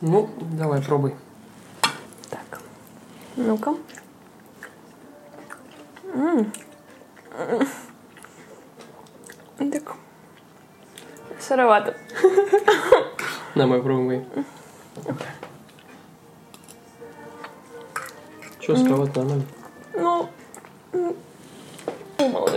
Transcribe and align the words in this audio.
Ну, 0.00 0.28
давай, 0.52 0.80
пробуй. 0.80 1.14
Так. 2.30 2.60
Ну-ка. 3.36 3.74
Так. 9.58 9.96
Сыровато. 11.40 11.96
Давай, 13.56 13.82
пробуй. 13.82 14.24
Че, 18.60 18.76
сковать 18.76 19.16
нормально? 19.16 19.44
Ну, 19.94 20.28
м, 20.92 21.16
ну. 22.18 22.48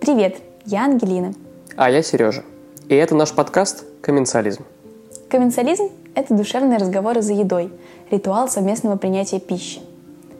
Привет, 0.00 0.40
я 0.64 0.84
Ангелина. 0.84 1.34
А 1.76 1.90
я 1.90 2.02
Сережа. 2.02 2.42
И 2.88 2.94
это 2.94 3.14
наш 3.14 3.32
подкаст 3.32 3.84
«Комменциализм». 4.00 4.64
Комменциализм– 5.28 5.90
это 6.14 6.34
душевные 6.34 6.78
разговоры 6.78 7.22
за 7.22 7.32
едой, 7.32 7.70
ритуал 8.10 8.48
совместного 8.48 8.96
принятия 8.96 9.40
пищи. 9.40 9.80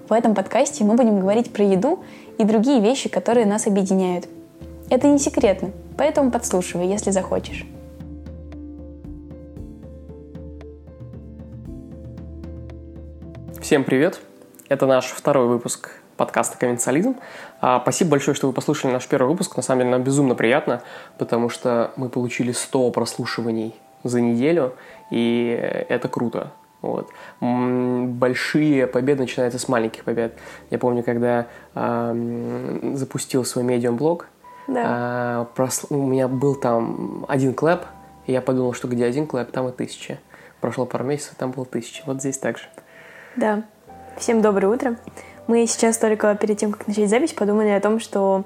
В 0.08 0.12
этом 0.12 0.34
подкасте 0.34 0.84
мы 0.84 0.94
будем 0.94 1.20
говорить 1.20 1.52
про 1.52 1.64
еду 1.64 2.04
и 2.38 2.44
другие 2.44 2.80
вещи, 2.80 3.08
которые 3.08 3.46
нас 3.46 3.66
объединяют. 3.66 4.28
Это 4.90 5.08
не 5.08 5.18
секретно, 5.18 5.70
поэтому 5.96 6.30
подслушивай, 6.30 6.86
если 6.88 7.10
захочешь. 7.10 7.64
Всем 13.60 13.84
привет! 13.84 14.20
Это 14.68 14.86
наш 14.86 15.06
второй 15.06 15.46
выпуск 15.46 15.90
подкаста 16.16 16.58
«Комменциализм». 16.58 17.16
А, 17.60 17.80
Спасибо 17.80 18.10
большое, 18.10 18.34
что 18.34 18.48
вы 18.48 18.52
послушали 18.52 18.92
наш 18.92 19.06
первый 19.06 19.28
выпуск. 19.28 19.56
На 19.56 19.62
самом 19.62 19.80
деле 19.80 19.90
нам 19.92 20.02
безумно 20.02 20.34
приятно, 20.34 20.82
потому 21.16 21.48
что 21.48 21.92
мы 21.96 22.10
получили 22.10 22.52
100 22.52 22.90
прослушиваний 22.90 23.74
за 24.04 24.20
неделю, 24.20 24.74
и 25.12 25.56
это 25.88 26.08
круто. 26.08 26.50
Вот. 26.80 27.10
Большие 27.40 28.86
победы 28.86 29.20
начинаются 29.22 29.58
с 29.58 29.68
маленьких 29.68 30.02
побед. 30.04 30.36
Я 30.70 30.78
помню, 30.78 31.02
когда 31.04 31.46
м, 31.74 32.96
запустил 32.96 33.44
свой 33.44 33.62
Medium-блог, 33.64 34.26
Да. 34.66 34.82
а, 34.84 35.46
прос- 35.54 35.86
у 35.90 36.06
меня 36.06 36.26
был 36.28 36.54
там 36.56 37.24
один 37.28 37.54
clap, 37.54 37.82
и 38.26 38.32
я 38.32 38.40
подумал, 38.40 38.72
что 38.72 38.88
где 38.88 39.04
один 39.04 39.26
clap, 39.26 39.50
там 39.52 39.68
и 39.68 39.72
тысяча. 39.72 40.18
Прошло 40.60 40.86
пару 40.86 41.04
месяцев, 41.04 41.34
там 41.36 41.50
было 41.52 41.64
тысяча. 41.66 42.02
Вот 42.06 42.20
здесь 42.20 42.38
так 42.38 42.58
же. 42.58 42.64
Да. 43.36 43.62
Всем 44.16 44.40
доброе 44.42 44.68
утро. 44.68 44.96
Мы 45.46 45.66
сейчас 45.66 45.98
только 45.98 46.34
перед 46.36 46.58
тем, 46.58 46.72
как 46.72 46.86
начать 46.86 47.10
запись, 47.10 47.32
подумали 47.32 47.68
о 47.68 47.80
том, 47.80 47.98
что 48.00 48.44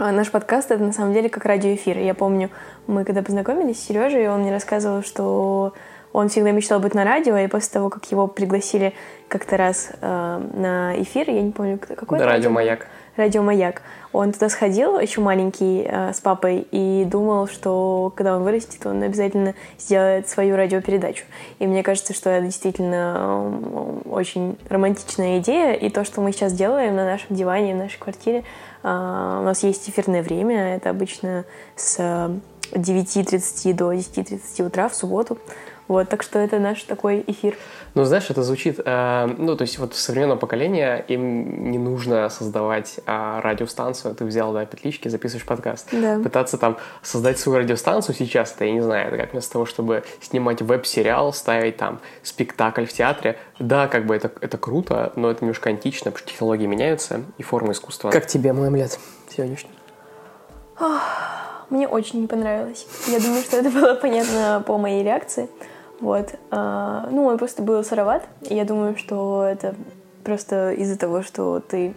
наш 0.00 0.30
подкаст— 0.30 0.70
это 0.72 0.82
на 0.82 0.92
самом 0.92 1.12
деле 1.12 1.28
как 1.28 1.44
радиоэфир. 1.44 1.98
Я 1.98 2.14
помню, 2.14 2.50
мы 2.86 3.04
когда 3.04 3.22
познакомились 3.22 3.78
с 3.78 3.86
Сережей, 3.86 4.28
он 4.28 4.40
мне 4.40 4.50
рассказывал, 4.50 5.02
что 5.02 5.74
он 6.12 6.28
всегда 6.28 6.50
мечтал 6.50 6.80
быть 6.80 6.94
на 6.94 7.04
радио, 7.04 7.36
и 7.36 7.46
после 7.46 7.70
того, 7.72 7.88
как 7.88 8.10
его 8.10 8.26
пригласили 8.26 8.94
как-то 9.28 9.56
раз 9.56 9.92
э, 10.00 10.42
на 10.54 11.00
эфир, 11.00 11.30
я 11.30 11.42
не 11.42 11.52
помню, 11.52 11.78
какой 11.78 12.18
Да, 12.18 12.24
это 12.24 12.34
радио 12.34 12.50
«Маяк». 12.50 12.86
радио 13.16 13.42
«Маяк». 13.42 13.82
Он 14.12 14.32
туда 14.32 14.48
сходил, 14.48 14.98
еще 14.98 15.20
маленький, 15.20 15.86
э, 15.86 16.12
с 16.12 16.20
папой, 16.20 16.66
и 16.70 17.04
думал, 17.04 17.46
что 17.46 18.12
когда 18.16 18.36
он 18.36 18.42
вырастет, 18.42 18.84
он 18.84 19.02
обязательно 19.02 19.54
сделает 19.78 20.28
свою 20.28 20.56
радиопередачу. 20.56 21.24
И 21.60 21.66
мне 21.66 21.82
кажется, 21.82 22.12
что 22.12 22.28
это 22.30 22.46
действительно 22.46 23.16
м, 23.18 24.02
очень 24.10 24.58
романтичная 24.68 25.38
идея, 25.38 25.74
и 25.74 25.90
то, 25.90 26.04
что 26.04 26.20
мы 26.20 26.32
сейчас 26.32 26.52
делаем 26.52 26.96
на 26.96 27.04
нашем 27.04 27.36
диване, 27.36 27.74
в 27.74 27.78
нашей 27.78 27.98
квартире, 27.98 28.44
а, 28.82 29.40
у 29.40 29.44
нас 29.44 29.62
есть 29.62 29.88
эфирное 29.88 30.22
время, 30.22 30.74
это 30.76 30.90
обычно 30.90 31.44
с 31.76 31.96
э, 31.98 32.30
9.30 32.72 33.72
до 33.74 33.92
10.30 33.92 34.66
утра 34.66 34.88
в 34.88 34.94
субботу. 34.94 35.38
Вот, 35.88 36.08
так 36.08 36.22
что 36.22 36.38
это 36.38 36.60
наш 36.60 36.84
такой 36.84 37.24
эфир. 37.26 37.56
Ну, 37.94 38.04
знаешь, 38.04 38.30
это 38.30 38.42
звучит, 38.42 38.80
э, 38.84 39.34
ну, 39.38 39.56
то 39.56 39.62
есть 39.62 39.78
вот 39.78 39.94
современного 39.94 40.38
поколения 40.38 41.04
им 41.08 41.70
не 41.70 41.78
нужно 41.78 42.28
создавать 42.28 43.00
а, 43.06 43.40
радиостанцию. 43.40 44.14
Ты 44.14 44.24
взял, 44.24 44.52
да, 44.52 44.64
петлички, 44.64 45.08
записываешь 45.08 45.46
подкаст. 45.46 45.88
Да. 45.92 46.20
Пытаться 46.22 46.56
там 46.56 46.76
создать 47.02 47.38
свою 47.38 47.58
радиостанцию 47.58 48.14
сейчас, 48.14 48.52
это, 48.54 48.64
я 48.64 48.72
не 48.72 48.80
знаю, 48.80 49.08
это 49.08 49.16
как 49.16 49.32
вместо 49.32 49.52
того, 49.52 49.66
чтобы 49.66 50.04
снимать 50.20 50.62
веб-сериал, 50.62 51.32
ставить 51.32 51.76
там 51.76 52.00
спектакль 52.22 52.84
в 52.84 52.92
театре. 52.92 53.36
Да, 53.58 53.88
как 53.88 54.06
бы 54.06 54.14
это, 54.14 54.30
это 54.40 54.56
круто, 54.56 55.12
но 55.16 55.30
это 55.30 55.44
немножко 55.44 55.70
антично, 55.70 56.10
потому 56.10 56.18
что 56.18 56.28
технологии 56.28 56.66
меняются 56.66 57.22
и 57.38 57.42
форма 57.42 57.72
искусства. 57.72 58.10
Как 58.10 58.26
тебе 58.26 58.52
мой 58.52 58.68
омлет 58.68 58.98
сегодняшний? 59.28 59.70
Мне 61.70 61.86
очень 61.86 62.22
не 62.22 62.26
понравилось. 62.26 62.86
Я 63.06 63.20
думаю, 63.20 63.42
что 63.42 63.56
это 63.58 63.70
было 63.70 63.94
понятно 63.94 64.62
по 64.66 64.76
моей 64.76 65.04
реакции. 65.04 65.48
Вот. 66.00 66.34
А, 66.50 67.08
Ну, 67.10 67.26
он 67.26 67.38
просто 67.38 67.62
был 67.62 67.84
сыроват. 67.84 68.26
И 68.48 68.54
я 68.54 68.64
думаю, 68.64 68.96
что 68.96 69.44
это 69.44 69.74
просто 70.24 70.72
из-за 70.72 70.98
того, 70.98 71.22
что 71.22 71.60
ты... 71.60 71.94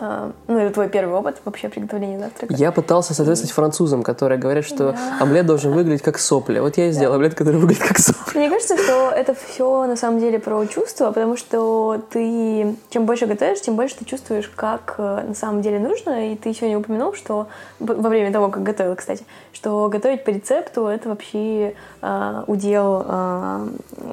а, 0.00 0.32
Ну, 0.48 0.58
это 0.58 0.74
твой 0.74 0.88
первый 0.88 1.14
опыт 1.14 1.36
вообще 1.44 1.68
приготовления 1.68 2.18
завтрака. 2.18 2.54
Я 2.54 2.72
пытался 2.72 3.14
соответствовать 3.14 3.52
французам, 3.52 4.02
которые 4.02 4.38
говорят, 4.38 4.64
что 4.64 4.96
омлет 5.20 5.46
должен 5.46 5.72
выглядеть 5.72 6.02
как 6.02 6.18
сопли. 6.18 6.58
Вот 6.58 6.76
я 6.78 6.88
и 6.88 6.92
сделал 6.92 7.14
омлет, 7.14 7.34
который 7.34 7.56
выглядит 7.60 7.82
как 7.86 7.98
сопли. 7.98 8.38
Мне 8.38 8.48
кажется, 8.48 8.76
что 8.76 9.10
это 9.10 9.34
все 9.34 9.86
на 9.86 9.96
самом 9.96 10.20
деле 10.20 10.38
про 10.38 10.64
чувства, 10.66 11.12
потому 11.12 11.36
что 11.36 12.02
ты 12.10 12.74
чем 12.88 13.04
больше 13.04 13.26
готовишь, 13.26 13.60
тем 13.60 13.76
больше 13.76 13.96
ты 13.96 14.04
чувствуешь, 14.04 14.50
как 14.56 14.94
э, 14.98 15.24
на 15.28 15.34
самом 15.34 15.60
деле 15.60 15.78
нужно. 15.78 16.32
И 16.32 16.36
ты 16.36 16.54
сегодня 16.54 16.78
упомянул, 16.78 17.14
что 17.14 17.48
во 17.78 18.08
время 18.08 18.32
того, 18.32 18.48
как 18.48 18.62
готовила, 18.62 18.94
кстати, 18.94 19.24
что 19.52 19.88
готовить 19.88 20.24
по 20.24 20.30
рецепту 20.30 20.86
это 20.86 21.08
вообще 21.08 21.74
а, 22.00 22.44
удел 22.46 23.04
а, 23.06 23.68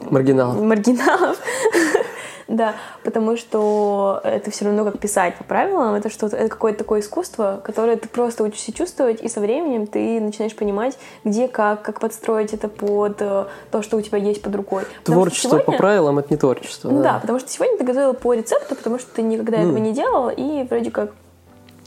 Маргинал. 0.09 0.53
маргиналов. 0.53 1.37
Да, 2.47 2.75
потому 3.03 3.35
что 3.35 4.21
это 4.23 4.51
все 4.51 4.65
равно 4.65 4.85
как 4.85 4.99
писать 4.99 5.35
по 5.35 5.43
правилам, 5.43 5.95
это 5.95 6.09
что-то, 6.09 6.37
это 6.37 6.47
какое-то 6.49 6.79
такое 6.79 7.01
искусство, 7.01 7.59
которое 7.63 7.97
ты 7.97 8.07
просто 8.07 8.43
учишься 8.43 8.71
чувствовать, 8.71 9.21
и 9.21 9.27
со 9.27 9.41
временем 9.41 9.85
ты 9.85 10.21
начинаешь 10.21 10.55
понимать, 10.55 10.97
где 11.25 11.49
как, 11.49 11.81
как 11.81 11.99
подстроить 11.99 12.53
это 12.53 12.69
под 12.69 13.17
э, 13.21 13.45
то, 13.69 13.81
что 13.81 13.97
у 13.97 14.01
тебя 14.01 14.17
есть 14.17 14.41
под 14.41 14.55
рукой. 14.55 14.83
Потому 15.03 15.23
Творчество 15.23 15.57
по 15.57 15.63
сегодня- 15.63 15.77
правилам 15.77 16.19
это 16.19 16.27
не 16.31 16.37
творчество. 16.37 16.89
Ну 16.89 17.03
да, 17.03 17.19
потому 17.19 17.39
что 17.39 17.49
сегодня 17.49 17.77
ты 17.77 17.83
готовила 17.83 18.13
по 18.13 18.33
рецепту, 18.33 18.75
потому 18.75 18.97
что 18.97 19.13
ты 19.13 19.23
никогда 19.23 19.57
этого 19.57 19.73
Ну. 19.73 19.79
не 19.79 19.91
делала, 19.93 20.29
и 20.29 20.63
вроде 20.63 20.89
как 20.89 21.11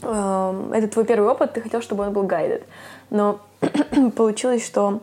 эм, 0.03 0.73
это 0.73 0.87
твой 0.87 1.05
первый 1.05 1.29
опыт, 1.29 1.53
ты 1.53 1.61
хотел, 1.61 1.81
чтобы 1.81 2.03
он 2.05 2.13
был 2.13 2.23
guided. 2.23 2.63
Но 3.09 3.39
получилось, 4.15 4.65
что 4.65 4.99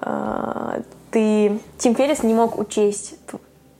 э, 0.00 0.82
ты, 1.10 1.58
Тим 1.78 1.94
Феррис 1.96 2.22
не 2.22 2.34
мог 2.34 2.58
учесть 2.58 3.14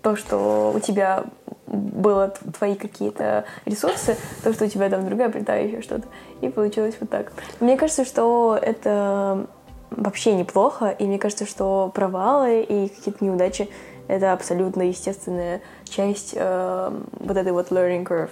то, 0.03 0.17
что 0.17 0.73
у 0.75 0.81
тебя 0.81 1.25
было 1.67 2.35
твои 2.59 2.75
какие-то 2.75 3.45
ресурсы, 3.65 4.17
то, 4.43 4.53
что 4.53 4.65
у 4.65 4.69
тебя 4.69 4.89
там 4.89 5.07
другая 5.07 5.29
плита, 5.29 5.55
еще 5.55 5.83
что-то. 5.83 6.09
И 6.41 6.49
получилось 6.49 6.97
вот 7.01 7.11
так. 7.11 7.33
Мне 7.61 7.77
кажется, 7.77 8.05
что 8.05 8.59
это 8.61 9.47
вообще 9.91 10.35
неплохо, 10.35 10.89
и 10.89 11.05
мне 11.05 11.19
кажется, 11.19 11.47
что 11.47 11.91
провалы 11.95 12.63
и 12.63 12.89
какие-то 12.89 13.25
неудачи 13.25 13.69
это 14.09 14.33
абсолютно 14.33 14.83
естественная 14.83 15.61
часть 15.85 16.33
э, 16.35 17.01
вот 17.13 17.37
этой 17.37 17.53
вот 17.53 17.71
learning 17.71 18.05
curve. 18.05 18.31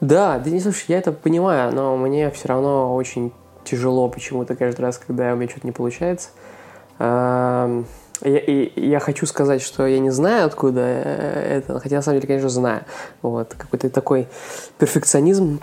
Да, 0.00 0.38
да 0.38 0.50
не 0.50 0.60
слушай, 0.60 0.84
я 0.88 0.98
это 0.98 1.10
понимаю, 1.10 1.74
но 1.74 1.96
мне 1.96 2.30
все 2.30 2.48
равно 2.48 2.94
очень 2.94 3.32
тяжело 3.64 4.08
почему-то 4.08 4.54
каждый 4.54 4.82
раз, 4.82 4.98
когда 4.98 5.32
у 5.32 5.36
меня 5.36 5.48
что-то 5.50 5.66
не 5.66 5.72
получается. 5.72 6.28
Эм, 7.00 7.86
Я, 8.22 8.38
и, 8.38 8.80
я 8.80 9.00
хочу 9.00 9.26
сказать, 9.26 9.62
что 9.62 9.86
я 9.86 9.98
не 9.98 10.10
знаю, 10.10 10.46
откуда 10.46 10.80
э, 10.80 11.58
это, 11.58 11.78
хотя 11.80 11.96
на 11.96 12.02
самом 12.02 12.18
деле, 12.18 12.28
конечно, 12.28 12.48
знаю. 12.48 12.84
Вот, 13.22 13.54
какой-то 13.56 13.90
такой 13.90 14.28
перфекционизм 14.78 15.60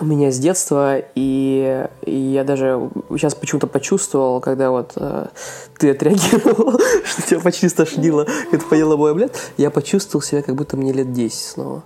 у 0.00 0.04
меня 0.04 0.30
с 0.30 0.38
детства, 0.38 0.98
и, 1.14 1.86
и 2.02 2.14
я 2.14 2.44
даже 2.44 2.90
сейчас 3.10 3.34
почему-то 3.34 3.66
почувствовал, 3.66 4.40
когда 4.40 4.70
вот 4.70 4.92
э, 4.96 5.26
ты 5.78 5.90
отреагировал, 5.90 6.78
что 7.04 7.22
тебя 7.22 7.40
почти 7.40 7.68
стошнило, 7.68 8.26
ты 8.50 8.58
поела 8.58 8.96
мой 8.96 9.12
омлет, 9.12 9.34
я 9.56 9.70
почувствовал 9.70 10.22
себя, 10.22 10.42
как 10.42 10.54
будто 10.54 10.76
мне 10.76 10.92
лет 10.92 11.12
10 11.12 11.34
снова. 11.34 11.82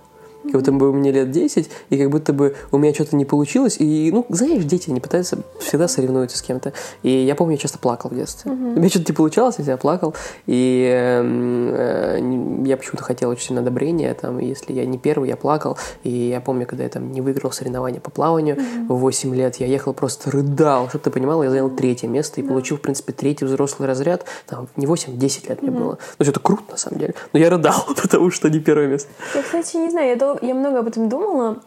Как 0.51 0.61
будто 0.61 0.71
бы 0.71 0.91
мне 0.93 1.11
лет 1.11 1.31
10, 1.31 1.69
и 1.89 1.97
как 1.97 2.09
будто 2.09 2.33
бы 2.33 2.55
у 2.71 2.77
меня 2.77 2.93
что-то 2.93 3.15
не 3.15 3.25
получилось. 3.25 3.77
И, 3.79 4.11
ну, 4.11 4.25
знаешь, 4.29 4.63
дети, 4.63 4.89
они 4.89 4.99
пытаются, 4.99 5.37
всегда 5.59 5.87
соревнуются 5.87 6.37
с 6.37 6.41
кем-то. 6.41 6.73
И 7.03 7.09
я 7.09 7.35
помню, 7.35 7.53
я 7.53 7.57
часто 7.57 7.79
плакал 7.79 8.09
в 8.09 8.15
детстве. 8.15 8.51
У 8.51 8.55
меня 8.55 8.89
что-то 8.89 9.11
не 9.11 9.15
получалось, 9.15 9.55
я 9.59 9.77
плакал. 9.77 10.13
И 10.45 10.87
эм, 10.93 11.69
э, 11.73 12.19
не- 12.19 12.69
я 12.69 12.77
почему-то 12.77 13.03
хотел 13.03 13.29
очень 13.29 13.47
сильно 13.47 13.61
одобрения. 13.61 14.13
Там, 14.13 14.39
если 14.39 14.73
я 14.73 14.85
не 14.85 14.97
первый, 14.97 15.29
я 15.29 15.35
плакал. 15.37 15.77
И 16.03 16.09
я 16.09 16.41
помню, 16.41 16.65
когда 16.65 16.83
я 16.83 16.89
там 16.89 17.11
не 17.11 17.21
выиграл 17.21 17.51
соревнования 17.51 17.99
по 18.01 18.11
плаванию 18.11 18.57
в 18.89 18.95
8 18.95 19.33
лет, 19.35 19.55
я 19.57 19.67
ехал 19.67 19.93
просто 19.93 20.31
рыдал. 20.31 20.89
Чтобы 20.89 21.03
ты 21.03 21.11
понимала, 21.11 21.43
я 21.43 21.49
занял 21.49 21.69
третье 21.69 22.07
место 22.07 22.41
и 22.41 22.43
получил, 22.43 22.77
в 22.77 22.81
принципе, 22.81 23.13
третий 23.13 23.45
взрослый 23.45 23.87
разряд. 23.87 24.25
Там, 24.47 24.67
не 24.75 24.87
8, 24.87 25.17
10 25.17 25.49
лет 25.49 25.61
мне 25.61 25.71
было. 25.71 25.97
Ну, 26.19 26.25
это 26.25 26.39
круто, 26.39 26.63
на 26.71 26.77
самом 26.77 26.99
деле. 26.99 27.13
Но 27.33 27.39
я 27.39 27.49
рыдал, 27.49 27.85
потому 28.01 28.31
что 28.31 28.49
не 28.49 28.59
первое 28.59 28.87
место. 28.87 29.09
Я, 29.35 29.41
кстати, 29.43 29.77
не 29.77 29.89
знаю, 29.89 30.09
я, 30.09 30.15
дол- 30.15 30.37
я 30.41 30.53
много 30.53 30.79
об 30.79 30.87
этом 30.87 31.09
думала. 31.09 31.61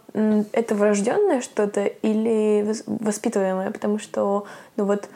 Это 0.52 0.74
врожденное 0.74 1.40
что-то 1.40 1.84
или 1.84 2.62
вос- 2.62 2.84
воспитываемое? 2.86 3.70
Потому 3.70 3.98
что, 3.98 4.46
ну 4.76 4.84
вот, 4.84 5.08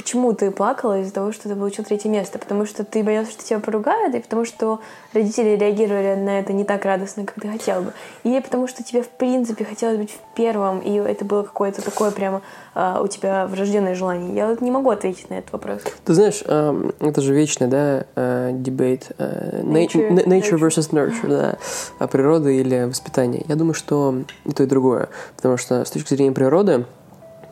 почему 0.00 0.32
ты 0.32 0.50
плакала 0.50 1.00
из-за 1.00 1.12
того, 1.12 1.30
что 1.30 1.48
ты 1.50 1.54
получил 1.54 1.84
третье 1.84 2.08
место? 2.08 2.38
Потому 2.38 2.64
что 2.64 2.84
ты 2.84 3.02
боялся, 3.02 3.32
что 3.32 3.44
тебя 3.44 3.60
поругают, 3.60 4.14
и 4.14 4.20
потому 4.20 4.46
что 4.46 4.80
родители 5.12 5.56
реагировали 5.56 6.14
на 6.18 6.40
это 6.40 6.54
не 6.54 6.64
так 6.64 6.86
радостно, 6.86 7.26
как 7.26 7.34
ты 7.34 7.48
хотел 7.48 7.82
бы? 7.82 7.92
Или 8.24 8.40
потому 8.40 8.66
что 8.66 8.82
тебе, 8.82 9.02
в 9.02 9.08
принципе, 9.10 9.64
хотелось 9.66 9.98
быть 9.98 10.10
в 10.10 10.34
первом, 10.34 10.78
и 10.78 10.94
это 10.94 11.26
было 11.26 11.42
какое-то 11.42 11.82
такое 11.84 12.10
прямо 12.12 12.40
а, 12.74 13.02
у 13.02 13.08
тебя 13.08 13.46
врожденное 13.46 13.94
желание? 13.94 14.34
Я 14.34 14.48
вот 14.48 14.62
не 14.62 14.70
могу 14.70 14.88
ответить 14.88 15.28
на 15.28 15.34
этот 15.34 15.52
вопрос. 15.52 15.82
Ты 16.06 16.14
знаешь, 16.14 16.42
эм, 16.46 16.94
это 17.00 17.20
же 17.20 17.34
вечный, 17.34 17.66
да, 17.66 18.06
э, 18.16 18.50
дебейт. 18.54 19.10
э, 19.18 19.60
na- 19.62 19.84
Nature- 19.86 20.10
na- 20.10 20.24
nature 20.24 20.52
nurture. 20.52 20.68
versus 20.68 20.90
nurture, 20.92 21.28
да. 21.28 21.58
А 21.98 22.06
Природа 22.06 22.48
или 22.48 22.84
воспитание. 22.84 23.44
Я 23.48 23.54
думаю, 23.54 23.74
что 23.74 24.14
и 24.46 24.52
то, 24.52 24.62
и 24.62 24.66
другое. 24.66 25.10
Потому 25.36 25.58
что 25.58 25.84
с 25.84 25.90
точки 25.90 26.14
зрения 26.14 26.32
природы 26.32 26.86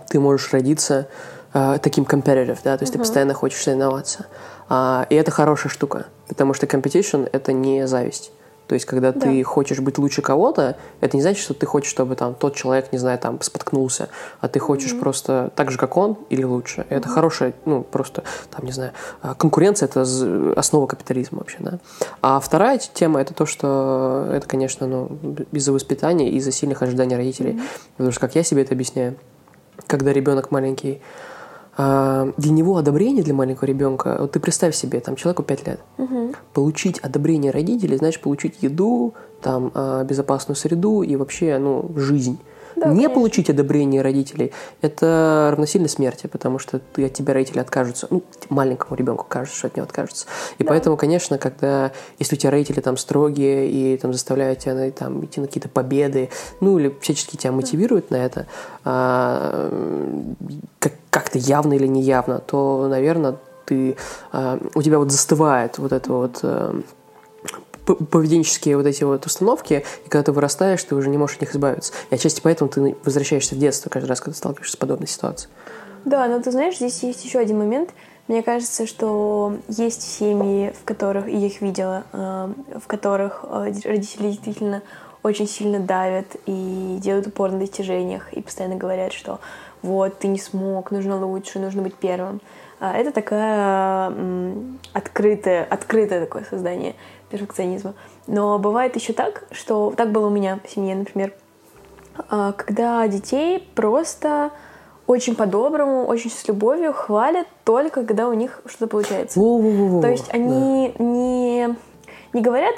ты 0.09 0.19
можешь 0.19 0.51
родиться 0.55 1.09
э, 1.55 1.79
таким 1.83 2.05
competitive, 2.05 2.59
да, 2.65 2.77
то 2.77 2.83
есть 2.83 2.93
ты 2.93 2.99
постоянно 2.99 3.35
хочешь 3.35 3.63
соревноваться. 3.63 4.27
А, 4.69 5.07
и 5.09 5.15
это 5.15 5.31
хорошая 5.31 5.73
штука, 5.73 6.07
потому 6.29 6.55
что 6.55 6.67
competition— 6.67 7.29
это 7.33 7.53
не 7.53 7.87
зависть. 7.87 8.33
То 8.69 8.75
есть, 8.75 8.85
когда 8.85 9.13
ты 9.13 9.43
хочешь 9.45 9.81
быть 9.81 9.97
лучше 9.97 10.21
кого-то, 10.21 10.77
это 11.01 11.17
не 11.17 11.23
значит, 11.23 11.43
что 11.43 11.55
ты 11.55 11.65
хочешь, 11.65 11.89
чтобы 11.89 12.17
там 12.17 12.35
тот 12.35 12.55
человек, 12.55 12.93
не 12.93 12.99
знаю, 12.99 13.19
там 13.19 13.41
споткнулся, 13.41 14.11
а 14.41 14.49
ты 14.49 14.59
хочешь 14.59 14.97
просто 15.01 15.51
так 15.57 15.71
же, 15.71 15.79
как 15.79 15.97
он, 15.97 16.19
или 16.29 16.43
лучше. 16.43 16.85
И 16.91 16.95
Это 16.95 17.09
хорошая, 17.09 17.55
ну, 17.65 17.83
просто, 17.83 18.25
там, 18.55 18.67
не 18.67 18.73
знаю, 18.73 18.93
а, 19.23 19.35
конкуренция— 19.35 19.87
это 19.89 20.03
основа 20.55 20.87
капитализма 20.87 21.39
вообще, 21.39 21.57
да. 21.61 21.79
А 22.21 22.39
вторая 22.41 22.79
тема— 22.79 23.21
это 23.23 23.33
то, 23.33 23.47
что 23.47 24.29
это, 24.31 24.47
конечно, 24.47 24.87
ну, 24.87 25.09
из-за 25.51 25.73
воспитания, 25.73 26.31
из-за 26.33 26.53
сильных 26.53 26.83
ожиданий 26.83 27.17
родителей. 27.17 27.59
Потому 27.97 28.13
что, 28.13 28.21
как 28.21 28.35
я 28.35 28.43
себе 28.43 28.63
это 28.63 28.75
объясняю, 28.75 29.17
когда 29.87 30.13
ребенок 30.13 30.51
маленький, 30.51 31.01
а, 31.81 32.33
для 32.37 32.51
него 32.51 32.77
одобрение 32.77 33.23
для 33.23 33.35
маленького 33.35 33.69
ребенка, 33.69 34.17
вот 34.19 34.33
ты 34.33 34.41
представь 34.41 34.75
себе, 34.75 34.99
там 34.99 35.15
человеку 35.15 35.45
5 35.45 35.67
лет, 35.69 35.81
получить 36.53 36.99
одобрение 36.99 37.53
родителей, 37.53 37.97
значит 37.97 38.21
получить 38.21 38.57
еду, 38.63 39.15
там 39.41 39.71
а, 39.75 40.03
безопасную 40.03 40.57
среду 40.57 41.03
и 41.03 41.15
вообще, 41.15 41.57
ну, 41.59 41.89
жизнь. 41.95 42.41
Да, 42.77 42.89
не 42.89 42.95
конечно. 42.97 43.15
получить 43.15 43.51
одобрение 43.51 44.03
родителей 44.03 44.53
это 44.83 45.49
равносильно 45.53 45.89
смерти, 45.89 46.27
потому 46.27 46.59
что 46.59 46.79
ты, 46.79 47.07
от 47.07 47.13
тебя 47.13 47.35
родители 47.35 47.59
откажутся. 47.59 48.07
Ну, 48.11 48.23
маленькому 48.49 48.97
ребенку 48.97 49.27
кажется, 49.29 49.59
что 49.59 49.67
от 49.69 49.77
него 49.77 49.85
откажутся. 49.85 50.27
И 50.59 50.65
поэтому, 50.65 50.97
конечно, 50.97 51.39
когда, 51.39 51.93
если 52.19 52.37
у 52.37 52.39
тебя 52.39 52.51
родители 52.51 52.81
там 52.81 52.97
строгие 52.97 53.71
и 53.71 53.97
там 53.97 54.13
заставляют 54.13 54.61
тебя 54.61 54.91
там, 54.91 55.25
идти 55.25 55.41
на 55.41 55.47
какие-то 55.47 55.69
победы, 55.69 56.31
ну 56.61 56.79
или 56.79 56.95
всячески 57.01 57.37
тебя 57.37 57.53
мотивируют 57.53 58.11
на 58.11 58.17
это, 58.17 58.47
а, 58.85 59.71
как- 60.79 60.93
как-то 61.11 61.39
явно 61.39 61.75
или 61.75 61.87
неявно, 61.87 62.39
то, 62.39 62.87
наверное, 62.89 63.37
ты, 63.67 63.97
а, 64.33 64.59
у 64.75 64.83
тебя 64.83 64.99
вот 64.99 65.11
застывает 65.11 65.79
вот 65.79 65.93
это 65.93 66.13
вот 66.13 66.41
п- 66.41 66.83
поведенческие 67.95 68.77
вот 68.77 68.87
эти 68.87 69.05
вот 69.05 69.27
установки, 69.27 69.85
и 70.05 70.09
когда 70.09 70.25
ты 70.25 70.33
вырастаешь, 70.33 70.83
ты 70.83 70.95
уже 70.95 71.09
не 71.09 71.19
можешь 71.19 71.37
от 71.37 71.43
них 71.43 71.53
избавиться. 71.53 71.93
И 72.11 72.15
отчасти 72.15 72.41
поэтому 72.41 72.71
ты 72.71 72.97
возвращаешься 73.05 73.55
в 73.55 73.59
детство 73.59 73.91
каждый 73.91 74.09
раз, 74.09 74.21
когда 74.21 74.37
сталкиваешься 74.37 74.75
с 74.75 74.77
подобной 74.77 75.09
ситуацией. 75.09 75.51
Да, 76.05 76.27
но 76.29 76.41
ты 76.41 76.51
знаешь, 76.51 76.77
здесь 76.77 77.03
есть 77.03 77.25
еще 77.25 77.39
один 77.39 77.59
момент. 77.59 77.91
Мне 78.29 78.43
кажется, 78.43 78.87
что 78.87 79.57
есть 79.69 80.03
семьи, 80.03 80.73
в 80.81 80.85
которых, 80.85 81.29
и 81.29 81.37
я 81.37 81.47
их 81.47 81.61
видела, 81.61 82.05
э, 82.13 82.53
в 82.79 82.87
которых 82.87 83.45
э, 83.45 83.73
родители 83.85 84.31
действительно 84.31 84.83
очень 85.23 85.49
сильно 85.49 85.81
давят 85.81 86.37
и 86.47 86.99
делают 87.01 87.27
упор 87.27 87.51
на 87.51 87.59
достижениях, 87.59 88.33
и 88.33 88.41
постоянно 88.41 88.77
говорят, 88.77 89.13
что 89.13 89.41
вот, 89.83 90.19
ты 90.19 90.29
не 90.29 90.39
смог, 90.39 90.91
нужно 90.91 91.25
лучше, 91.25 91.59
нужно 91.59 91.83
быть 91.83 91.95
первым. 91.95 92.41
А 92.81 92.97
Это 92.97 93.11
такая 93.11 94.11
м, 94.11 94.79
открытое, 94.93 95.65
открытое 95.65 96.21
такое 96.21 96.45
создание 96.49 96.95
перфекционизма. 97.31 97.95
Но 98.27 98.59
бывает 98.59 98.97
еще 98.97 99.13
так, 99.13 99.45
что 99.51 99.93
так 99.97 100.13
было 100.13 100.27
у 100.27 100.31
меня 100.31 100.61
в 100.65 100.71
семье, 100.71 100.95
например, 100.95 101.33
а, 102.29 102.53
когда 102.53 103.07
детей 103.09 103.69
просто 103.75 104.51
очень 105.07 105.35
по-доброму, 105.35 106.07
очень 106.07 106.31
с 106.31 106.47
любовью 106.47 106.93
хвалят 106.93 107.47
только 107.65 108.05
когда 108.05 108.29
у 108.29 108.35
них 108.35 108.61
что-то 108.67 108.89
получается. 108.89 109.41
Во-во-во-во. 109.41 110.03
То 110.03 110.09
есть 110.09 110.29
они 110.33 110.95
не, 110.99 111.77
не 112.33 112.41
говорят, 112.41 112.75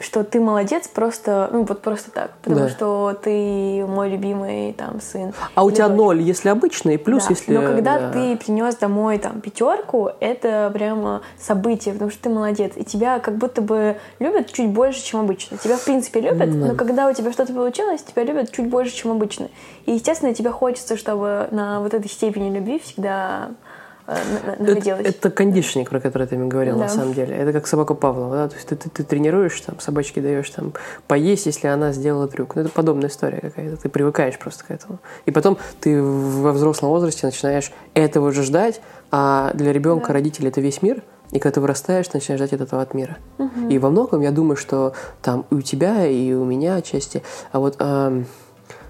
что 0.00 0.24
ты 0.24 0.40
молодец 0.40 0.88
просто, 0.88 1.48
ну 1.52 1.62
вот 1.62 1.80
просто 1.80 2.10
так, 2.10 2.32
потому 2.42 2.64
Да. 2.64 2.68
что 2.68 3.16
ты 3.22 3.84
мой 3.86 4.10
любимый 4.10 4.72
там 4.72 5.00
сын. 5.00 5.32
А 5.54 5.64
у 5.64 5.68
Или 5.68 5.76
тебя 5.76 5.88
дочь. 5.88 5.96
ноль, 5.96 6.20
если 6.20 6.48
обычно, 6.48 6.90
и 6.90 6.96
плюс, 6.96 7.24
Да, 7.24 7.30
если... 7.30 7.56
Но 7.56 7.62
когда 7.62 7.98
да. 7.98 8.10
ты 8.10 8.36
принес 8.36 8.74
домой 8.76 9.18
там 9.18 9.40
пятерку, 9.40 10.10
это 10.18 10.70
прямо 10.74 11.22
событие, 11.38 11.94
потому 11.94 12.10
что 12.10 12.24
ты 12.24 12.28
молодец. 12.28 12.72
И 12.76 12.84
тебя 12.84 13.20
как 13.20 13.36
будто 13.36 13.62
бы 13.62 13.96
любят 14.18 14.52
чуть 14.52 14.70
больше, 14.70 15.02
чем 15.02 15.20
обычно. 15.20 15.58
Тебя, 15.58 15.76
в 15.76 15.84
принципе, 15.84 16.20
любят, 16.20 16.48
но 16.48 16.74
когда 16.74 17.08
у 17.08 17.12
тебя 17.12 17.32
что-то 17.32 17.52
получилось, 17.52 18.02
тебя 18.02 18.24
любят 18.24 18.50
чуть 18.50 18.68
больше, 18.68 18.94
чем 18.94 19.12
обычно. 19.12 19.48
И, 19.86 19.92
естественно, 19.92 20.34
тебе 20.34 20.50
хочется, 20.50 20.96
чтобы 20.96 21.48
на 21.52 21.80
вот 21.80 21.94
этой 21.94 22.08
степени 22.10 22.50
любви 22.52 22.80
всегда 22.80 23.50
э, 24.06 24.16
на- 24.58 24.64
на- 24.66 24.70
Это, 24.78 24.90
это 24.90 25.30
кондишнинг, 25.30 25.88
про 25.90 26.00
который 26.00 26.26
ты 26.26 26.36
мне 26.36 26.48
говорил, 26.48 26.76
на 26.76 26.84
Да. 26.84 26.88
самом 26.88 27.14
деле. 27.14 27.34
Это 27.36 27.52
как 27.52 27.66
собака 27.66 27.94
Павлова, 27.94 28.36
да? 28.36 28.48
То 28.48 28.54
есть 28.56 28.68
ты, 28.68 28.76
ты, 28.76 28.90
ты 28.90 29.02
тренируешь, 29.04 29.60
там, 29.60 29.80
собачке 29.80 30.20
даешь 30.20 30.50
там 30.50 30.72
поесть, 31.06 31.46
если 31.46 31.66
она 31.68 31.92
сделала 31.92 32.28
трюк. 32.28 32.54
Ну, 32.56 32.62
это 32.62 32.70
подобная 32.70 33.08
история 33.08 33.40
какая-то. 33.40 33.76
Ты 33.76 33.88
привыкаешь 33.88 34.38
просто 34.38 34.64
к 34.64 34.70
этому. 34.70 34.98
И 35.26 35.30
потом 35.30 35.58
ты 35.80 36.02
во 36.02 36.52
взрослом 36.52 36.90
возрасте 36.90 37.26
начинаешь 37.26 37.72
этого 37.94 38.32
же 38.32 38.42
ждать, 38.42 38.80
а 39.10 39.52
для 39.54 39.72
ребенка 39.72 40.12
родители 40.12 40.48
это 40.48 40.60
весь 40.60 40.82
мир. 40.82 41.02
И 41.30 41.38
когда 41.38 41.54
ты 41.54 41.60
вырастаешь, 41.60 42.06
ты 42.06 42.18
начинаешь 42.18 42.38
ждать 42.40 42.52
от 42.52 42.60
этого 42.60 42.82
от 42.82 42.94
мира. 42.94 43.16
И 43.70 43.78
во 43.78 43.90
многом 43.90 44.20
я 44.20 44.30
думаю, 44.30 44.56
что 44.56 44.92
там 45.22 45.46
и 45.50 45.54
у 45.54 45.62
тебя, 45.62 46.06
и 46.06 46.32
у 46.34 46.44
меня 46.44 46.76
отчасти, 46.76 47.22
а 47.50 47.58
вот 47.58 47.76
ам, 47.78 48.26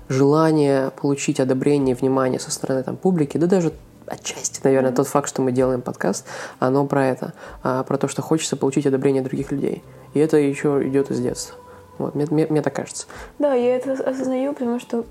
желание 0.09 0.91
получить 1.01 1.41
одобрение, 1.41 1.95
внимание 1.95 2.39
со 2.41 2.51
стороны 2.51 2.83
там, 2.83 2.97
публики, 2.97 3.39
да 3.39 3.47
даже 3.47 3.73
отчасти, 4.07 4.61
наверное, 4.65 4.93
тот 4.93 5.07
факт, 5.09 5.29
что 5.29 5.43
мы 5.43 5.53
делаем 5.53 5.81
подкаст, 5.83 6.27
оно 6.59 6.87
про 6.87 7.07
это, 7.07 7.33
а, 7.63 7.83
про 7.85 7.99
то, 7.99 8.09
что 8.09 8.23
хочется 8.23 8.57
получить 8.57 8.87
одобрение 8.87 9.23
других 9.23 9.51
людей. 9.53 9.83
И 10.15 10.19
это 10.19 10.37
еще 10.37 10.81
идет 10.87 11.11
из 11.11 11.21
детства. 11.21 11.57
Вот, 11.99 12.15
мне, 12.15 12.27
мне- 12.31 12.47
мне 12.49 12.63
так 12.63 12.75
кажется. 12.75 13.07
Да, 13.39 13.55
я 13.55 13.77
это 13.77 13.93
осознаю, 13.93 14.53
потому 14.53 14.81
что 14.81 15.05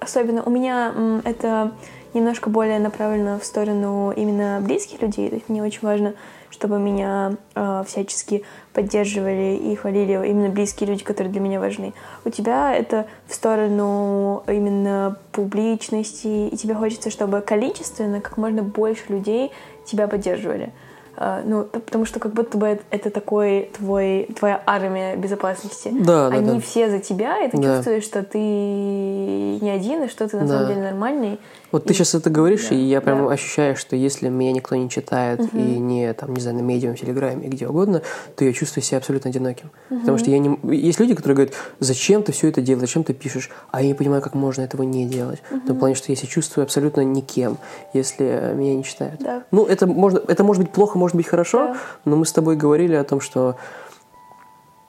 особенно 0.00 0.42
у 0.42 0.50
меня 0.50 1.20
это 1.24 1.72
немножко 2.14 2.48
более 2.48 2.78
направлено 2.78 3.38
в 3.38 3.44
сторону 3.44 4.12
именно 4.14 4.60
близких 4.60 5.02
людей. 5.02 5.28
То 5.28 5.34
есть 5.36 5.48
мне 5.48 5.62
очень 5.62 5.80
важно, 5.82 6.14
чтобы 6.54 6.78
меня 6.78 7.34
э, 7.56 7.82
всячески 7.86 8.44
поддерживали 8.72 9.56
и 9.56 9.74
хвалили 9.74 10.12
именно 10.12 10.48
близкие 10.48 10.88
люди, 10.88 11.02
которые 11.02 11.32
для 11.32 11.40
меня 11.40 11.58
важны. 11.58 11.92
У 12.24 12.30
тебя 12.30 12.72
это 12.72 13.06
в 13.26 13.34
сторону 13.34 14.44
именно 14.46 15.16
публичности, 15.32 16.48
и 16.48 16.56
тебе 16.56 16.74
хочется, 16.74 17.10
чтобы 17.10 17.40
количественно 17.40 18.20
как 18.20 18.36
можно 18.36 18.62
больше 18.62 19.02
людей 19.08 19.50
тебя 19.84 20.06
поддерживали. 20.06 20.72
А, 21.16 21.42
Ну, 21.44 21.64
потому 21.64 22.06
что 22.06 22.18
как 22.20 22.32
будто 22.32 22.56
бы 22.58 22.80
это 22.90 23.10
такой 23.10 23.70
твой, 23.76 24.28
твоя 24.38 24.60
армия 24.66 25.16
безопасности. 25.16 25.90
Да, 25.92 26.28
да, 26.30 26.36
Они 26.36 26.54
да. 26.54 26.60
все 26.60 26.90
за 26.90 26.98
тебя, 27.00 27.38
и 27.44 27.50
ты 27.50 27.56
Да. 27.58 27.76
чувствуешь, 27.76 28.04
что 28.04 28.22
ты 28.22 28.38
не 28.38 29.70
один, 29.70 30.04
и 30.04 30.08
что 30.08 30.28
ты 30.28 30.36
на 30.36 30.46
Да. 30.46 30.48
самом 30.54 30.68
деле 30.68 30.82
нормальный. 30.82 31.38
Вот 31.74 31.86
ты 31.86 31.92
И- 31.92 31.96
сейчас 31.96 32.14
это 32.14 32.30
говоришь, 32.30 32.68
да, 32.68 32.76
и 32.76 32.78
я 32.78 33.00
прям 33.00 33.26
да. 33.26 33.32
ощущаю, 33.32 33.74
что 33.74 33.96
если 33.96 34.28
меня 34.28 34.52
никто 34.52 34.76
не 34.76 34.88
читает 34.88 35.40
и 35.52 35.56
не, 35.56 36.12
там, 36.14 36.32
не 36.32 36.40
знаю, 36.40 36.58
на 36.58 36.60
медиуме, 36.60 36.94
в 36.94 37.00
Телеграме, 37.00 37.48
где 37.48 37.66
угодно, 37.66 38.00
то 38.36 38.44
я 38.44 38.52
чувствую 38.52 38.84
себя 38.84 38.98
абсолютно 38.98 39.30
одиноким. 39.30 39.72
Потому 39.88 40.16
что 40.18 40.30
я 40.30 40.38
не... 40.38 40.56
Есть 40.72 41.00
люди, 41.00 41.16
которые 41.16 41.34
говорят, 41.34 41.54
зачем 41.80 42.22
ты 42.22 42.30
все 42.30 42.46
это 42.46 42.60
делаешь, 42.62 42.82
зачем 42.88 43.02
ты 43.02 43.12
пишешь? 43.12 43.50
А 43.72 43.82
я 43.82 43.88
не 43.88 43.94
понимаю, 43.94 44.22
как 44.22 44.34
можно 44.34 44.62
этого 44.62 44.84
не 44.84 45.04
делать. 45.04 45.42
В 45.50 45.66
том 45.66 45.76
плане, 45.76 45.96
что 45.96 46.12
я 46.12 46.16
себя 46.16 46.28
чувствую 46.28 46.62
абсолютно 46.62 47.00
никем, 47.00 47.58
если 47.92 48.24
э, 48.24 48.54
меня 48.54 48.76
не 48.76 48.84
читают. 48.84 49.20
Да. 49.20 49.42
Ну, 49.50 49.64
это, 49.66 49.88
можно, 49.88 50.22
это 50.28 50.44
может 50.44 50.62
быть 50.62 50.70
плохо, 50.70 50.96
может 50.96 51.16
быть 51.16 51.26
хорошо, 51.26 51.58
Да. 51.58 51.76
но 52.04 52.14
мы 52.14 52.24
с 52.24 52.30
тобой 52.30 52.54
говорили 52.54 52.94
о 52.94 53.02
том, 53.02 53.20
что 53.20 53.56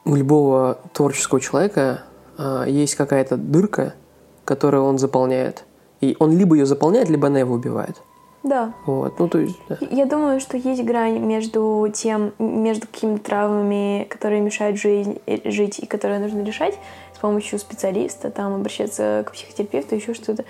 у 0.06 0.14
любого 0.14 0.78
творческого 0.94 1.42
человека 1.42 2.04
а, 2.38 2.66
есть 2.66 2.94
какая-то 2.94 3.38
дырка, 3.38 3.96
которую 4.44 4.84
он 4.84 5.00
заполняет. 5.00 5.64
И 6.02 6.16
он 6.20 6.38
либо 6.38 6.56
ее 6.56 6.66
заполняет, 6.66 7.10
либо 7.10 7.28
она 7.28 7.40
его 7.40 7.56
убивает. 7.56 8.02
Да. 8.46 8.74
Вот. 8.86 9.18
Ну, 9.20 9.28
то 9.28 9.40
есть, 9.40 9.58
да. 9.68 9.78
Я 9.90 10.06
думаю, 10.06 10.40
что 10.40 10.56
есть 10.56 10.84
грань 10.84 11.18
между 11.18 11.92
тем, 11.94 12.32
между 12.38 12.86
какими-то 12.86 13.24
травмами, 13.24 14.06
которые 14.08 14.42
мешают 14.42 14.78
жизнь, 14.78 15.20
э, 15.26 15.50
жить 15.50 15.80
и 15.80 15.88
которые 15.88 16.20
нужно 16.20 16.44
решать 16.44 16.78
с 17.16 17.18
помощью 17.18 17.58
специалиста, 17.58 18.30
там 18.30 18.54
обращаться 18.54 19.24
к 19.26 19.32
психотерапевту, 19.32 19.96
еще 19.96 20.14
что-то. 20.14 20.46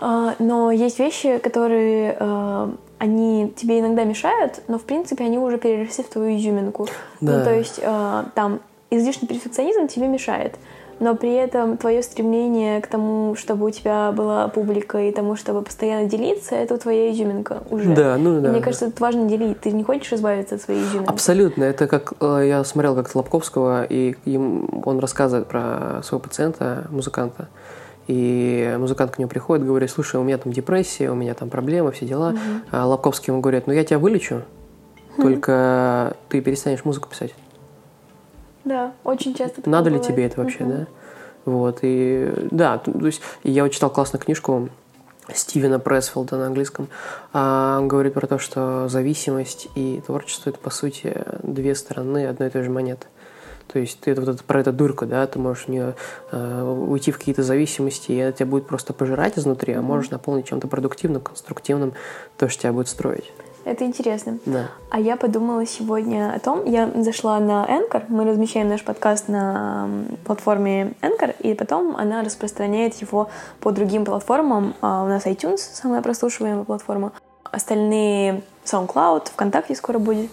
А, 0.00 0.34
Но 0.38 0.70
есть 0.70 0.98
вещи, 0.98 1.38
которые 1.38 2.16
э, 2.18 2.68
они 2.98 3.52
тебе 3.54 3.80
иногда 3.80 4.04
мешают, 4.04 4.62
но 4.68 4.78
в 4.78 4.84
принципе 4.84 5.24
они 5.24 5.38
уже 5.38 5.58
переросли 5.58 6.04
в 6.04 6.08
твою 6.08 6.38
изюминку. 6.38 6.88
Да. 7.20 7.38
Ну, 7.38 7.44
то 7.44 7.54
есть 7.54 7.80
э, 7.82 8.24
там 8.34 8.60
излишний 8.90 9.28
перфекционизм 9.28 9.88
тебе 9.88 10.08
мешает. 10.08 10.54
Но 11.00 11.14
при 11.16 11.34
этом 11.34 11.76
твое 11.76 12.02
стремление 12.02 12.80
к 12.80 12.86
тому, 12.86 13.34
чтобы 13.36 13.66
у 13.66 13.70
тебя 13.70 14.12
была 14.12 14.48
публика 14.48 14.98
и 14.98 15.12
тому, 15.12 15.36
чтобы 15.36 15.62
постоянно 15.62 16.08
делиться, 16.08 16.54
это 16.54 16.76
твоя 16.78 17.12
изюминка 17.12 17.62
уже. 17.70 17.94
Да, 17.94 18.16
ну 18.18 18.40
да. 18.40 18.50
Мне 18.50 18.60
кажется, 18.60 18.86
это 18.86 19.02
важно 19.02 19.28
делить. 19.28 19.60
Ты 19.60 19.72
не 19.72 19.82
хочешь 19.82 20.12
избавиться 20.12 20.56
от 20.56 20.62
своей 20.62 20.82
изюминки. 20.84 21.10
Абсолютно. 21.10 21.64
Это 21.64 21.86
как 21.86 22.14
э, 22.20 22.44
я 22.46 22.64
смотрел 22.64 22.94
как-то 22.94 23.18
Лобковского, 23.18 23.84
и 23.84 24.16
им, 24.24 24.82
он 24.84 24.98
рассказывает 24.98 25.46
про 25.46 26.00
своего 26.02 26.20
пациента, 26.20 26.86
музыканта. 26.90 27.48
И 28.06 28.74
музыкант 28.78 29.12
к 29.12 29.18
нему 29.18 29.30
приходит, 29.30 29.66
говорит, 29.66 29.90
слушай, 29.90 30.16
у 30.16 30.22
меня 30.22 30.36
там 30.36 30.52
депрессия, 30.52 31.10
у 31.10 31.14
меня 31.14 31.34
там 31.34 31.48
проблемы, 31.48 31.90
все 31.92 32.06
дела. 32.06 32.30
Мгм. 32.30 32.62
А 32.70 32.86
Лобковский 32.86 33.32
ему 33.32 33.40
говорит, 33.40 33.66
ну 33.66 33.72
я 33.72 33.84
тебя 33.84 33.98
вылечу, 33.98 34.42
только 35.16 36.16
ты 36.28 36.40
перестанешь 36.40 36.84
музыку 36.84 37.08
писать. 37.08 37.34
Да, 38.64 38.92
очень 39.04 39.34
часто 39.34 39.68
Надо 39.68 39.90
ли 39.90 39.96
бывает. 39.96 40.12
тебе 40.14 40.26
это 40.26 40.40
вообще, 40.40 40.64
Мгм. 40.64 40.76
да? 40.76 40.86
Вот, 41.44 41.78
и 41.82 42.32
да, 42.50 42.78
то 42.78 42.90
есть 43.06 43.20
я 43.42 43.64
вот 43.64 43.72
читал 43.72 43.90
классную 43.90 44.22
книжку 44.22 44.70
Стивена 45.32 45.78
Пресфилда 45.78 46.36
на 46.36 46.46
английском. 46.46 46.88
А, 47.32 47.78
Он 47.78 47.88
говорит 47.88 48.14
про 48.14 48.26
то, 48.26 48.38
что 48.38 48.88
зависимость 48.88 49.68
и 49.74 50.02
творчество– 50.06 50.48
это, 50.50 50.58
по 50.58 50.70
сути, 50.70 51.14
две 51.42 51.74
стороны 51.74 52.26
одной 52.26 52.48
и 52.48 52.50
той 52.50 52.62
же 52.62 52.70
монеты. 52.70 53.06
То 53.72 53.78
есть 53.78 53.98
ты 54.00 54.14
вот 54.14 54.28
это, 54.28 54.44
про 54.44 54.60
эту 54.60 54.72
дырку, 54.72 55.06
да, 55.06 55.26
ты 55.26 55.38
можешь 55.38 55.64
в 55.64 55.68
нее 55.68 55.94
э, 56.30 56.62
уйти 56.62 57.10
в 57.10 57.18
какие-то 57.18 57.42
зависимости, 57.42 58.12
и 58.12 58.16
это 58.16 58.38
тебя 58.38 58.46
будет 58.46 58.66
просто 58.66 58.92
пожирать 58.92 59.38
изнутри, 59.38 59.72
а 59.72 59.82
можешь 59.82 60.10
наполнить 60.10 60.46
чем-то 60.46 60.68
продуктивным, 60.68 61.22
конструктивным, 61.22 61.94
то, 62.36 62.48
что 62.48 62.62
тебя 62.62 62.72
будет 62.72 62.88
строить. 62.88 63.32
Это 63.64 63.84
интересно. 63.84 64.38
Да. 64.44 64.70
А 64.90 65.00
я 65.00 65.16
подумала 65.16 65.64
сегодня 65.66 66.32
о 66.34 66.38
том, 66.38 66.64
я 66.66 66.90
зашла 67.02 67.40
на 67.40 67.66
Anchor, 67.66 68.04
мы 68.08 68.24
размещаем 68.24 68.68
наш 68.68 68.84
подкаст 68.84 69.28
на 69.28 69.88
платформе 70.24 70.92
Anchor, 71.00 71.34
и 71.40 71.54
потом 71.54 71.96
она 71.96 72.22
распространяет 72.22 72.94
его 73.00 73.30
по 73.60 73.72
другим 73.72 74.04
платформам. 74.04 74.74
А 74.82 75.02
У 75.02 75.08
нас 75.08 75.24
iTunes, 75.26 75.58
самая 75.58 76.02
прослушиваемая 76.02 76.64
платформа, 76.64 77.12
остальные 77.44 78.42
SoundCloud, 78.64 79.30
ВКонтакте 79.30 79.74
скоро 79.74 79.98
будет. 79.98 80.30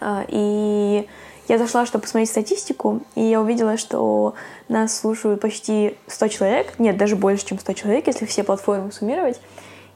А, 0.00 0.24
И 0.28 1.06
я 1.48 1.58
зашла, 1.58 1.86
чтобы 1.86 2.02
посмотреть 2.02 2.30
статистику, 2.30 3.00
и 3.14 3.22
я 3.22 3.40
увидела, 3.40 3.76
что 3.78 4.34
нас 4.68 4.98
слушают 4.98 5.40
почти 5.40 5.96
100 6.06 6.28
человек, 6.28 6.78
нет, 6.78 6.96
даже 6.96 7.16
больше, 7.16 7.46
чем 7.46 7.58
100 7.58 7.72
человек, 7.72 8.06
если 8.06 8.26
все 8.26 8.42
платформы 8.44 8.92
суммировать. 8.92 9.40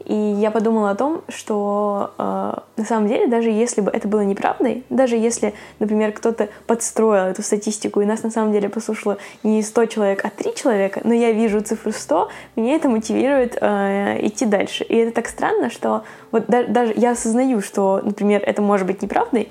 И 0.04 0.14
я 0.14 0.50
подумала 0.50 0.90
о 0.90 0.94
том, 0.94 1.22
что 1.28 2.12
э, 2.18 2.54
на 2.76 2.84
самом 2.84 3.08
деле, 3.08 3.26
даже 3.26 3.50
если 3.50 3.80
бы 3.80 3.90
это 3.90 4.08
было 4.08 4.20
неправдой, 4.20 4.84
даже 4.90 5.16
если, 5.16 5.54
например, 5.78 6.12
кто-то 6.12 6.48
подстроил 6.66 7.24
эту 7.24 7.42
статистику, 7.42 8.00
и 8.00 8.04
нас 8.04 8.22
на 8.22 8.30
самом 8.30 8.52
деле 8.52 8.68
послушало 8.68 9.18
не 9.42 9.62
100 9.62 9.86
человек, 9.86 10.24
а 10.24 10.30
3 10.30 10.54
человека, 10.54 11.00
но 11.04 11.14
я 11.14 11.32
вижу 11.32 11.60
цифру 11.60 11.92
100, 11.92 12.28
меня 12.56 12.76
это 12.76 12.88
мотивирует 12.88 13.56
э, 13.60 14.18
идти 14.26 14.46
дальше. 14.46 14.84
И 14.84 14.96
это 14.96 15.12
так 15.12 15.28
странно, 15.28 15.70
что 15.70 16.04
вот 16.30 16.44
да- 16.48 16.64
даже 16.64 16.92
я 16.96 17.12
осознаю, 17.12 17.60
что, 17.60 18.00
например, 18.02 18.42
это 18.44 18.62
может 18.62 18.86
быть 18.86 19.02
неправдой, 19.02 19.48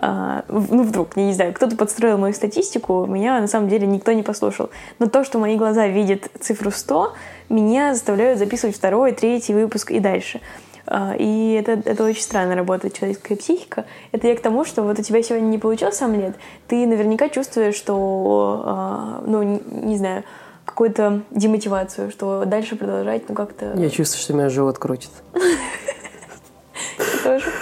ну, 0.00 0.82
вдруг, 0.82 1.16
не 1.16 1.32
знаю, 1.32 1.52
кто-то 1.52 1.76
подстроил 1.76 2.18
мою 2.18 2.34
статистику, 2.34 3.06
меня 3.06 3.40
на 3.40 3.46
самом 3.46 3.68
деле 3.68 3.86
никто 3.86 4.12
не 4.12 4.22
послушал. 4.22 4.70
Но 4.98 5.06
то, 5.06 5.24
что 5.24 5.38
мои 5.38 5.56
глаза 5.56 5.86
видят 5.86 6.28
цифру 6.40 6.70
100, 6.70 7.12
меня 7.48 7.94
заставляют 7.94 8.38
записывать 8.38 8.76
второй, 8.76 9.12
третий 9.12 9.54
выпуск 9.54 9.90
и 9.90 10.00
дальше. 10.00 10.40
А, 10.86 11.14
И 11.18 11.52
это, 11.52 11.72
это 11.72 12.04
очень 12.04 12.22
странно 12.22 12.54
работает 12.54 12.94
человеческая 12.94 13.36
психика. 13.36 13.84
Это 14.12 14.28
я 14.28 14.36
к 14.36 14.40
тому, 14.40 14.64
что 14.64 14.82
вот 14.82 14.98
у 14.98 15.02
тебя 15.02 15.22
сегодня 15.22 15.46
не 15.46 15.58
получился 15.58 16.04
омлет, 16.04 16.34
ты 16.68 16.86
наверняка 16.86 17.28
чувствуешь, 17.28 17.74
что, 17.74 18.62
а, 18.64 19.22
ну, 19.26 19.42
не, 19.42 19.62
не 19.70 19.96
знаю, 19.96 20.24
какую-то 20.64 21.22
демотивацию, 21.30 22.10
что 22.10 22.44
дальше 22.46 22.76
продолжать, 22.76 23.28
ну, 23.28 23.34
как-то 23.34 23.72
Я 23.76 23.90
чувствую, 23.90 24.20
что 24.20 24.32
меня 24.34 24.48
живот 24.48 24.78
крутит. 24.78 25.10
тоже. 27.24 27.52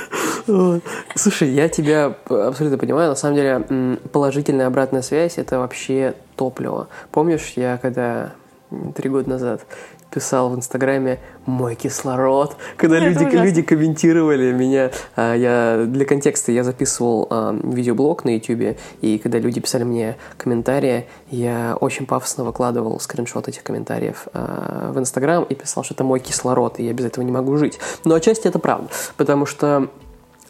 Слушай, 1.14 1.50
я 1.50 1.68
тебя 1.68 2.14
абсолютно 2.28 2.78
понимаю. 2.78 3.10
На 3.10 3.14
самом 3.16 3.36
деле, 3.36 3.98
положительная 4.12 4.66
обратная 4.66 5.02
связь– 5.02 5.34
это 5.38 5.58
вообще 5.58 6.14
топливо. 6.36 6.88
Помнишь, 7.10 7.52
я 7.56 7.78
когда 7.78 8.32
три 8.94 9.10
года 9.10 9.28
назад 9.28 9.62
писал 10.10 10.50
в 10.50 10.56
Инстаграме 10.56 11.20
«Мой 11.46 11.74
кислород», 11.74 12.56
когда 12.76 12.96
Это 12.98 13.06
люди, 13.06 13.18
ужасно. 13.24 13.38
люди 13.44 13.62
комментировали 13.62 14.52
меня. 14.52 14.90
а, 15.16 15.34
Я, 15.34 15.84
для 15.86 16.04
контекста 16.04 16.52
я 16.52 16.64
записывал 16.64 17.26
а, 17.30 17.58
видеоблог 17.62 18.24
на 18.24 18.34
Ютубе, 18.36 18.76
и 19.00 19.18
когда 19.18 19.38
люди 19.38 19.60
писали 19.60 19.84
мне 19.84 20.16
комментарии, 20.36 21.06
я 21.30 21.76
очень 21.80 22.06
пафосно 22.06 22.44
выкладывал 22.44 23.00
скриншот 23.00 23.48
этих 23.48 23.62
комментариев 23.62 24.28
а, 24.34 24.92
в 24.92 24.98
Инстаграм 24.98 25.44
и 25.44 25.54
писал, 25.54 25.82
что 25.82 25.94
это 25.94 26.04
мой 26.04 26.20
кислород, 26.20 26.78
и 26.78 26.84
я 26.84 26.92
без 26.92 27.06
этого 27.06 27.24
не 27.24 27.32
могу 27.32 27.56
жить. 27.56 27.78
Но 28.04 28.14
отчасти 28.14 28.46
это 28.48 28.58
правда, 28.58 28.88
потому 29.16 29.46
что 29.46 29.88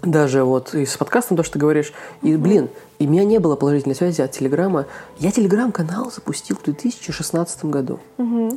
даже 0.03 0.43
вот 0.45 0.75
и 0.75 0.85
с 0.85 0.97
подкастом 0.97 1.37
то, 1.37 1.43
что 1.43 1.55
ты 1.55 1.59
говоришь, 1.59 1.93
и, 2.23 2.37
блин, 2.37 2.69
и 2.99 3.07
у 3.07 3.11
меня 3.11 3.25
не 3.25 3.39
было 3.39 3.57
положительной 3.57 3.95
связи 3.95 4.21
от 4.21 4.33
Телеграма. 4.33 4.87
Я 5.19 5.31
Телеграм-канал 5.31 6.11
запустил 6.11 6.57
в 6.57 6.65
2016 6.65 7.65
году. 7.67 8.01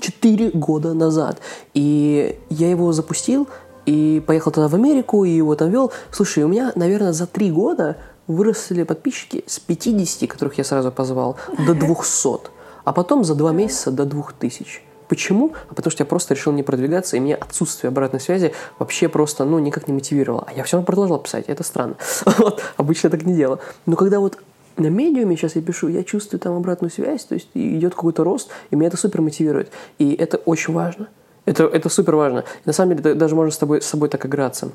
Четыре 0.01 0.49
года 0.49 0.93
назад. 0.93 1.39
И 1.73 2.39
я 2.49 2.69
его 2.69 2.91
запустил, 2.93 3.47
и 3.85 4.23
поехал 4.25 4.51
туда 4.51 4.67
в 4.67 4.75
Америку, 4.75 5.23
и 5.23 5.29
его 5.29 5.55
там 5.55 5.69
вел. 5.69 5.91
Слушай, 6.11 6.43
у 6.43 6.47
меня, 6.47 6.71
наверное, 6.75 7.13
за 7.13 7.27
три 7.27 7.51
года 7.51 7.97
выросли 8.27 8.83
подписчики 8.83 9.43
с 9.45 9.59
50, 9.59 10.29
которых 10.29 10.57
я 10.57 10.63
сразу 10.63 10.91
позвал, 10.91 11.37
до 11.65 11.73
200. 11.75 12.51
А 12.83 12.93
потом 12.93 13.23
за 13.23 13.35
два 13.35 13.51
месяца 13.51 13.91
до 13.91 14.05
2000. 14.05 14.81
Почему? 15.07 15.53
А 15.69 15.73
потому 15.73 15.91
что 15.91 16.01
я 16.01 16.05
просто 16.05 16.33
решил 16.33 16.51
не 16.53 16.63
продвигаться, 16.63 17.17
и 17.17 17.19
мне 17.19 17.35
отсутствие 17.35 17.89
обратной 17.89 18.19
связи 18.19 18.53
вообще 18.79 19.07
просто, 19.07 19.45
ну, 19.45 19.59
никак 19.59 19.87
не 19.87 19.93
мотивировало. 19.93 20.45
А 20.47 20.53
я 20.53 20.63
все 20.63 20.77
равно 20.77 20.85
продолжал 20.85 21.19
писать, 21.19 21.45
это 21.47 21.63
странно. 21.63 21.95
Вот, 22.37 22.61
обычно 22.77 23.09
так 23.09 23.23
не 23.23 23.33
делал. 23.33 23.59
Но 23.85 23.95
когда 23.95 24.19
вот 24.19 24.37
на 24.77 24.87
медиуме 24.87 25.35
сейчас 25.37 25.55
я 25.55 25.61
пишу, 25.61 25.87
я 25.87 26.03
чувствую 26.03 26.39
там 26.39 26.55
обратную 26.55 26.91
связь, 26.91 27.23
то 27.25 27.35
есть 27.35 27.49
идет 27.53 27.95
какой-то 27.95 28.23
рост, 28.23 28.49
и 28.71 28.75
меня 28.75 28.87
это 28.87 28.97
супер 28.97 29.21
мотивирует. 29.21 29.71
И 29.99 30.13
это 30.13 30.37
очень 30.37 30.73
важно. 30.73 31.07
Это, 31.45 31.65
это 31.65 31.89
супер 31.89 32.15
важно. 32.15 32.43
На 32.65 32.73
самом 32.73 32.97
деле 32.97 33.13
даже 33.13 33.35
можно 33.35 33.51
с 33.51 33.57
тобой, 33.57 33.81
с 33.81 33.85
собой 33.85 34.09
так 34.09 34.25
играться. 34.25 34.71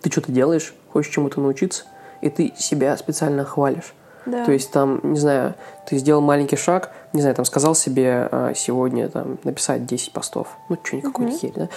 Ты 0.00 0.10
что-то 0.10 0.32
делаешь, 0.32 0.74
хочешь 0.92 1.12
чему-то 1.12 1.40
научиться, 1.40 1.84
и 2.20 2.28
ты 2.28 2.52
себя 2.56 2.96
специально 2.96 3.44
хвалишь. 3.44 3.94
Да. 4.26 4.44
То 4.44 4.52
есть 4.52 4.70
там, 4.70 5.00
не 5.02 5.18
знаю, 5.18 5.54
ты 5.86 5.98
сделал 5.98 6.20
маленький 6.20 6.56
шаг, 6.56 6.92
не 7.12 7.20
знаю, 7.20 7.34
там 7.34 7.44
сказал 7.44 7.74
себе 7.74 8.28
а, 8.30 8.52
сегодня 8.54 9.08
там 9.08 9.38
написать 9.44 9.86
10 9.86 10.12
постов, 10.12 10.48
ну 10.68 10.78
что-нибудь 10.82 11.12
какую-то 11.12 11.38
херь, 11.38 11.52
да, 11.54 11.68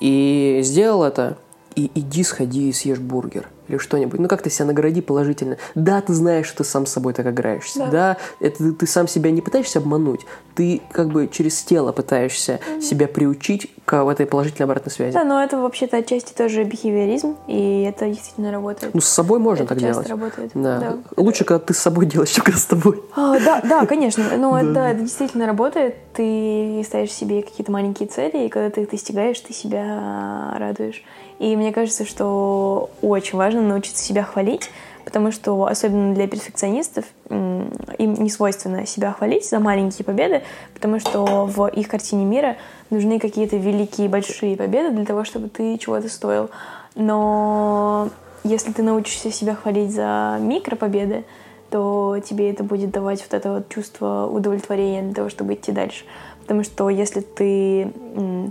и 0.00 0.60
сделал 0.62 1.02
это, 1.04 1.36
и 1.74 1.90
иди 1.94 2.22
сходи 2.22 2.68
и 2.68 2.72
съешь 2.72 2.98
бургер 2.98 3.48
или 3.68 3.78
что-нибудь. 3.78 4.20
Ну, 4.20 4.28
как-то 4.28 4.50
себя 4.50 4.66
награди 4.66 5.00
положительно. 5.00 5.56
Да, 5.74 6.00
ты 6.00 6.12
знаешь, 6.12 6.46
что 6.46 6.58
ты 6.58 6.64
сам 6.64 6.86
с 6.86 6.92
собой 6.92 7.12
так 7.12 7.26
играешься. 7.26 7.78
Да. 7.78 7.86
Да, 7.90 8.16
это 8.40 8.58
ты, 8.58 8.72
ты 8.72 8.86
сам 8.86 9.08
себя 9.08 9.30
не 9.30 9.40
пытаешься 9.40 9.78
обмануть, 9.78 10.26
ты 10.54 10.80
как 10.92 11.08
бы 11.08 11.28
через 11.28 11.62
тело 11.62 11.92
пытаешься 11.92 12.60
себя 12.80 13.08
приучить 13.08 13.70
к 13.84 14.02
вот 14.02 14.12
этой 14.12 14.26
положительной 14.26 14.64
обратной 14.64 14.92
связи. 14.92 15.14
Да, 15.14 15.24
но 15.24 15.42
это 15.42 15.58
вообще-то 15.58 15.98
отчасти 15.98 16.32
тоже 16.32 16.64
бихевиоризм, 16.64 17.36
и 17.46 17.82
это 17.82 18.08
действительно 18.08 18.50
работает. 18.50 18.94
Ну, 18.94 19.00
с 19.00 19.08
собой 19.08 19.38
можно 19.38 19.64
это 19.64 19.74
так 19.74 19.78
делать. 19.78 20.08
работает. 20.08 20.50
Да. 20.54 20.78
Да. 20.78 20.96
Лучше, 21.16 21.44
когда 21.44 21.64
ты 21.64 21.74
с 21.74 21.78
собой 21.78 22.06
делаешь, 22.06 22.30
чем 22.30 22.44
когда 22.44 22.58
с 22.58 22.66
тобой. 22.66 23.02
А, 23.14 23.38
да, 23.38 23.60
да, 23.62 23.86
конечно. 23.86 24.24
Но 24.36 24.58
это, 24.58 24.80
это 24.80 25.00
действительно 25.00 25.46
работает. 25.46 25.94
Ты 26.14 26.82
ставишь 26.86 27.12
себе 27.12 27.42
какие-то 27.42 27.70
маленькие 27.70 28.08
цели, 28.08 28.46
и 28.46 28.48
когда 28.48 28.70
ты 28.70 28.82
их 28.82 28.90
достигаешь, 28.90 29.38
ты 29.40 29.52
себя 29.52 30.54
радуешь. 30.58 31.04
И 31.38 31.54
мне 31.56 31.72
кажется, 31.72 32.04
что 32.06 32.90
очень 33.02 33.36
важно 33.38 33.62
научиться 33.62 34.02
себя 34.02 34.22
хвалить, 34.22 34.70
потому 35.04 35.30
что, 35.30 35.66
особенно 35.66 36.14
для 36.14 36.26
перфекционистов, 36.26 37.04
им 37.28 37.70
не 37.98 38.30
свойственно 38.30 38.86
себя 38.86 39.12
хвалить 39.12 39.48
за 39.48 39.60
маленькие 39.60 40.04
победы, 40.04 40.42
потому 40.74 40.98
что 40.98 41.46
в 41.46 41.68
их 41.68 41.88
картине 41.88 42.24
мира 42.24 42.56
нужны 42.90 43.18
какие-то 43.20 43.56
великие, 43.56 44.08
большие 44.08 44.56
победы 44.56 44.94
для 44.94 45.04
того, 45.04 45.24
чтобы 45.24 45.48
ты 45.48 45.78
чего-то 45.78 46.08
стоил. 46.08 46.50
Но 46.94 48.08
если 48.42 48.72
ты 48.72 48.82
научишься 48.82 49.30
себя 49.30 49.54
хвалить 49.54 49.92
за 49.92 50.38
микропобеды, 50.40 51.24
то 51.70 52.18
тебе 52.24 52.50
это 52.50 52.62
будет 52.62 52.90
давать 52.90 53.20
вот 53.22 53.34
это 53.34 53.52
вот 53.54 53.68
чувство 53.68 54.26
удовлетворения 54.26 55.02
для 55.02 55.14
того, 55.14 55.28
чтобы 55.28 55.54
идти 55.54 55.72
дальше. 55.72 56.04
Потому 56.46 56.62
что 56.62 56.88
если 56.88 57.22
ты 57.22 57.92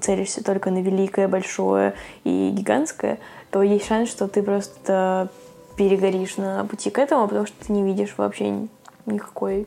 целишься 0.02 0.44
только 0.44 0.70
на 0.70 0.82
великое, 0.82 1.30
большое 1.30 1.94
и 2.25 2.50
гигантское, 2.54 3.20
то 3.52 3.64
есть 3.64 3.88
шанс, 3.88 4.10
что 4.10 4.28
ты 4.28 4.44
просто 4.44 5.30
перегоришь 5.78 6.36
на 6.36 6.66
пути 6.66 6.90
к 6.90 7.00
этому, 7.00 7.25
потому 7.30 7.48
что 7.48 7.56
ты 7.66 7.72
не 7.72 7.84
видишь 7.84 8.16
вообще 8.18 8.50
ни- 8.50 8.70
никакой 9.06 9.66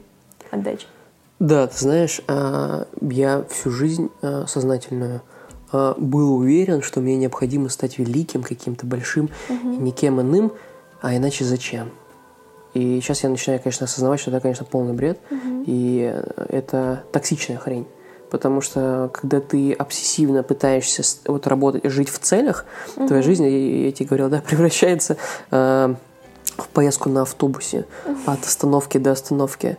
отдачи. 0.50 0.86
Да, 1.38 1.66
ты 1.68 1.78
знаешь, 1.78 2.20
а, 2.28 2.86
я 3.00 3.44
всю 3.48 3.70
жизнь 3.70 4.10
а, 4.20 4.46
сознательную 4.46 5.22
а, 5.72 5.94
был 5.96 6.36
уверен, 6.36 6.82
что 6.82 7.00
мне 7.00 7.16
необходимо 7.16 7.70
стать 7.70 7.98
великим, 7.98 8.42
каким-то 8.42 8.84
большим, 8.84 9.30
и 9.48 9.54
никем 9.54 10.20
иным, 10.20 10.52
а 11.00 11.16
иначе 11.16 11.44
зачем? 11.44 11.92
И 12.74 13.00
сейчас 13.00 13.22
я 13.22 13.30
начинаю, 13.30 13.58
конечно, 13.62 13.84
осознавать, 13.84 14.20
что 14.20 14.30
это, 14.30 14.40
конечно, 14.40 14.66
полный 14.66 14.92
бред. 14.92 15.18
И 15.66 16.14
это 16.48 17.04
токсичная 17.10 17.56
хрень. 17.56 17.86
Потому 18.30 18.60
что 18.60 19.10
когда 19.12 19.40
ты 19.40 19.72
обсессивно 19.72 20.42
пытаешься 20.42 21.02
вот 21.26 21.46
работать, 21.46 21.84
жить 21.90 22.10
в 22.10 22.18
целях, 22.18 22.64
твоя 22.94 23.22
жизнь, 23.22 23.44
я, 23.44 23.86
я 23.86 23.92
тебе 23.92 24.06
говорил, 24.06 24.28
да, 24.28 24.40
превращается 24.46 25.16
э, 25.50 25.94
в 26.56 26.68
поездку 26.68 27.08
на 27.08 27.22
автобусе 27.22 27.86
от 28.26 28.44
остановки 28.44 28.98
до 28.98 29.12
остановки. 29.12 29.78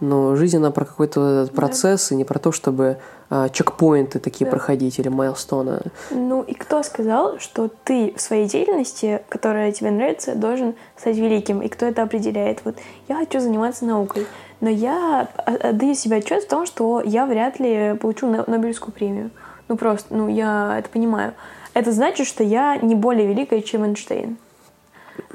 Но 0.00 0.34
жизнь, 0.34 0.56
она 0.56 0.70
про 0.70 0.86
какой-то 0.86 1.48
процесс, 1.54 2.10
и 2.10 2.14
не 2.14 2.24
про 2.24 2.38
то, 2.38 2.52
чтобы 2.52 2.96
э, 3.28 3.48
чекпоинты 3.52 4.18
такие 4.18 4.46
Да. 4.46 4.50
проходить 4.50 4.98
или 4.98 5.08
майлстоны. 5.08 5.80
Ну 6.10 6.42
и 6.42 6.54
кто 6.54 6.82
сказал, 6.82 7.38
что 7.38 7.68
ты 7.84 8.14
в 8.16 8.20
своей 8.20 8.48
деятельности, 8.48 9.20
которая 9.28 9.72
тебе 9.72 9.90
нравится, 9.90 10.34
должен 10.34 10.74
стать 10.96 11.16
великим? 11.16 11.60
И 11.60 11.68
кто 11.68 11.84
это 11.84 12.02
определяет? 12.02 12.60
Вот 12.64 12.76
я 13.08 13.16
хочу 13.16 13.40
заниматься 13.40 13.84
наукой, 13.84 14.26
но 14.60 14.68
я 14.68 15.28
отдаю 15.46 15.94
себе 15.94 16.18
отчет 16.18 16.44
в 16.44 16.48
том, 16.48 16.66
что 16.66 17.02
я 17.04 17.26
вряд 17.26 17.58
ли 17.58 17.94
получу 18.00 18.26
Но- 18.26 18.44
Нобелевскую 18.46 18.92
премию. 18.92 19.30
Ну 19.68 19.76
просто, 19.76 20.14
ну 20.14 20.28
я 20.28 20.76
это 20.78 20.88
понимаю. 20.88 21.34
Это 21.74 21.92
значит, 21.92 22.26
что 22.26 22.42
я 22.42 22.76
не 22.76 22.94
более 22.94 23.26
великая, 23.26 23.62
чем 23.62 23.84
Эйнштейн. 23.84 24.36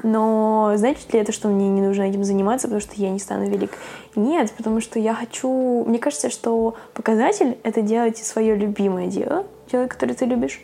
Но 0.02 0.72
значит 0.76 1.12
ли 1.12 1.20
это, 1.20 1.32
что 1.32 1.48
мне 1.48 1.68
не 1.68 1.80
нужно 1.80 2.02
этим 2.02 2.24
заниматься, 2.24 2.68
потому 2.68 2.80
что 2.80 2.92
я 2.96 3.10
не 3.10 3.18
стану 3.18 3.48
велик? 3.48 3.72
Нет, 4.14 4.52
потому 4.52 4.80
что 4.80 4.98
я 4.98 5.14
хочу... 5.14 5.84
Мне 5.86 5.98
кажется, 5.98 6.30
что 6.30 6.76
показатель— 6.92 7.56
это 7.62 7.82
делать 7.82 8.18
свое 8.18 8.54
любимое 8.54 9.06
дело, 9.06 9.46
дело, 9.70 9.86
которое 9.86 10.14
ты 10.14 10.26
любишь, 10.26 10.60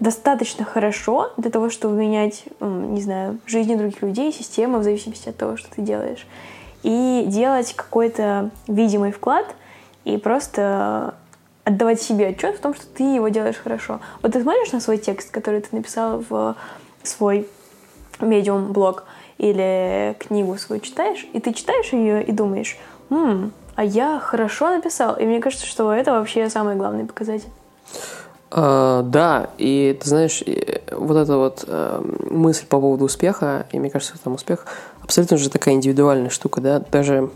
достаточно 0.00 0.64
хорошо 0.64 1.32
для 1.36 1.50
того, 1.50 1.70
чтобы 1.70 1.96
менять, 1.96 2.44
не 2.60 3.00
знаю, 3.00 3.38
жизни 3.46 3.74
других 3.74 4.02
людей, 4.02 4.32
системы 4.32 4.78
в 4.78 4.84
зависимости 4.84 5.28
от 5.28 5.36
того, 5.36 5.56
что 5.56 5.68
ты 5.74 5.82
делаешь. 5.82 6.26
И 6.88 7.24
делать 7.26 7.74
какой-то 7.74 8.48
видимый 8.66 9.12
вклад 9.12 9.44
и 10.06 10.16
просто 10.16 11.14
отдавать 11.64 12.00
себе 12.00 12.28
отчет 12.28 12.56
в 12.56 12.60
том, 12.60 12.72
что 12.72 12.86
ты 12.86 13.02
его 13.02 13.28
делаешь 13.28 13.58
хорошо. 13.62 14.00
Вот 14.22 14.32
ты 14.32 14.40
смотришь 14.40 14.72
на 14.72 14.80
свой 14.80 14.96
текст, 14.96 15.30
который 15.30 15.60
ты 15.60 15.68
написал 15.76 16.24
в 16.26 16.56
свой 17.02 17.46
медиум 18.20 18.72
блог 18.72 19.04
или 19.36 20.16
книгу 20.18 20.56
свою 20.56 20.80
читаешь, 20.80 21.26
и 21.34 21.40
ты 21.40 21.52
читаешь 21.52 21.92
ее 21.92 22.24
и 22.24 22.32
думаешь, 22.32 22.78
«М, 23.10 23.52
а 23.74 23.84
я 23.84 24.18
хорошо 24.18 24.70
написал. 24.70 25.14
И 25.16 25.26
мне 25.26 25.40
кажется, 25.40 25.66
что 25.66 25.92
это 25.92 26.12
вообще 26.12 26.48
самый 26.48 26.76
главный 26.76 27.04
показатель. 27.04 27.50
А, 28.50 29.02
да, 29.02 29.50
и 29.58 29.96
ты 30.00 30.08
знаешь, 30.08 30.42
вот 30.90 31.16
эта 31.18 31.36
вот 31.36 31.64
э, 31.66 32.02
мысль 32.30 32.64
по 32.66 32.80
поводу 32.80 33.04
успеха, 33.04 33.66
и 33.72 33.78
мне 33.78 33.90
кажется, 33.90 34.14
там 34.24 34.32
успех 34.34 34.64
абсолютно 35.08 35.38
же 35.38 35.48
такая 35.48 35.74
индивидуальная 35.74 36.28
штука, 36.28 36.60
да, 36.60 36.80
даже 36.80 37.30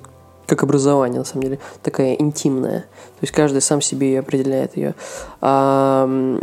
как 0.45 0.62
образование, 0.62 1.21
на 1.21 1.25
самом 1.25 1.45
деле, 1.45 1.59
такая 1.83 2.12
интимная. 2.12 2.81
То 2.81 3.23
есть 3.23 3.33
каждый 3.33 3.62
сам 3.62 3.81
себе 3.81 4.12
и 4.12 4.17
определяет 4.17 4.76
ее. 4.76 4.95
А, 5.41 6.38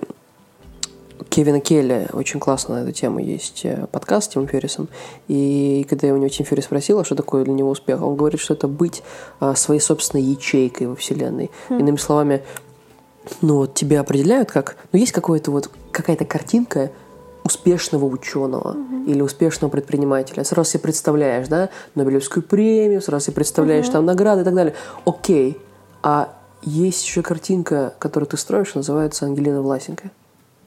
Кевина 1.29 1.59
Келли 1.59 2.07
очень 2.13 2.39
классно 2.39 2.79
на 2.79 2.83
эту 2.83 2.93
тему 2.93 3.19
есть 3.19 3.61
э, 3.63 3.85
подкаст 3.91 4.31
с 4.31 4.33
Тимом 4.33 4.47
Феррисом. 4.47 4.87
И 5.27 5.85
когда 5.87 6.07
я 6.07 6.15
у 6.15 6.17
него 6.17 6.29
Тим 6.29 6.47
Феррис 6.47 6.65
спросила, 6.65 7.05
что 7.05 7.13
такое 7.13 7.43
для 7.43 7.53
него 7.53 7.69
успех, 7.69 8.01
он 8.01 8.15
говорит, 8.15 8.39
что 8.39 8.55
это 8.55 8.67
быть 8.67 9.03
а, 9.39 9.53
своей 9.53 9.81
собственной 9.81 10.23
ячейкой 10.23 10.87
во 10.87 10.95
Вселенной. 10.95 11.51
Иными 11.69 11.97
словами, 11.97 12.41
ну 13.41 13.57
вот 13.57 13.75
тебя 13.75 13.99
определяют 13.99 14.49
как, 14.49 14.77
ну 14.91 14.97
есть 14.97 15.11
какое-то 15.11 15.51
вот 15.51 15.69
какая-то 15.91 16.25
картинка 16.25 16.89
успешного 17.49 18.05
ученого 18.05 18.77
или 19.07 19.21
успешного 19.21 19.71
предпринимателя. 19.71 20.43
Сразу 20.43 20.69
себе 20.69 20.81
представляешь, 20.81 21.47
да, 21.47 21.69
Нобелевскую 21.95 22.43
премию, 22.43 23.01
сразу 23.01 23.25
себе 23.25 23.35
представляешь 23.35 23.89
там 23.89 24.05
награды 24.05 24.41
и 24.41 24.43
так 24.43 24.53
далее. 24.53 24.75
Окей, 25.05 25.57
а 26.03 26.29
есть 26.61 27.03
еще 27.03 27.21
картинка, 27.21 27.93
которую 27.99 28.27
ты 28.27 28.37
строишь, 28.37 28.75
называется 28.75 29.25
Ангелина 29.25 29.61
Власенко. 29.61 30.11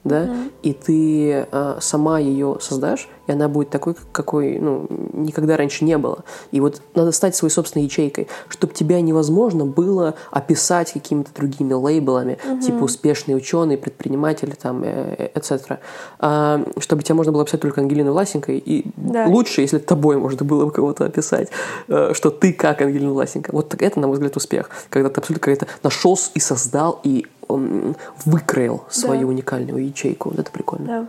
Да, 0.04 0.28
и 0.64 0.73
ты 0.73 1.47
а, 1.52 1.78
сама 1.80 2.18
ее 2.18 2.56
создашь, 2.61 3.09
и 3.28 3.32
она 3.32 3.49
будет 3.49 3.71
такой, 3.71 3.94
как- 3.94 4.11
какой 4.11 4.59
ну, 4.59 4.87
никогда 5.12 5.56
раньше 5.56 5.85
не 5.85 5.97
было. 5.97 6.25
И 6.50 6.59
вот 6.61 6.82
надо 6.97 7.12
стать 7.12 7.37
своей 7.37 7.52
собственной 7.52 7.85
ячейкой, 7.85 8.26
чтобы 8.49 8.75
тебя 8.75 9.00
невозможно 9.00 9.64
было 9.64 10.14
описать 10.32 10.92
какими-то 10.92 11.33
другими 11.33 11.72
лейблами, 11.72 12.38
типа 12.64 12.83
успешный 12.83 13.37
ученый, 13.37 13.79
предприниматель, 13.79 14.55
там, 14.61 14.83
э, 14.85 15.31
etc. 15.35 15.79
А, 16.18 16.64
чтобы 16.79 17.05
тебя 17.05 17.14
можно 17.14 17.31
было 17.31 17.42
описать 17.42 17.61
только 17.61 17.81
Ангелиной 17.81 18.11
Власенко, 18.11 18.50
и 18.53 18.85
Да. 18.96 19.26
лучше, 19.26 19.61
если 19.61 19.79
тобой 19.79 20.16
можно 20.16 20.44
было 20.44 20.64
бы 20.64 20.72
кого-то 20.72 21.05
описать, 21.05 21.48
э, 21.87 22.11
что 22.12 22.31
ты 22.31 22.53
как 22.53 22.83
Ангелина 22.83 23.12
Власенко. 23.12 23.50
Вот 23.53 23.74
это, 23.81 24.00
на 24.00 24.09
мой 24.09 24.14
взгляд, 24.14 24.37
успех. 24.37 24.68
Когда 24.90 25.09
ты 25.09 25.20
абсолютно 25.20 25.53
как-то 25.53 25.66
нашел 25.85 26.18
и 26.35 26.40
создал, 26.40 26.98
и 27.05 27.26
м, 27.56 27.96
выкроил 28.24 28.84
свою 28.90 29.28
уникальную 29.28 29.86
ячейку. 29.86 30.30
Вот 30.30 30.38
это 30.38 30.50
прикольно. 30.50 30.86
Да. 30.86 31.06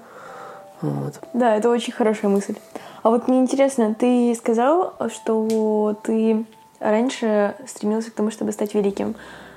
Вот. 0.89 1.19
Да, 1.33 1.55
это 1.55 1.69
очень 1.69 1.93
хорошая 1.93 2.29
мысль. 2.29 2.55
А 3.03 3.09
вот 3.09 3.27
мне 3.27 3.39
интересно, 3.39 3.95
ты 3.95 4.35
сказал, 4.35 4.95
что 5.09 5.97
ты 6.03 6.45
раньше 6.79 7.55
стремился 7.67 8.11
к 8.11 8.13
тому, 8.13 8.31
чтобы 8.31 8.51
стать 8.51 8.73
великим. 8.73 9.15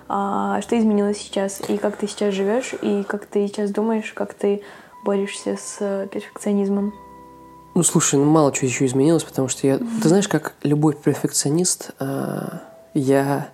А 0.08 0.60
что 0.60 0.78
изменилось 0.78 1.18
сейчас? 1.18 1.60
И 1.68 1.78
как 1.78 1.96
ты 1.96 2.06
сейчас 2.06 2.32
живешь? 2.32 2.74
И 2.80 3.02
как 3.02 3.26
ты 3.26 3.46
сейчас 3.48 3.70
думаешь? 3.70 4.12
Как 4.12 4.34
ты 4.34 4.62
борешься 5.04 5.56
с 5.56 6.08
перфекционизмом? 6.12 6.94
Ну, 7.74 7.82
слушай, 7.82 8.18
ну 8.18 8.24
мало 8.24 8.52
чего 8.52 8.68
еще 8.68 8.86
изменилось, 8.86 9.24
потому 9.24 9.48
что 9.48 9.66
я... 9.66 9.78
Ты 9.78 10.08
знаешь, 10.08 10.28
как 10.28 10.54
любой 10.62 10.94
перфекционист, 10.94 11.90
а, 11.98 12.62
я 12.94 13.48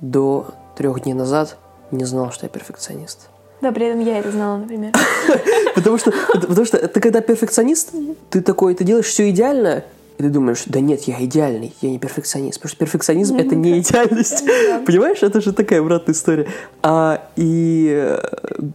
до 0.00 0.46
трех 0.76 1.02
дней 1.02 1.14
назад 1.14 1.56
не 1.90 2.04
знал, 2.04 2.30
что 2.32 2.46
я 2.46 2.50
перфекционист. 2.50 3.28
Да, 3.60 3.72
при 3.72 3.86
этом 3.86 4.00
я 4.00 4.18
это 4.18 4.30
знала, 4.30 4.58
например. 4.58 4.92
Потому 5.74 5.98
что, 5.98 6.12
потому 6.32 6.66
что 6.66 6.86
ты 6.86 7.00
когда 7.00 7.20
перфекционист, 7.20 7.92
ты 8.30 8.42
такой, 8.42 8.74
ты 8.74 8.84
делаешь 8.84 9.06
все 9.06 9.30
идеально, 9.30 9.84
и 10.18 10.22
ты 10.22 10.28
думаешь, 10.28 10.64
да 10.66 10.80
нет, 10.80 11.02
я 11.04 11.24
идеальный, 11.24 11.74
я 11.80 11.90
не 11.90 11.98
перфекционист. 11.98 12.58
Потому 12.60 12.70
что 12.70 12.78
перфекционизм 12.78 13.36
это 13.36 13.56
не 13.56 13.80
идеальность. 13.80 14.44
Понимаешь, 14.86 15.22
это 15.22 15.40
же 15.40 15.52
такая 15.52 15.80
обратная 15.80 16.14
история. 16.14 16.46
А, 16.82 17.26
и 17.36 17.90
э, 17.92 18.20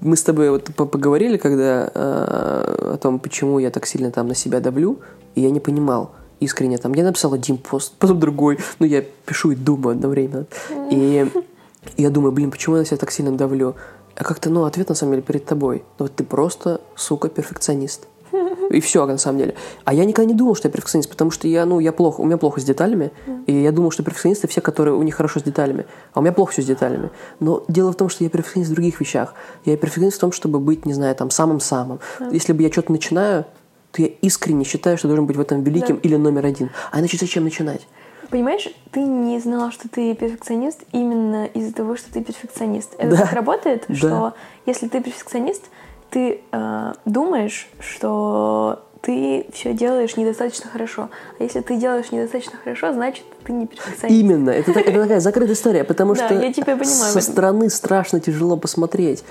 мы 0.01 0.17
с 0.17 0.23
тобой 0.23 0.49
вот 0.49 0.65
по- 0.75 0.85
поговорили, 0.85 1.37
когда 1.37 1.89
э, 1.93 2.93
о 2.93 2.97
том, 3.01 3.19
почему 3.19 3.59
я 3.59 3.69
так 3.69 3.85
сильно 3.85 4.11
там 4.11 4.27
на 4.27 4.35
себя 4.35 4.59
давлю, 4.59 4.99
и 5.35 5.41
я 5.41 5.51
не 5.51 5.59
понимал 5.61 6.11
искренне 6.41 6.77
там. 6.77 6.93
Я 6.93 7.03
написал 7.03 7.33
один 7.33 7.57
пост, 7.57 7.93
потом 7.99 8.19
другой. 8.19 8.59
Ну, 8.79 8.85
я 8.85 9.03
пишу 9.25 9.51
и 9.51 9.55
думаю 9.55 9.93
одновременно. 9.93 10.45
И 10.91 11.25
я 11.97 12.09
думаю, 12.09 12.31
блин, 12.31 12.51
почему 12.51 12.75
я 12.75 12.81
на 12.81 12.85
себя 12.85 12.97
так 12.97 13.11
сильно 13.11 13.31
давлю? 13.31 13.75
А 14.15 14.23
как-то, 14.23 14.49
ну, 14.49 14.65
ответ 14.65 14.89
на 14.89 14.95
самом 14.95 15.13
деле 15.13 15.23
перед 15.23 15.45
тобой. 15.45 15.83
Ну, 15.97 16.05
вот 16.05 16.15
ты 16.15 16.23
просто, 16.23 16.81
сука, 16.95 17.29
перфекционист. 17.29 18.07
И 18.69 18.81
все, 18.81 19.05
на 19.05 19.17
самом 19.17 19.39
деле. 19.39 19.55
А 19.85 19.93
я 19.93 20.03
никогда 20.05 20.29
не 20.29 20.37
думал, 20.37 20.55
что 20.55 20.67
я 20.67 20.71
перфекционист, 20.71 21.09
потому 21.09 21.31
что 21.31 21.47
я, 21.47 21.65
ну, 21.65 21.79
я 21.79 21.91
плохо, 21.93 22.19
у 22.21 22.25
меня 22.25 22.37
плохо 22.37 22.59
с 22.59 22.63
деталями. 22.63 23.11
И 23.47 23.53
я 23.53 23.71
думал, 23.71 23.91
что 23.91 24.03
перфекционисты 24.03 24.47
все, 24.47 24.61
которые 24.61 24.93
у 24.95 25.03
них 25.03 25.15
хорошо 25.15 25.39
с 25.39 25.43
деталями. 25.43 25.85
А 26.13 26.19
у 26.19 26.21
меня 26.21 26.33
плохо 26.33 26.51
все 26.51 26.61
с 26.61 26.65
деталями. 26.65 27.11
Но 27.39 27.63
дело 27.67 27.93
в 27.93 27.95
том, 27.95 28.09
что 28.09 28.23
я 28.23 28.29
перфекционист 28.29 28.71
в 28.71 28.73
других 28.73 28.99
вещах. 28.99 29.33
Я 29.65 29.77
перфекционист 29.77 30.17
в 30.17 30.21
том, 30.21 30.31
чтобы 30.33 30.59
быть, 30.59 30.85
не 30.85 30.93
знаю, 30.93 31.15
там, 31.15 31.29
самым-самым. 31.29 31.99
Если 32.31 32.51
бы 32.53 32.61
я 32.61 32.71
что-то 32.71 32.91
начинаю, 32.91 33.45
то 33.91 34.01
я 34.03 34.09
искренне 34.21 34.65
считаю, 34.65 34.97
что 34.97 35.07
должен 35.07 35.25
быть 35.25 35.37
в 35.37 35.39
этом 35.41 35.63
великим 35.63 35.95
Да. 35.95 36.01
или 36.03 36.15
номер 36.15 36.45
один. 36.45 36.69
А 36.91 36.99
иначе 36.99 37.17
зачем 37.17 37.43
начинать? 37.45 37.87
Понимаешь, 38.29 38.67
ты 38.91 39.01
не 39.01 39.39
знала, 39.39 39.71
что 39.71 39.89
ты 39.89 40.13
перфекционист 40.13 40.83
именно 40.91 41.45
из-за 41.45 41.73
того, 41.73 41.95
что 41.95 42.11
ты 42.13 42.23
перфекционист. 42.23 42.93
Это 42.97 43.11
Да. 43.11 43.17
так 43.23 43.33
работает, 43.33 43.85
Да. 43.87 43.95
что 43.95 44.33
если 44.65 44.87
ты 44.87 45.01
перфекционист, 45.01 45.63
ты 46.11 46.41
э, 46.51 46.93
думаешь, 47.05 47.69
что 47.79 48.83
ты 49.01 49.47
все 49.53 49.73
делаешь 49.73 50.17
недостаточно 50.17 50.69
хорошо. 50.69 51.09
А 51.39 51.43
если 51.43 51.61
ты 51.61 51.77
делаешь 51.77 52.11
недостаточно 52.11 52.59
хорошо, 52.63 52.91
значит, 52.93 53.23
ты 53.45 53.53
не 53.53 53.65
перфекционист. 53.65 54.19
Именно. 54.21 54.49
Это, 54.51 54.73
так- 54.73 54.85
это 54.87 55.01
такая 55.01 55.19
закрытая 55.21 55.53
история, 55.53 55.83
потому 55.83 56.15
что 56.15 56.33
я 56.33 56.51
тебя 56.53 56.75
понимаю 56.75 57.13
со 57.13 57.21
стороны 57.21 57.69
страшно 57.69 58.19
тяжело 58.19 58.57
посмотреть. 58.57 59.23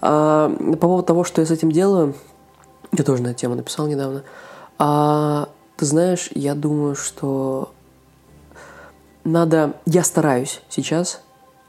А, 0.00 0.48
по 0.72 0.76
поводу 0.76 1.02
того, 1.02 1.24
что 1.24 1.40
я 1.40 1.46
с 1.46 1.50
этим 1.50 1.72
делаю, 1.72 2.14
я 2.92 3.02
тоже 3.04 3.22
на 3.22 3.28
эту 3.28 3.38
тему 3.40 3.54
написал 3.56 3.86
недавно. 3.86 4.22
А, 4.78 5.48
ты 5.76 5.84
знаешь, 5.86 6.30
я 6.34 6.54
думаю, 6.54 6.94
что 6.94 7.72
надо... 9.26 9.74
Я 9.84 10.04
стараюсь 10.04 10.62
сейчас. 10.68 11.20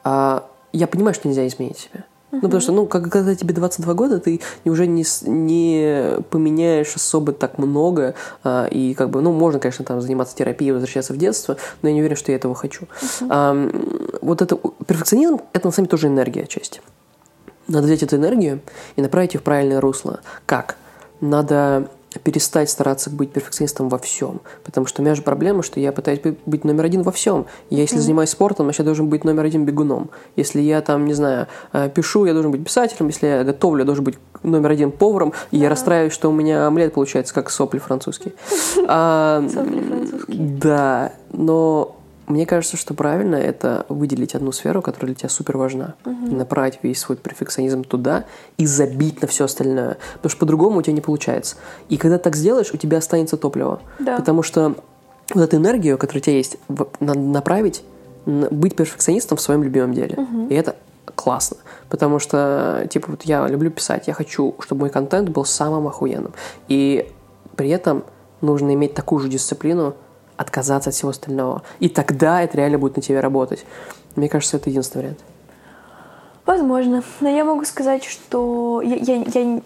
А, 0.03 0.47
я 0.71 0.87
понимаю, 0.87 1.13
что 1.13 1.27
нельзя 1.27 1.45
изменить 1.47 1.77
себя. 1.77 2.05
Ну, 2.31 2.41
потому 2.41 2.61
что, 2.61 2.71
ну, 2.71 2.85
как, 2.85 3.09
когда 3.09 3.35
тебе 3.35 3.53
22 3.53 3.93
года, 3.93 4.19
ты 4.19 4.41
уже 4.65 4.85
не, 4.85 5.05
не 5.25 6.21
поменяешь 6.29 6.93
особо 6.95 7.31
так 7.31 7.57
много. 7.57 8.15
а, 8.43 8.65
и, 8.67 8.93
как 8.93 9.09
бы, 9.09 9.21
ну, 9.21 9.31
можно, 9.31 9.59
конечно, 9.59 9.83
там 9.83 10.01
заниматься 10.01 10.35
терапией, 10.35 10.71
возвращаться 10.71 11.13
в 11.13 11.17
детство, 11.17 11.57
но 11.81 11.89
я 11.89 11.95
не 11.95 12.01
уверен, 12.01 12.15
что 12.15 12.31
я 12.31 12.37
этого 12.37 12.53
хочу. 12.53 12.87
А, 13.29 13.51
м, 13.51 13.89
вот 14.21 14.41
это... 14.41 14.57
Перфекционизм— 14.85 15.41
это, 15.53 15.67
на 15.67 15.71
самом 15.71 15.87
деле, 15.87 15.91
тоже 15.91 16.07
энергия 16.07 16.43
отчасти. 16.43 16.81
Надо 17.67 17.87
взять 17.87 18.03
эту 18.03 18.17
энергию 18.17 18.61
и 18.95 19.01
направить 19.01 19.33
ее 19.33 19.39
в 19.39 19.43
правильное 19.43 19.81
русло. 19.81 20.19
Как? 20.45 20.77
Надо 21.21 21.89
перестать 22.23 22.69
стараться 22.69 23.09
быть 23.09 23.31
перфекционистом 23.31 23.89
во 23.89 23.97
всем. 23.97 24.41
Потому 24.63 24.87
что 24.87 25.01
у 25.01 25.05
меня 25.05 25.15
же 25.15 25.21
проблема, 25.21 25.63
что 25.63 25.79
я 25.79 25.91
пытаюсь 25.91 26.21
быть 26.45 26.63
номер 26.63 26.85
один 26.85 27.03
во 27.03 27.11
всем. 27.11 27.45
Я 27.69 27.81
если 27.81 27.97
mm-hmm. 27.97 28.01
занимаюсь 28.01 28.29
спортом, 28.29 28.71
я 28.75 28.85
должен 28.85 29.07
быть 29.07 29.23
номер 29.23 29.45
один 29.45 29.65
бегуном. 29.65 30.09
Если 30.35 30.61
я 30.61 30.81
там, 30.81 31.05
не 31.05 31.13
знаю, 31.13 31.47
э, 31.73 31.89
пишу, 31.89 32.25
я 32.25 32.33
должен 32.33 32.51
быть 32.51 32.63
писателем. 32.63 33.07
Если 33.07 33.27
я 33.27 33.43
готовлю, 33.43 33.79
я 33.79 33.85
должен 33.85 34.03
быть 34.03 34.17
номер 34.43 34.71
один 34.71 34.91
поваром. 34.91 35.33
И 35.51 35.57
я 35.57 35.69
расстраиваюсь, 35.69 36.13
что 36.13 36.29
у 36.29 36.33
меня 36.33 36.67
омлет 36.67 36.93
получается 36.93 37.33
как 37.33 37.49
сопли 37.49 37.79
французский. 37.79 38.33
А, 38.89 39.45
сопли 39.53 39.81
французские. 39.81 40.37
Да, 40.37 41.11
но 41.31 41.96
мне 42.27 42.45
кажется, 42.45 42.75
что 42.75 42.93
правильно 42.93 43.35
это 43.35 43.85
выделить 43.87 44.35
одну 44.35 44.51
сферу, 44.51 44.81
которая 44.81 45.07
для 45.07 45.15
тебя 45.15 45.29
супер 45.29 45.57
важна, 45.57 45.95
угу. 46.05 46.35
направить 46.35 46.79
весь 46.83 46.99
свой 46.99 47.17
перфекционизм 47.17 47.83
туда 47.83 48.25
и 48.57 48.65
забить 48.65 49.21
на 49.21 49.27
все 49.27 49.45
остальное. 49.45 49.97
Потому 50.15 50.29
что 50.29 50.39
по-другому 50.39 50.79
у 50.79 50.81
тебя 50.81 50.93
не 50.93 51.01
получается. 51.01 51.55
И 51.87 51.97
когда 51.97 52.17
так 52.17 52.35
сделаешь, 52.35 52.73
у 52.73 52.77
тебя 52.77 52.97
останется 52.97 53.37
топливо. 53.37 53.79
Да. 53.99 54.17
Потому 54.17 54.43
что 54.43 54.75
вот 55.33 55.41
эту 55.41 55.55
энергию, 55.55 55.97
которая 55.97 56.21
у 56.21 56.23
тебя 56.23 56.35
есть, 56.35 56.57
надо 56.99 57.19
направить, 57.19 57.83
быть 58.25 58.75
перфекционистом 58.75 59.37
в 59.37 59.41
своем 59.41 59.63
любимом 59.63 59.93
деле. 59.93 60.15
Угу. 60.17 60.47
И 60.49 60.53
это 60.53 60.75
классно. 61.15 61.57
Потому 61.87 62.19
что, 62.19 62.85
типа, 62.89 63.11
вот 63.11 63.23
я 63.23 63.47
люблю 63.47 63.71
писать, 63.71 64.07
я 64.07 64.13
хочу, 64.13 64.55
чтобы 64.59 64.81
мой 64.81 64.89
контент 64.89 65.29
был 65.29 65.45
самым 65.45 65.87
охуенным. 65.87 66.33
И 66.67 67.09
при 67.55 67.69
этом 67.69 68.03
нужно 68.41 68.73
иметь 68.73 68.93
такую 68.93 69.21
же 69.21 69.29
дисциплину, 69.29 69.95
отказаться 70.37 70.89
от 70.89 70.95
всего 70.95 71.09
остального. 71.09 71.63
И 71.79 71.89
тогда 71.89 72.41
это 72.41 72.57
реально 72.57 72.77
будет 72.77 72.95
на 72.95 73.01
тебе 73.01 73.19
работать. 73.19 73.65
Мне 74.15 74.29
кажется, 74.29 74.57
это 74.57 74.69
единственный 74.69 75.01
вариант. 75.01 75.19
Возможно. 76.45 77.03
Но 77.19 77.29
я 77.29 77.43
могу 77.43 77.65
сказать, 77.65 78.05
что 78.05 78.81
я, 78.81 78.95
я, 78.95 79.23
я, 79.25 79.61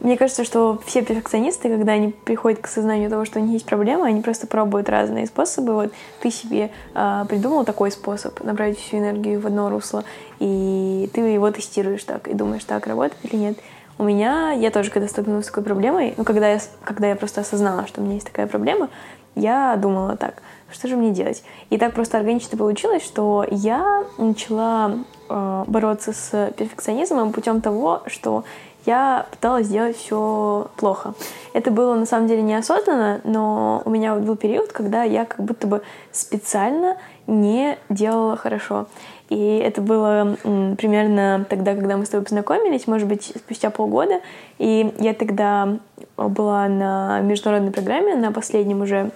мне 0.00 0.16
кажется, 0.16 0.44
что 0.44 0.80
все 0.86 1.02
перфекционисты, 1.02 1.68
когда 1.68 1.92
они 1.92 2.08
приходят 2.08 2.60
к 2.60 2.66
осознанию 2.66 3.10
того, 3.10 3.26
что 3.26 3.38
у 3.38 3.42
них 3.42 3.52
есть 3.52 3.66
проблема, 3.66 4.06
они 4.06 4.22
просто 4.22 4.46
пробуют 4.46 4.88
разные 4.88 5.26
способы. 5.26 5.74
Вот 5.74 5.92
ты 6.22 6.30
себе 6.30 6.70
э, 6.94 7.24
придумал 7.28 7.64
такой 7.64 7.90
способ 7.90 8.42
направить 8.42 8.78
всю 8.78 8.98
энергию 8.98 9.40
в 9.40 9.46
одно 9.46 9.68
русло, 9.68 10.04
и 10.38 11.10
ты 11.12 11.20
его 11.20 11.50
тестируешь 11.50 12.04
так 12.04 12.28
и 12.28 12.34
думаешь, 12.34 12.64
так 12.64 12.86
работает 12.86 13.18
или 13.24 13.36
нет. 13.36 13.58
У 13.98 14.04
меня, 14.04 14.52
я 14.52 14.70
тоже 14.70 14.90
когда 14.90 15.06
столкнулась 15.08 15.44
с 15.44 15.48
такой 15.48 15.62
проблемой, 15.62 16.14
ну, 16.16 16.24
когда 16.24 16.50
я, 16.50 16.60
когда 16.82 17.08
я 17.08 17.16
просто 17.16 17.42
осознала, 17.42 17.86
что 17.86 18.00
у 18.00 18.04
меня 18.04 18.14
есть 18.14 18.26
такая 18.26 18.46
проблема, 18.46 18.88
я 19.34 19.76
думала 19.76 20.16
так, 20.16 20.42
что 20.70 20.88
же 20.88 20.96
мне 20.96 21.10
делать? 21.10 21.42
И 21.70 21.78
так 21.78 21.94
просто 21.94 22.18
органично 22.18 22.56
получилось, 22.56 23.04
что 23.04 23.44
я 23.50 24.04
начала 24.18 24.98
э, 25.28 25.64
бороться 25.66 26.12
с 26.12 26.52
перфекционизмом 26.56 27.32
путем 27.32 27.60
того, 27.60 28.02
что 28.06 28.44
я 28.86 29.26
пыталась 29.30 29.66
сделать 29.66 29.96
все 29.96 30.68
плохо. 30.76 31.14
Это 31.52 31.70
было 31.70 31.94
на 31.94 32.06
самом 32.06 32.28
деле 32.28 32.42
неосознанно, 32.42 33.20
но 33.24 33.82
у 33.84 33.90
меня 33.90 34.14
был 34.14 34.36
период, 34.36 34.72
когда 34.72 35.02
я 35.02 35.24
как 35.24 35.44
будто 35.44 35.66
бы 35.66 35.82
специально 36.12 36.96
не 37.26 37.78
делала 37.88 38.36
хорошо. 38.36 38.86
И 39.30 39.58
это 39.58 39.80
было 39.80 40.36
примерно 40.76 41.46
тогда, 41.48 41.74
когда 41.74 41.96
мы 41.96 42.04
с 42.04 42.08
тобой 42.08 42.24
познакомились, 42.24 42.88
может 42.88 43.06
быть, 43.06 43.32
спустя 43.36 43.70
полгода. 43.70 44.20
И 44.58 44.92
я 44.98 45.14
тогда 45.14 45.78
была 46.16 46.68
на 46.68 47.20
международной 47.20 47.70
программе, 47.70 48.16
на 48.16 48.32
последнем 48.32 48.82
уже 48.82 49.12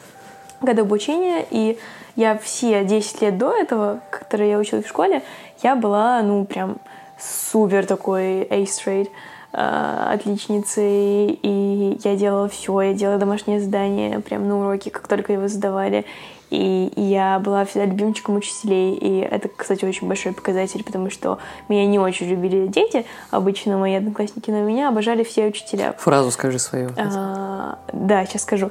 году 0.63 0.83
обучения, 0.83 1.45
и 1.51 1.79
я 2.17 2.39
все 2.39 2.85
10 2.85 3.23
лет 3.23 3.39
до 3.39 3.53
этого, 3.53 4.01
которые 4.11 4.51
я 4.51 4.59
училась 4.59 4.85
в 4.85 4.89
школе, 4.89 5.23
я 5.63 5.75
была, 5.75 6.23
ну, 6.23 6.45
прям 6.45 6.77
супер 7.19 7.85
такой 7.85 8.43
A-straight 8.45 9.09
э, 9.53 10.07
отличницей, 10.13 11.39
и 11.43 11.99
я 12.05 12.17
делала 12.17 12.49
все, 12.49 12.81
я 12.81 12.95
делала 12.95 13.19
домашнее 13.19 13.61
задание 13.61 14.21
прям 14.21 14.49
на 14.49 14.61
уроке, 14.61 14.91
как 14.91 15.09
только 15.09 15.33
его 15.33 15.49
задавали. 15.49 16.05
И 16.55 16.93
я 16.97 17.41
была 17.41 17.65
всегда 17.65 17.87
любимчиком 17.87 18.37
учителей, 18.37 18.95
и 18.95 19.19
это, 19.19 19.49
кстати, 19.49 19.85
очень 19.85 20.07
большой 20.07 20.33
показатель, 20.33 20.85
потому 20.85 21.11
что 21.11 21.39
меня 21.69 21.85
не 21.87 21.99
очень 21.99 22.29
любили 22.29 22.69
дети, 22.69 23.05
обычно 23.31 23.77
мои 23.77 23.95
одноклассники, 23.95 24.51
но 24.51 24.61
меня 24.61 24.89
обожали 24.89 25.25
все 25.25 25.47
учителя. 25.47 25.95
Фразу 25.99 26.31
скажи 26.31 26.59
свою. 26.59 26.91
А, 26.97 27.79
да, 27.93 28.25
сейчас 28.25 28.43
скажу. 28.43 28.71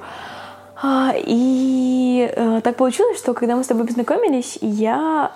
А, 0.82 1.13
и 1.15 2.34
а, 2.36 2.62
так 2.62 2.78
получилось, 2.78 3.17
что 3.17 3.34
когда 3.34 3.56
мы 3.56 3.63
с 3.63 3.67
тобой 3.67 3.86
познакомились, 3.86 4.58
я 4.62 5.34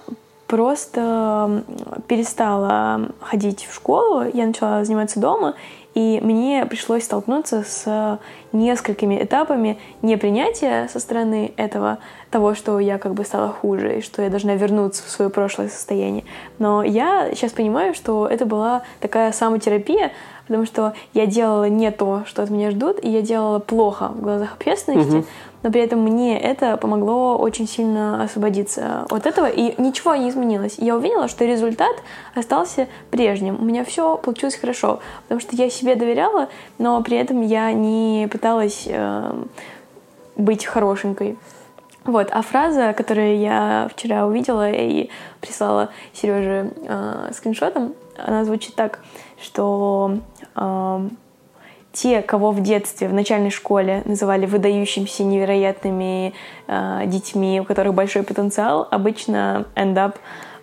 просто 0.47 1.63
перестала 2.07 3.09
ходить 3.19 3.67
в 3.69 3.75
школу, 3.75 4.23
я 4.33 4.47
начала 4.47 4.85
заниматься 4.85 5.19
дома, 5.19 5.55
и 5.97 6.19
мне 6.21 6.63
пришлось 6.67 7.05
столкнуться 7.05 7.63
с 7.63 8.19
несколькими 8.53 9.23
этапами 9.23 9.79
непринятия 10.03 10.87
со 10.89 10.99
стороны 10.99 11.53
этого, 11.57 11.97
того, 12.29 12.53
что 12.53 12.77
я 12.77 12.99
как 12.99 13.15
бы 13.15 13.23
стала 13.23 13.49
хуже, 13.49 13.97
и 13.97 14.01
что 14.03 14.21
я 14.21 14.29
должна 14.29 14.53
вернуться 14.53 15.01
в 15.03 15.09
свое 15.09 15.31
прошлое 15.31 15.69
состояние. 15.69 16.23
Но 16.59 16.83
я 16.83 17.31
сейчас 17.33 17.51
понимаю, 17.51 17.95
что 17.95 18.27
это 18.27 18.45
была 18.45 18.83
такая 18.99 19.31
самотерапия, 19.31 20.11
потому 20.45 20.67
что 20.67 20.93
я 21.15 21.25
делала 21.25 21.67
не 21.67 21.89
то, 21.89 22.21
что 22.27 22.43
от 22.43 22.51
меня 22.51 22.69
ждут, 22.69 23.03
и 23.03 23.09
я 23.09 23.23
делала 23.23 23.57
плохо 23.57 24.09
в 24.09 24.21
глазах 24.21 24.53
общественности, 24.53 25.15
угу. 25.15 25.25
Но 25.67 25.71
при 25.73 25.81
этом 25.81 25.99
мне 25.99 26.39
это 26.39 26.77
помогло 26.77 27.37
очень 27.37 27.67
сильно 27.67 28.23
освободиться 28.23 29.05
от 29.09 29.25
этого, 29.25 29.47
и 29.47 29.73
ничего 29.81 30.15
не 30.15 30.29
изменилось. 30.29 30.75
Я 30.77 30.95
увидела, 30.95 31.27
что 31.27 31.43
результат 31.43 31.93
остался 32.35 32.87
прежним. 33.11 33.57
У 33.59 33.65
меня 33.65 33.83
все 33.83 34.15
получилось 34.15 34.55
хорошо, 34.55 35.01
потому 35.23 35.41
что 35.41 35.57
я 35.57 35.69
себе 35.69 35.95
доверяла, 35.95 36.47
но 36.77 37.03
при 37.03 37.17
этом 37.17 37.41
я 37.41 37.73
не 37.73 38.29
пыталась 38.31 38.85
э, 38.87 39.43
быть 40.37 40.65
хорошенькой. 40.65 41.37
Вот, 42.05 42.29
а 42.31 42.41
фраза, 42.43 42.93
которую 42.93 43.37
я 43.37 43.89
вчера 43.91 44.25
увидела 44.25 44.71
и 44.71 45.09
прислала 45.41 45.89
Сереже 46.13 46.71
э, 46.81 47.31
скриншотом, 47.33 47.93
она 48.15 48.45
звучит 48.45 48.73
так, 48.75 49.01
что 49.37 50.19
э, 50.55 51.09
те, 51.97 52.21
кого 52.21 52.51
в 52.51 52.61
детстве, 52.61 53.07
в 53.07 53.13
начальной 53.13 53.49
школе 53.49 54.03
называли 54.05 54.45
выдающимися 54.45 55.23
невероятными 55.23 56.33
э, 56.67 57.03
детьми, 57.07 57.59
у 57.59 57.63
которых 57.63 57.95
большой 57.95 58.21
потенциал, 58.21 58.87
обычно 58.91 59.65
end 59.75 59.95
up 59.95 60.15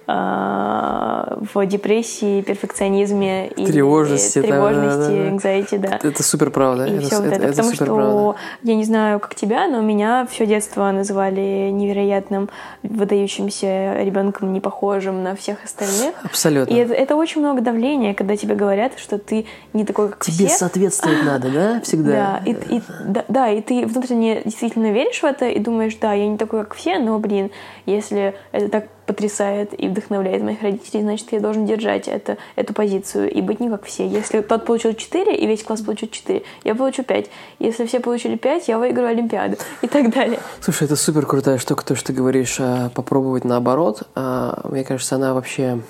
в 0.06 1.66
депрессии, 1.66 2.42
перфекционизме 2.42 3.48
и 3.48 3.66
тревожности, 3.66 4.42
тревожности, 4.42 5.10
да, 5.10 5.30
anxiety, 5.30 5.78
да. 5.78 5.98
Это 6.02 6.22
супер 6.22 6.50
правда. 6.50 6.86
И 6.86 6.96
это, 6.96 7.06
все 7.06 7.16
вот 7.16 7.26
это, 7.26 7.34
это, 7.36 7.48
потому 7.48 7.74
что 7.74 7.84
правда. 7.86 8.36
я 8.62 8.74
не 8.74 8.84
знаю, 8.84 9.18
как 9.18 9.34
тебя, 9.34 9.66
но 9.66 9.80
меня 9.80 10.26
все 10.30 10.46
детство 10.46 10.90
называли 10.90 11.70
невероятным, 11.70 12.50
выдающимся 12.82 14.02
ребенком, 14.02 14.52
не 14.52 14.60
похожим 14.60 15.22
на 15.22 15.34
всех 15.36 15.64
остальных. 15.64 16.14
Абсолютно. 16.22 16.72
И 16.72 16.76
это, 16.76 16.92
это 16.92 17.16
очень 17.16 17.40
много 17.40 17.62
давления, 17.62 18.12
когда 18.12 18.36
тебе 18.36 18.54
говорят, 18.54 18.92
что 18.98 19.18
ты 19.18 19.46
не 19.72 19.84
такой, 19.84 20.10
как 20.10 20.24
тебе 20.24 20.48
все. 20.48 20.58
соответствовать 20.58 21.24
надо, 21.24 21.50
да, 21.50 21.80
всегда. 21.80 22.10
Да, 22.10 22.42
и, 22.44 22.52
и, 22.52 22.82
да, 23.06 23.24
да, 23.28 23.48
и 23.50 23.62
ты 23.62 23.86
внутренне 23.86 24.42
действительно 24.44 24.92
веришь 24.92 25.20
в 25.20 25.24
это 25.24 25.46
и 25.46 25.58
думаешь, 25.58 25.96
да, 26.00 26.12
я 26.12 26.28
не 26.28 26.36
такой, 26.36 26.64
как 26.64 26.74
все, 26.74 26.98
но, 26.98 27.18
блин, 27.18 27.50
если 27.86 28.34
это 28.52 28.68
так 28.68 28.84
потрясает 29.06 29.78
и 29.78 29.88
вдохновляет 29.88 30.42
моих 30.42 30.62
родителей, 30.62 31.02
значит, 31.02 31.32
я 31.32 31.40
должен 31.40 31.66
держать 31.66 32.08
это, 32.08 32.38
эту 32.56 32.74
позицию 32.74 33.30
и 33.30 33.40
быть 33.40 33.60
не 33.60 33.68
как 33.68 33.84
все. 33.84 34.06
Если 34.06 34.40
тот 34.40 34.64
получил 34.64 34.94
4, 34.94 35.36
и 35.36 35.46
весь 35.46 35.62
класс 35.62 35.82
получил 35.82 36.08
4, 36.08 36.42
я 36.64 36.74
получу 36.74 37.04
5. 37.04 37.30
Если 37.58 37.86
все 37.86 38.00
получили 38.00 38.36
5, 38.36 38.68
я 38.68 38.78
выиграю 38.78 39.10
Олимпиаду 39.10 39.56
и 39.82 39.86
так 39.86 40.12
далее. 40.12 40.38
Слушай, 40.60 40.84
это 40.84 40.96
супер 40.96 41.26
крутая 41.26 41.58
штука, 41.58 41.84
то, 41.84 41.94
что 41.94 42.06
ты 42.06 42.12
говоришь, 42.12 42.56
а, 42.60 42.90
попробовать 42.90 43.44
наоборот. 43.44 44.04
А, 44.14 44.60
мне 44.68 44.84
кажется, 44.84 45.16
она 45.16 45.34
вообще... 45.34 45.80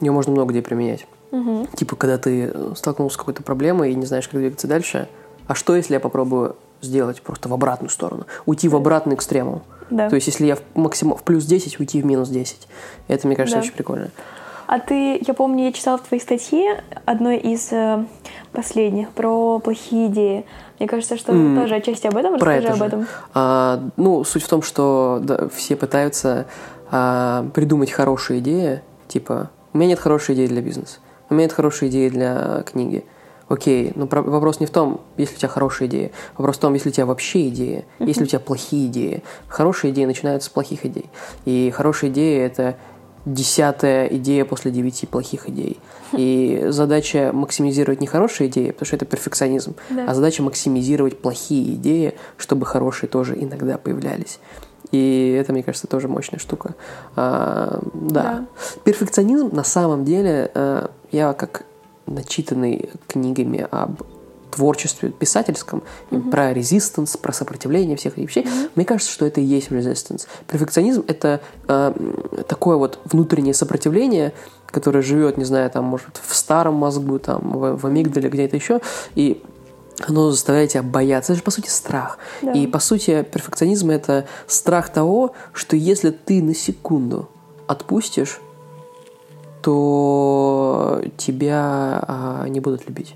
Ее 0.00 0.10
можно 0.10 0.32
много 0.32 0.52
где 0.52 0.60
применять. 0.60 1.06
Угу. 1.30 1.68
Типа, 1.76 1.96
когда 1.96 2.18
ты 2.18 2.52
столкнулся 2.76 3.14
с 3.14 3.16
какой-то 3.16 3.42
проблемой 3.42 3.92
и 3.92 3.94
не 3.94 4.06
знаешь, 4.06 4.28
как 4.28 4.40
двигаться 4.40 4.66
дальше, 4.66 5.08
а 5.46 5.54
что, 5.54 5.76
если 5.76 5.94
я 5.94 6.00
попробую 6.00 6.56
сделать 6.80 7.22
просто 7.22 7.48
в 7.48 7.54
обратную 7.54 7.90
сторону? 7.90 8.26
Уйти 8.46 8.68
в 8.68 8.76
обратный 8.76 9.14
экстремум. 9.14 9.62
Да. 9.90 10.08
То 10.08 10.14
есть, 10.16 10.26
если 10.26 10.46
я 10.46 10.56
в, 10.56 10.62
максимум, 10.74 11.16
в 11.16 11.22
плюс 11.22 11.44
10, 11.44 11.78
уйти 11.78 12.00
в 12.00 12.06
минус 12.06 12.28
10. 12.28 12.68
Это, 13.08 13.26
мне 13.26 13.36
кажется, 13.36 13.58
да. 13.58 13.62
очень 13.62 13.74
прикольно. 13.74 14.10
А 14.66 14.78
ты, 14.78 15.22
я 15.26 15.34
помню, 15.34 15.64
я 15.64 15.72
читала 15.72 15.98
в 15.98 16.02
твоей 16.02 16.22
статье, 16.22 16.82
одной 17.04 17.36
из 17.36 17.70
э, 17.70 18.04
последних, 18.52 19.10
про 19.10 19.58
плохие 19.58 20.08
идеи. 20.08 20.46
Мне 20.78 20.88
кажется, 20.88 21.16
что 21.16 21.32
mm. 21.32 21.60
тоже 21.60 21.74
отчасти 21.76 22.06
об 22.06 22.16
этом. 22.16 22.38
Про 22.38 22.56
Расскажи 22.56 22.66
это 22.66 22.76
об 22.76 22.82
этом. 22.82 23.06
А, 23.34 23.82
ну, 23.96 24.24
суть 24.24 24.42
в 24.42 24.48
том, 24.48 24.62
что 24.62 25.20
да, 25.22 25.48
все 25.54 25.76
пытаются 25.76 26.46
а, 26.90 27.46
придумать 27.54 27.90
хорошие 27.90 28.40
идеи. 28.40 28.82
Типа, 29.06 29.50
у 29.72 29.78
меня 29.78 29.90
нет 29.90 30.00
хорошей 30.00 30.34
идеи 30.34 30.46
для 30.46 30.62
бизнеса, 30.62 30.98
у 31.28 31.34
меня 31.34 31.44
нет 31.44 31.52
хорошей 31.52 31.88
идеи 31.88 32.08
для 32.08 32.62
книги. 32.62 33.04
Окей, 33.48 33.92
но 33.94 34.06
вопрос 34.06 34.60
не 34.60 34.66
в 34.66 34.70
том, 34.70 35.02
есть 35.16 35.32
ли 35.32 35.36
у 35.36 35.38
тебя 35.40 35.48
хорошая 35.48 35.88
идея. 35.88 36.10
Вопрос 36.36 36.56
в 36.56 36.60
том, 36.60 36.72
есть 36.74 36.86
ли 36.86 36.90
у 36.90 36.94
тебя 36.94 37.06
вообще 37.06 37.48
идея, 37.48 37.84
есть 37.98 38.18
ли 38.18 38.24
у 38.24 38.26
тебя 38.26 38.40
плохие 38.40 38.86
идеи. 38.86 39.22
Хорошие 39.48 39.92
идеи 39.92 40.04
начинаются 40.06 40.48
с 40.48 40.52
плохих 40.52 40.86
идей. 40.86 41.10
И 41.44 41.70
хорошая 41.74 42.10
идея– 42.10 42.46
это 42.46 42.76
десятая 43.26 44.06
идея 44.06 44.44
после 44.44 44.70
девяти 44.70 45.06
плохих 45.06 45.48
идей. 45.48 45.78
И 46.12 46.66
задача 46.68 47.30
максимизировать 47.32 48.00
не 48.00 48.06
хорошие 48.06 48.48
идеи, 48.48 48.70
потому 48.70 48.86
что 48.86 48.96
это 48.96 49.04
перфекционизм, 49.06 49.74
Да. 49.90 50.06
а 50.08 50.14
задача 50.14 50.42
максимизировать 50.42 51.18
плохие 51.20 51.74
идеи, 51.74 52.14
чтобы 52.36 52.66
хорошие 52.66 53.08
тоже 53.08 53.34
иногда 53.38 53.78
появлялись. 53.78 54.38
И 54.92 55.36
это, 55.40 55.52
мне 55.52 55.62
кажется, 55.62 55.86
тоже 55.86 56.08
мощная 56.08 56.38
штука. 56.38 56.74
А, 57.16 57.80
да. 57.94 58.22
Да. 58.22 58.46
Перфекционизм 58.84 59.50
на 59.52 59.64
самом 59.64 60.04
деле, 60.04 60.50
э, 60.54 60.88
я 61.10 61.32
как 61.32 61.64
начитанный 62.06 62.90
книгами 63.08 63.66
об 63.70 64.02
творчестве 64.50 65.10
писательском, 65.10 65.82
и 66.10 66.18
про 66.18 66.52
резистанс, 66.52 67.16
про 67.16 67.32
сопротивление 67.32 67.96
всех 67.96 68.18
этих 68.18 68.28
вещей, 68.28 68.46
мне 68.76 68.84
кажется, 68.84 69.12
что 69.12 69.26
это 69.26 69.40
и 69.40 69.44
есть 69.44 69.70
резистанс. 69.70 70.28
Перфекционизм— 70.46 71.04
это 71.08 71.40
э, 71.66 71.92
такое 72.46 72.76
вот 72.76 73.00
внутреннее 73.04 73.54
сопротивление, 73.54 74.32
которое 74.66 75.02
живет, 75.02 75.38
не 75.38 75.44
знаю, 75.44 75.70
там, 75.70 75.84
может, 75.84 76.20
в 76.24 76.34
старом 76.34 76.74
мозгу, 76.74 77.18
там, 77.18 77.58
в, 77.58 77.76
в 77.78 77.86
амигдале, 77.86 78.28
где-то 78.28 78.56
еще, 78.56 78.80
и 79.16 79.42
оно 80.06 80.30
заставляет 80.30 80.70
тебя 80.70 80.82
бояться. 80.82 81.32
Это 81.32 81.38
же, 81.38 81.44
по 81.44 81.50
сути, 81.50 81.68
страх. 81.68 82.18
Да. 82.42 82.52
И, 82.52 82.66
по 82.66 82.78
сути, 82.78 83.22
перфекционизм— 83.22 83.90
это 83.90 84.26
страх 84.46 84.92
того, 84.92 85.34
что 85.52 85.76
если 85.76 86.10
ты 86.10 86.42
на 86.42 86.54
секунду 86.54 87.28
отпустишь, 87.66 88.40
то 89.64 91.00
тебя 91.16 92.04
а, 92.06 92.46
не 92.48 92.60
будут 92.60 92.86
любить. 92.86 93.14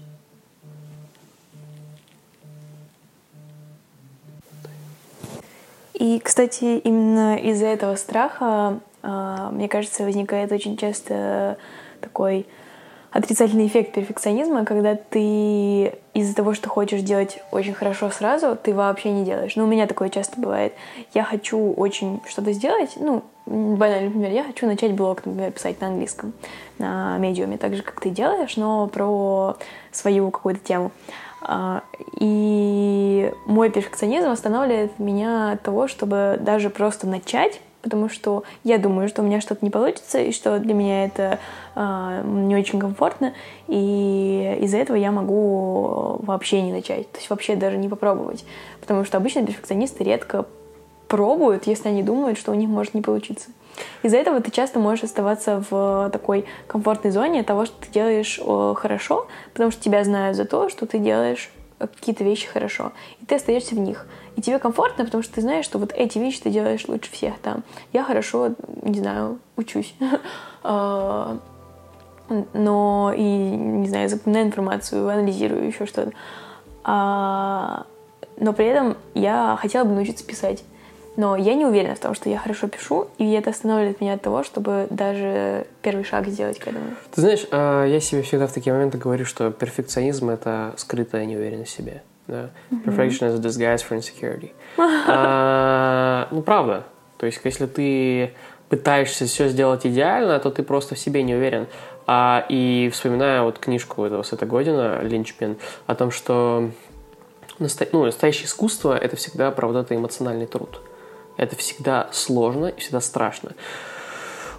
И, 5.92 6.18
кстати, 6.24 6.78
именно 6.78 7.37
из-за 7.37 7.66
этого 7.66 7.96
страха, 7.96 8.80
а, 9.02 9.50
мне 9.50 9.68
кажется, 9.68 10.04
возникает 10.04 10.50
очень 10.50 10.78
часто 10.78 11.58
такой 12.00 12.46
отрицательный 13.10 13.66
эффект 13.66 13.92
перфекционизма, 13.94 14.64
когда 14.64 14.94
ты 14.94 15.94
из-за 16.14 16.34
того, 16.34 16.54
что 16.54 16.68
хочешь 16.68 17.02
делать 17.02 17.42
очень 17.50 17.74
хорошо 17.74 18.10
сразу, 18.10 18.56
ты 18.60 18.74
вообще 18.74 19.10
не 19.10 19.24
делаешь. 19.24 19.56
Ну, 19.56 19.64
у 19.64 19.66
меня 19.66 19.86
такое 19.86 20.08
часто 20.08 20.40
бывает. 20.40 20.74
Я 21.14 21.24
хочу 21.24 21.72
очень 21.72 22.20
что-то 22.28 22.52
сделать, 22.52 22.94
ну, 22.96 23.22
банально, 23.46 24.06
например, 24.06 24.32
я 24.32 24.44
хочу 24.44 24.66
начать 24.66 24.92
блог, 24.92 25.24
например, 25.24 25.52
писать 25.52 25.80
на 25.80 25.88
английском, 25.88 26.32
на 26.78 27.16
медиуме, 27.18 27.56
так 27.56 27.74
же, 27.74 27.82
как 27.82 28.00
ты 28.00 28.10
делаешь, 28.10 28.56
но 28.56 28.86
про 28.88 29.56
свою 29.90 30.30
какую-то 30.30 30.60
тему. 30.60 30.90
А, 31.40 31.82
И 32.20 33.32
мой 33.46 33.70
перфекционизм 33.70 34.28
останавливает 34.28 34.98
меня 34.98 35.52
от 35.52 35.62
того, 35.62 35.88
чтобы 35.88 36.38
даже 36.40 36.68
просто 36.68 37.06
начать, 37.06 37.60
потому 37.82 38.08
что 38.08 38.44
я 38.64 38.78
думаю, 38.78 39.08
что 39.08 39.22
у 39.22 39.24
меня 39.24 39.40
что-то 39.40 39.64
не 39.64 39.70
получится, 39.70 40.18
и 40.18 40.32
что 40.32 40.58
для 40.58 40.74
меня 40.74 41.04
это 41.04 41.38
не 41.78 42.56
очень 42.56 42.80
комфортно, 42.80 43.34
и 43.68 44.58
из-за 44.62 44.78
этого 44.78 44.96
я 44.96 45.12
могу 45.12 46.18
вообще 46.22 46.62
не 46.62 46.72
начать, 46.72 47.10
то 47.12 47.18
есть 47.18 47.30
вообще 47.30 47.54
даже 47.54 47.76
не 47.76 47.88
попробовать, 47.88 48.44
потому 48.80 49.04
что 49.04 49.16
обычно 49.16 49.46
перфекционисты 49.46 50.02
редко 50.02 50.46
пробуют, 51.08 51.66
если 51.66 51.88
они 51.88 52.02
думают, 52.02 52.38
что 52.38 52.52
у 52.52 52.54
них 52.54 52.68
может 52.68 52.94
не 52.94 53.00
получиться. 53.00 53.50
Из-за 54.02 54.16
этого 54.16 54.40
ты 54.40 54.50
часто 54.50 54.78
можешь 54.78 55.04
оставаться 55.04 55.64
в 55.70 56.10
такой 56.12 56.44
комфортной 56.66 57.12
зоне 57.12 57.42
того, 57.44 57.64
что 57.64 57.76
ты 57.80 57.90
делаешь 57.90 58.40
э, 58.42 58.74
хорошо, 58.76 59.28
потому 59.52 59.70
что 59.70 59.82
тебя 59.82 60.02
знают 60.04 60.36
за 60.36 60.44
то, 60.44 60.68
что 60.68 60.86
ты 60.86 60.98
делаешь 60.98 61.50
какие-то 61.78 62.24
вещи 62.24 62.48
хорошо, 62.48 62.92
и 63.20 63.26
ты 63.26 63.36
остаешься 63.36 63.76
в 63.76 63.78
них. 63.78 64.06
И 64.36 64.42
тебе 64.42 64.58
комфортно, 64.58 65.04
потому 65.04 65.22
что 65.22 65.34
ты 65.34 65.40
знаешь, 65.42 65.64
что 65.64 65.78
вот 65.78 65.92
эти 65.92 66.18
вещи 66.18 66.40
ты 66.40 66.50
делаешь 66.50 66.86
лучше 66.88 67.10
всех 67.12 67.38
там. 67.38 67.62
Я 67.92 68.02
хорошо, 68.02 68.54
не 68.82 68.98
знаю, 68.98 69.38
учусь. 69.56 69.94
Но 72.52 73.12
и, 73.16 73.22
не 73.22 73.88
знаю, 73.88 74.08
запоминаю 74.08 74.46
информацию, 74.46 75.08
анализирую 75.08 75.66
еще 75.66 75.86
что-то. 75.86 76.12
А, 76.84 77.86
Но 78.38 78.52
при 78.52 78.66
этом 78.66 78.96
я 79.14 79.58
хотела 79.60 79.84
бы 79.84 79.94
научиться 79.94 80.24
писать. 80.24 80.64
Но 81.16 81.34
я 81.34 81.54
не 81.54 81.66
уверена 81.66 81.96
в 81.96 81.98
том, 81.98 82.14
что 82.14 82.30
я 82.30 82.38
хорошо 82.38 82.68
пишу, 82.68 83.08
и 83.18 83.32
это 83.32 83.50
останавливает 83.50 84.00
меня 84.00 84.14
от 84.14 84.22
того, 84.22 84.44
чтобы 84.44 84.86
даже 84.88 85.66
первый 85.82 86.04
шаг 86.04 86.28
сделать 86.28 86.60
к 86.60 86.68
этому. 86.68 86.84
Ты 87.12 87.20
знаешь, 87.20 87.44
а, 87.50 87.84
я 87.84 87.98
себе 87.98 88.22
всегда 88.22 88.46
в 88.46 88.52
такие 88.52 88.72
моменты 88.72 88.98
говорю, 88.98 89.24
что 89.24 89.50
перфекционизм— 89.50 90.30
это 90.30 90.74
скрытая 90.76 91.26
неуверенность 91.26 91.72
в 91.72 91.76
себе. 91.76 92.02
Да? 92.28 92.50
Perfection 92.70 93.26
is 93.28 93.34
a 93.34 93.38
disguise 93.38 93.82
for 93.82 93.98
insecurity. 93.98 94.52
А, 95.08 96.28
ну, 96.30 96.42
правда. 96.42 96.84
То 97.16 97.26
есть, 97.26 97.40
если 97.42 97.66
ты 97.66 98.32
пытаешься 98.68 99.24
все 99.24 99.48
сделать 99.48 99.86
идеально, 99.86 100.38
то 100.38 100.50
ты 100.50 100.62
просто 100.62 100.94
в 100.94 100.98
себе 100.98 101.22
не 101.24 101.34
уверен. 101.34 101.66
А, 102.10 102.46
и 102.48 102.88
вспоминаю 102.90 103.44
вот 103.44 103.58
книжку 103.58 104.02
этого 104.02 104.22
Сета 104.22 104.46
Година 104.46 105.00
«Линчпин» 105.02 105.58
о 105.86 105.94
том, 105.94 106.10
что 106.10 106.70
наста- 107.58 107.86
ну, 107.92 108.06
настоящее 108.06 108.46
искусство— 108.46 108.96
это 108.98 109.16
всегда 109.16 109.50
про 109.50 109.66
вот 109.66 109.76
это 109.76 109.94
эмоциональный 109.94 110.46
труд. 110.46 110.80
Это 111.36 111.54
всегда 111.54 112.08
сложно 112.10 112.68
и 112.68 112.80
всегда 112.80 113.02
страшно. 113.02 113.52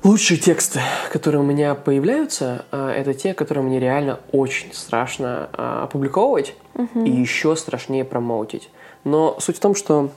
Лучшие 0.04 0.40
тексты, 0.40 0.80
которые 1.12 1.42
у 1.42 1.44
меня 1.44 1.74
появляются, 1.74 2.66
а, 2.70 2.94
это 2.94 3.16
те, 3.16 3.34
которые 3.34 3.64
мне 3.64 3.80
реально 3.80 4.20
очень 4.32 4.72
страшно 4.72 5.50
а, 5.54 5.86
опубликовывать 5.86 6.54
и 6.94 7.10
еще 7.10 7.56
страшнее 7.56 8.06
промоутить. 8.06 8.70
Но 9.04 9.36
суть 9.40 9.58
в 9.58 9.60
том, 9.60 9.74
что 9.74 10.12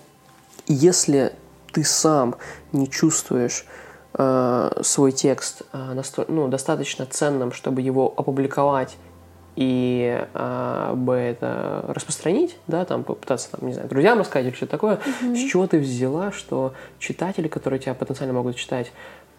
если 0.67 1.33
ты 1.73 1.83
сам 1.83 2.37
не 2.73 2.91
чувствуешь 2.91 3.65
а, 4.15 4.79
свой 4.83 5.13
текст 5.13 5.63
насто- 5.73 6.27
ну, 6.29 6.49
достаточно 6.49 7.07
ценным, 7.07 7.53
чтобы 7.53 7.81
его 7.81 8.13
опубликовать 8.17 8.97
и 9.55 10.19
а, 10.33 10.95
бы 10.95 11.15
это 11.15 11.85
распространить, 11.89 12.57
да, 12.67 12.85
там 12.85 13.05
попытаться, 13.05 13.51
там, 13.51 13.67
не 13.67 13.75
знаю, 13.75 13.89
друзьям 13.89 14.19
рассказать 14.19 14.47
или 14.47 14.55
что-то 14.55 14.73
такое, 14.73 14.99
с 15.23 15.39
чего 15.39 15.67
ты 15.67 15.79
взяла, 15.79 16.33
что 16.33 16.73
читатели, 16.99 17.49
которые 17.49 17.79
тебя 17.81 17.95
потенциально 17.95 18.33
могут 18.33 18.57
читать, 18.57 18.93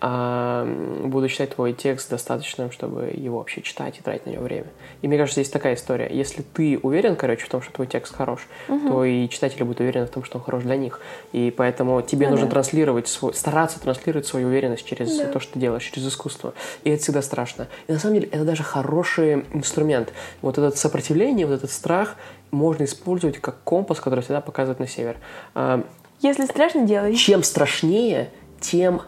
а, 0.06 0.66
будут 1.06 1.32
считать 1.32 1.52
твой 1.56 1.72
текст 1.72 2.10
достаточным, 2.10 2.72
чтобы 2.72 3.10
его 3.13 3.38
вообще 3.38 3.62
читать 3.62 3.98
и 4.00 4.02
тратить 4.02 4.26
на 4.26 4.32
него 4.32 4.44
время. 4.44 4.66
И 5.02 5.08
мне 5.08 5.18
кажется, 5.18 5.39
есть 5.39 5.54
такая 5.54 5.76
история. 5.76 6.10
Если 6.12 6.42
ты 6.42 6.78
уверен, 6.84 7.16
короче, 7.16 7.46
в 7.46 7.50
том, 7.50 7.62
что 7.62 7.72
твой 7.72 7.88
текст 7.88 8.13
хорош, 8.13 8.46
то 8.68 9.06
и 9.06 9.30
читатели 9.30 9.63
будут 9.63 9.80
уверены 9.80 10.06
в 10.06 10.10
том, 10.10 10.26
что 10.26 10.39
он 10.39 10.44
хорош 10.44 10.63
для 10.63 10.76
них. 10.76 11.00
И 11.32 11.54
поэтому 11.56 12.02
тебе 12.02 12.26
Ну 12.26 12.32
нужно 12.32 12.48
да. 12.48 12.52
транслировать 12.52 13.08
свой, 13.08 13.34
стараться 13.34 13.80
транслировать 13.80 14.26
свою 14.28 14.48
уверенность 14.50 14.86
через 14.86 15.18
Да. 15.18 15.28
то, 15.28 15.39
что 15.39 15.54
ты 15.54 15.60
делаешь, 15.60 15.84
через 15.89 16.06
искусство. 16.10 16.54
И 16.84 16.89
это 16.89 17.02
всегда 17.02 17.22
страшно. 17.22 17.70
И 17.88 17.94
на 17.94 18.00
самом 18.00 18.16
деле 18.16 18.28
это 18.28 18.44
даже 18.44 18.63
хороший 18.63 19.46
инструмент. 19.54 20.12
Вот 20.42 20.58
это 20.58 20.76
сопротивление, 20.78 21.46
вот 21.48 21.54
этот 21.54 21.72
страх 21.72 22.18
можно 22.52 22.84
использовать 22.84 23.38
как 23.39 23.56
компас, 23.63 24.02
который 24.02 24.20
всегда 24.20 24.42
показывает 24.42 24.82
на 24.82 24.88
север. 24.88 25.16
А, 25.56 25.82
Если 26.20 26.44
страшно, 26.44 26.86
делай. 26.86 27.16
чем 27.16 27.42
страшнее, 27.42 28.32
тем 28.60 29.02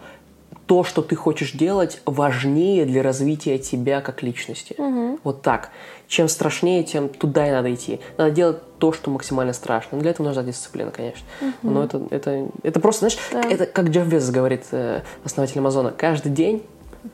то, 0.66 0.84
что 0.84 1.02
ты 1.02 1.16
хочешь 1.16 1.52
делать, 1.52 2.02
важнее 2.06 2.86
для 2.86 3.04
развития 3.04 3.58
тебя 3.60 4.02
как 4.02 4.24
личности. 4.24 4.76
Вот 5.24 5.42
так. 5.42 5.70
Чем 6.08 6.28
страшнее, 6.28 6.84
тем 6.84 7.10
туда 7.10 7.48
и 7.48 7.52
надо 7.52 7.74
идти. 7.74 8.00
Надо 8.18 8.32
делать 8.32 8.58
то, 8.80 8.92
что 8.92 9.10
максимально 9.10 9.54
страшно. 9.54 9.98
Но 9.98 10.02
для 10.02 10.12
этого 10.12 10.28
нужна 10.28 10.44
дисциплина, 10.44 10.92
конечно. 10.92 11.26
Но 11.62 11.84
это, 11.84 12.02
это, 12.10 12.48
это 12.64 12.80
просто, 12.80 13.10
знаешь, 13.10 13.18
Да. 13.32 13.50
это 13.50 13.66
как 13.66 13.90
Джефф 13.90 14.08
Безос 14.08 14.30
говорит, 14.32 14.64
э, 14.72 15.02
основатель 15.24 15.60
Амазона, 15.60 15.92
каждый 15.92 16.32
день 16.32 16.64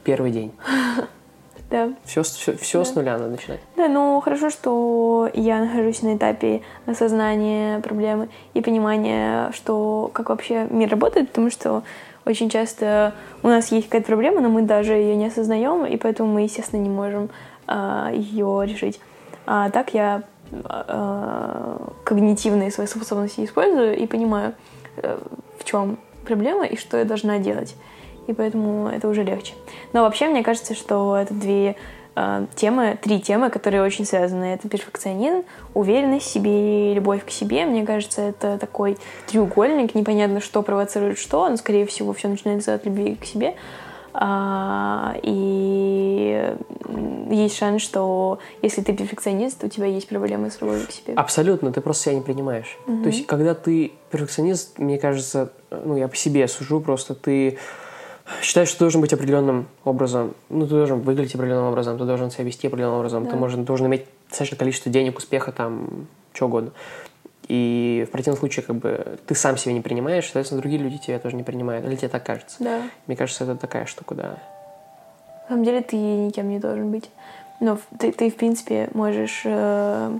первый 0.03 0.31
день. 0.31 0.51
Да. 1.69 1.93
Все, 2.03 2.21
все, 2.23 2.57
все 2.57 2.83
с 2.83 2.95
нуля 2.95 3.17
надо 3.17 3.29
начинать. 3.31 3.61
Да, 3.77 3.87
ну 3.87 4.19
хорошо, 4.19 4.49
что 4.49 5.29
я 5.33 5.59
нахожусь 5.61 6.01
на 6.01 6.17
этапе 6.17 6.63
осознания 6.85 7.79
проблемы 7.79 8.27
и 8.53 8.59
понимания, 8.59 9.53
что 9.53 10.11
как 10.13 10.27
вообще 10.27 10.67
мир 10.69 10.89
работает, 10.89 11.29
потому 11.29 11.49
что 11.49 11.83
очень 12.25 12.49
часто 12.49 13.13
у 13.43 13.47
нас 13.47 13.71
есть 13.71 13.87
какая-то 13.87 14.07
проблема, 14.07 14.41
но 14.41 14.49
мы 14.49 14.61
даже 14.61 14.93
ее 14.93 15.15
не 15.15 15.27
осознаем, 15.27 15.85
и 15.85 15.97
поэтому 15.97 16.31
мы, 16.31 16.41
естественно, 16.41 16.81
не 16.81 16.89
можем 16.89 17.29
ее 18.13 18.63
решить. 18.65 18.99
А 19.45 19.69
так 19.69 19.93
я 19.93 20.23
а, 20.65 21.93
когнитивные 22.03 22.71
свои 22.71 22.87
способности 22.87 23.45
использую 23.45 23.97
и 23.97 24.05
понимаю, 24.05 24.53
э, 24.97 25.17
в 25.57 25.63
чем 25.63 25.97
проблема 26.25 26.65
и 26.65 26.75
что 26.75 26.97
я 26.97 27.05
должна 27.05 27.39
делать. 27.39 27.75
И 28.27 28.33
поэтому 28.33 28.89
это 28.89 29.07
уже 29.07 29.23
легче. 29.23 29.53
Но 29.93 30.01
вообще, 30.01 30.27
мне 30.27 30.43
кажется, 30.43 30.75
что 30.75 31.15
это 31.15 31.33
две 31.33 31.69
э, 31.69 31.75
темы, 32.55 32.97
три 33.01 33.21
темы, 33.21 33.49
которые 33.49 33.81
очень 33.83 34.05
связаны. 34.05 34.53
Это 34.53 34.67
перфекционизм, 34.67 35.43
уверенность 35.73 36.25
в 36.25 36.29
себе 36.29 36.91
и 36.91 36.93
любовь 36.93 37.25
к 37.25 37.29
себе. 37.29 37.65
Мне 37.65 37.85
кажется, 37.85 38.21
это 38.21 38.57
такой 38.57 38.97
треугольник, 39.27 39.95
непонятно, 39.95 40.41
что 40.41 40.61
провоцирует 40.61 41.17
что, 41.17 41.47
но, 41.47 41.55
скорее 41.55 41.85
всего, 41.85 42.11
все 42.13 42.27
начинается 42.27 42.73
от 42.73 42.85
любви 42.85 43.15
к 43.15 43.25
себе. 43.25 43.55
А, 44.13 45.15
и 45.23 46.53
есть 47.29 47.57
шанс, 47.57 47.81
что 47.81 48.39
если 48.61 48.81
ты 48.81 48.93
перфекционист, 48.93 49.63
у 49.63 49.69
тебя 49.69 49.85
есть 49.85 50.09
проблемы 50.09 50.51
с 50.51 50.59
любовью 50.59 50.85
к 50.85 50.91
себе. 50.91 51.13
Абсолютно, 51.13 51.71
ты 51.71 51.79
просто 51.79 52.05
себя 52.05 52.15
не 52.15 52.21
принимаешь. 52.21 52.77
То 52.85 53.07
есть, 53.07 53.25
когда 53.25 53.55
ты 53.55 53.93
перфекционист, 54.11 54.79
мне 54.79 54.97
кажется, 54.97 55.53
ну, 55.69 55.95
я 55.95 56.09
по 56.09 56.15
себе 56.15 56.47
сужу, 56.49 56.81
просто 56.81 57.15
ты 57.15 57.57
Считаю, 58.41 58.65
что 58.67 58.77
ты 58.77 58.83
должен 58.85 59.01
быть 59.01 59.13
определенным 59.13 59.67
образом, 59.83 60.33
ну, 60.49 60.65
ты 60.65 60.71
должен 60.75 61.01
выглядеть 61.01 61.35
определенным 61.35 61.65
образом, 61.65 61.97
ты 61.97 62.05
должен 62.05 62.31
себя 62.31 62.43
вести 62.45 62.67
определенным 62.67 62.97
образом, 62.97 63.25
Да. 63.25 63.31
ты 63.31 63.35
можешь, 63.35 63.57
должен 63.59 63.87
иметь 63.87 64.05
достаточное 64.29 64.57
количество 64.59 64.91
денег, 64.91 65.17
успеха, 65.17 65.51
там, 65.51 66.07
чего 66.33 66.47
угодно. 66.47 66.71
И 67.47 68.05
в 68.07 68.11
противном 68.11 68.39
случае, 68.39 68.63
как 68.65 68.77
бы, 68.77 69.17
ты 69.27 69.35
сам 69.35 69.57
себя 69.57 69.73
не 69.73 69.81
принимаешь, 69.81 70.25
соответственно, 70.25 70.61
другие 70.61 70.81
люди 70.81 70.97
тебя 70.97 71.19
тоже 71.19 71.35
не 71.35 71.43
принимают. 71.43 71.85
Или 71.85 71.95
тебе 71.95 72.07
так 72.07 72.23
кажется. 72.25 72.55
Да. 72.59 72.81
Мне 73.07 73.15
кажется, 73.17 73.43
это 73.43 73.55
такая 73.57 73.85
штука, 73.85 74.15
да. 74.15 74.37
На 75.43 75.55
самом 75.55 75.65
деле 75.65 75.81
ты 75.81 75.97
никем 75.97 76.47
не 76.49 76.59
должен 76.59 76.91
быть. 76.91 77.09
Но 77.59 77.75
в- 77.75 77.97
ты, 77.99 78.11
ты 78.13 78.29
в 78.31 78.35
принципе, 78.37 78.89
можешь 78.93 79.41
э, 79.43 80.17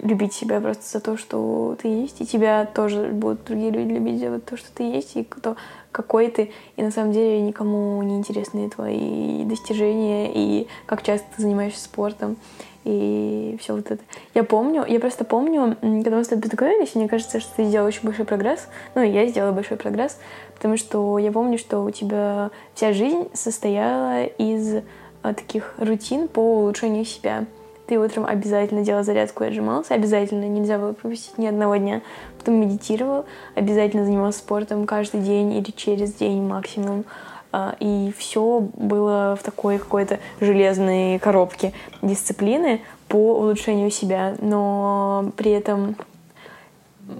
любить 0.00 0.32
себя 0.32 0.60
просто 0.60 0.84
за 0.98 1.00
то, 1.00 1.16
что 1.16 1.76
ты 1.80 1.88
есть, 1.88 2.20
и 2.20 2.26
тебя 2.26 2.66
тоже 2.66 3.08
будут 3.08 3.44
другие 3.44 3.70
люди 3.70 3.92
любить 3.92 4.20
за 4.20 4.38
то, 4.40 4.56
что 4.56 4.68
ты 4.74 4.84
есть, 4.84 5.16
и 5.16 5.24
кто, 5.24 5.56
какой 5.90 6.28
ты. 6.28 6.50
И 6.76 6.82
на 6.82 6.90
самом 6.90 7.12
деле 7.12 7.40
никому 7.40 8.02
не 8.02 8.16
интересны 8.16 8.68
твои 8.70 9.44
достижения, 9.44 10.30
и 10.32 10.68
как 10.86 11.02
часто 11.02 11.26
ты 11.36 11.42
занимаешься 11.42 11.84
спортом, 11.84 12.36
и 12.84 13.56
все 13.60 13.74
вот 13.76 13.90
это. 13.90 14.02
Я 14.34 14.42
помню, 14.42 14.84
я 14.86 14.98
просто 14.98 15.24
помню, 15.24 15.76
когда 15.80 16.16
мы 16.16 16.24
с 16.24 16.28
тобой 16.28 16.42
познакомились, 16.42 16.94
мне 16.94 17.08
кажется, 17.08 17.40
что 17.40 17.56
ты 17.56 17.64
сделал 17.64 17.86
очень 17.86 18.02
большой 18.02 18.24
прогресс. 18.24 18.66
Ну, 18.94 19.02
я 19.02 19.26
сделала 19.26 19.52
большой 19.52 19.76
прогресс, 19.76 20.18
потому 20.54 20.76
что 20.76 21.18
я 21.18 21.30
помню, 21.30 21.58
что 21.58 21.82
у 21.84 21.90
тебя 21.90 22.50
вся 22.74 22.92
жизнь 22.92 23.28
состояла 23.34 24.24
из 24.24 24.82
а, 25.22 25.34
таких 25.34 25.74
рутин 25.78 26.26
по 26.26 26.40
улучшению 26.40 27.04
себя. 27.04 27.46
Ты 27.86 27.98
утром 27.98 28.24
обязательно 28.24 28.84
делал 28.84 29.02
зарядку 29.02 29.44
и 29.44 29.48
отжимался, 29.48 29.94
обязательно, 29.94 30.44
нельзя 30.44 30.78
было 30.78 30.92
пропустить 30.92 31.36
ни 31.36 31.46
одного 31.46 31.76
дня. 31.76 32.00
Потом 32.38 32.54
медитировал, 32.54 33.26
обязательно 33.54 34.04
занимался 34.04 34.38
спортом 34.38 34.86
каждый 34.86 35.20
день 35.20 35.52
или 35.52 35.70
через 35.72 36.12
день 36.14 36.42
максимум. 36.42 37.04
А, 37.52 37.74
И 37.80 38.12
все 38.16 38.60
было 38.60 39.36
в 39.38 39.42
такой 39.42 39.78
какой-то 39.78 40.20
железной 40.40 41.18
коробке 41.18 41.72
дисциплины 42.00 42.80
по 43.08 43.36
улучшению 43.36 43.90
себя. 43.90 44.36
Но 44.40 45.32
при 45.36 45.50
этом 45.50 45.96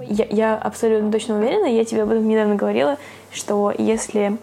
я, 0.01 0.27
я 0.31 0.57
абсолютно 0.57 1.11
точно 1.13 1.39
уверена, 1.39 1.67
я 1.67 1.85
тебе 1.85 2.05
об 2.05 2.11
этом 2.11 2.27
недавно 2.27 2.55
говорила, 2.55 2.99
что 3.31 3.75
если 3.77 4.39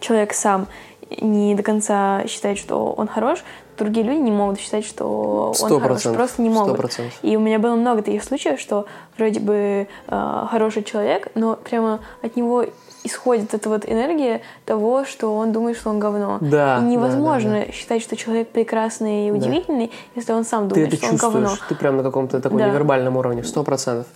человек 0.00 0.34
сам 0.34 0.66
не 1.10 1.54
до 1.54 1.62
конца 1.62 2.24
считает, 2.26 2.58
что 2.58 2.92
он 2.92 3.06
хорош, 3.08 3.44
другие 3.78 4.04
люди 4.06 4.18
не 4.20 4.30
могут 4.32 4.58
считать, 4.58 4.84
что 4.84 5.52
он 5.60 5.80
хорош. 5.80 6.02
Просто 6.02 6.42
не 6.42 6.48
могут. 6.50 6.76
процентов. 6.76 7.18
И 7.22 7.36
у 7.36 7.40
меня 7.40 7.58
было 7.58 7.74
много 7.74 8.02
таких 8.02 8.24
случаев, 8.24 8.58
что 8.60 8.86
вроде 9.16 9.40
бы 9.40 9.88
э, 10.08 10.46
хороший 10.50 10.82
человек, 10.82 11.28
но 11.34 11.56
прямо 11.56 12.00
от 12.22 12.36
него 12.36 12.64
исходит 13.04 13.54
эта 13.54 13.68
вот 13.68 13.88
энергия 13.88 14.40
того, 14.64 15.04
что 15.04 15.36
он 15.36 15.52
думает, 15.52 15.76
что 15.76 15.90
он 15.90 16.00
говно. 16.00 16.38
Да, 16.40 16.46
и 16.46 16.50
да, 16.50 16.80
невозможно 16.80 17.70
считать, 17.72 18.02
что 18.02 18.16
человек 18.16 18.48
прекрасный 18.48 19.28
и 19.28 19.30
удивительный, 19.30 19.92
если 20.16 20.32
он 20.32 20.44
сам 20.44 20.68
Ты 20.68 20.74
думает, 20.74 20.94
это 20.94 20.96
что 21.04 21.12
он 21.12 21.16
говно. 21.16 21.40
чувствуешь, 21.48 21.68
ты 21.68 21.74
прям 21.76 21.96
на 21.98 22.02
каком-то 22.02 22.40
таком 22.40 22.58
Да. 22.58 22.68
невербальном 22.68 23.16
уровне, 23.16 23.44
сто 23.44 23.62
процентов. 23.62 24.06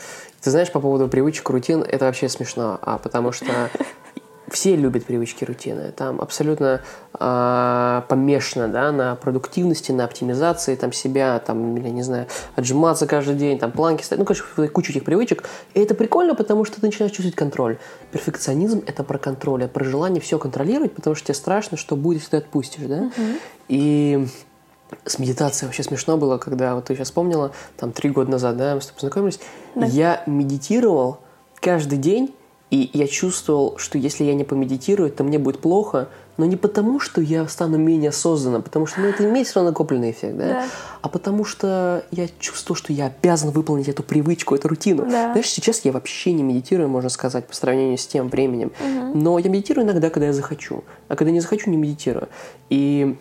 Ты 0.40 0.50
знаешь, 0.50 0.72
по 0.72 0.80
поводу 0.80 1.06
привычек, 1.06 1.48
рутин, 1.50 1.82
это 1.82 2.06
вообще 2.06 2.28
смешно, 2.28 2.78
а 2.82 2.98
потому 2.98 3.30
что 3.30 3.46
все 4.50 4.76
любят 4.76 5.04
привычки, 5.04 5.44
рутины. 5.44 5.92
Там 5.92 6.20
абсолютно 6.20 6.82
а, 7.14 8.04
помешано 8.08 8.68
да, 8.68 8.92
на 8.92 9.14
продуктивности, 9.14 9.92
на 9.92 10.04
оптимизации 10.04 10.74
там, 10.74 10.92
себя, 10.92 11.38
там, 11.38 11.76
или, 11.76 11.88
не 11.88 12.02
знаю, 12.02 12.26
отжиматься 12.56 13.06
каждый 13.06 13.36
день, 13.36 13.58
там, 13.58 13.72
планки 13.72 14.02
ставить. 14.02 14.20
Ну, 14.20 14.24
короче, 14.24 14.68
куча 14.68 14.92
этих 14.92 15.04
привычек. 15.04 15.44
И 15.74 15.80
это 15.80 15.94
прикольно, 15.94 16.34
потому 16.34 16.64
что 16.64 16.80
ты 16.80 16.86
начинаешь 16.86 17.12
чувствовать 17.12 17.36
контроль. 17.36 17.78
Перфекционизм– 18.12 18.82
это 18.86 19.04
про 19.04 19.18
контроль, 19.18 19.64
это 19.64 19.72
про 19.72 19.84
желание 19.84 20.20
все 20.20 20.38
контролировать, 20.38 20.92
потому 20.92 21.14
что 21.14 21.26
тебе 21.26 21.34
страшно, 21.34 21.76
что 21.76 21.96
будет, 21.96 22.18
если 22.18 22.32
ты 22.32 22.36
отпустишь, 22.38 22.84
да? 22.86 23.10
И 23.68 24.26
с 25.04 25.18
медитацией 25.18 25.66
вообще 25.68 25.82
смешно 25.82 26.16
было, 26.16 26.38
когда 26.38 26.74
вот 26.74 26.86
ты 26.86 26.94
сейчас 26.94 27.08
вспомнила, 27.08 27.52
там 27.76 27.92
три 27.92 28.10
года 28.10 28.30
назад, 28.32 28.56
да, 28.56 28.74
мы 28.74 28.80
с 28.80 28.86
тобой 28.86 28.96
познакомились, 28.96 29.40
я 29.76 30.22
медитировал 30.26 31.20
каждый 31.60 31.98
день, 31.98 32.34
и 32.70 32.88
я 32.92 33.08
чувствовал, 33.08 33.76
что 33.78 33.98
если 33.98 34.24
я 34.24 34.34
не 34.34 34.44
помедитирую, 34.44 35.10
то 35.10 35.24
мне 35.24 35.38
будет 35.38 35.60
плохо, 35.60 36.08
но 36.36 36.46
не 36.46 36.56
потому, 36.56 37.00
что 37.00 37.20
я 37.20 37.46
стану 37.48 37.76
менее 37.76 38.10
осознанным, 38.10 38.62
потому 38.62 38.86
что 38.86 39.00
ну, 39.00 39.08
это 39.08 39.28
имеет 39.28 39.48
все 39.48 39.56
равно 39.56 39.70
накопленный 39.70 40.12
эффект, 40.12 40.36
да? 40.36 40.46
Да. 40.48 40.64
а 41.02 41.08
потому 41.08 41.44
что 41.44 42.04
я 42.12 42.28
чувствовал, 42.38 42.76
что 42.76 42.92
я 42.92 43.06
обязан 43.06 43.50
выполнить 43.50 43.88
эту 43.88 44.02
привычку, 44.04 44.54
эту 44.54 44.68
рутину. 44.68 45.02
Да. 45.02 45.32
Знаешь, 45.32 45.50
сейчас 45.50 45.84
я 45.84 45.92
вообще 45.92 46.32
не 46.32 46.42
медитирую, 46.44 46.88
можно 46.88 47.10
сказать, 47.10 47.46
по 47.46 47.54
сравнению 47.54 47.98
с 47.98 48.06
тем 48.06 48.28
временем, 48.28 48.72
но 49.14 49.38
я 49.38 49.50
медитирую 49.50 49.84
иногда, 49.84 50.08
когда 50.08 50.26
я 50.26 50.32
захочу, 50.32 50.84
а 51.08 51.16
когда 51.16 51.32
не 51.32 51.40
захочу, 51.40 51.70
не 51.70 51.76
медитирую. 51.76 52.28
И 52.70 53.16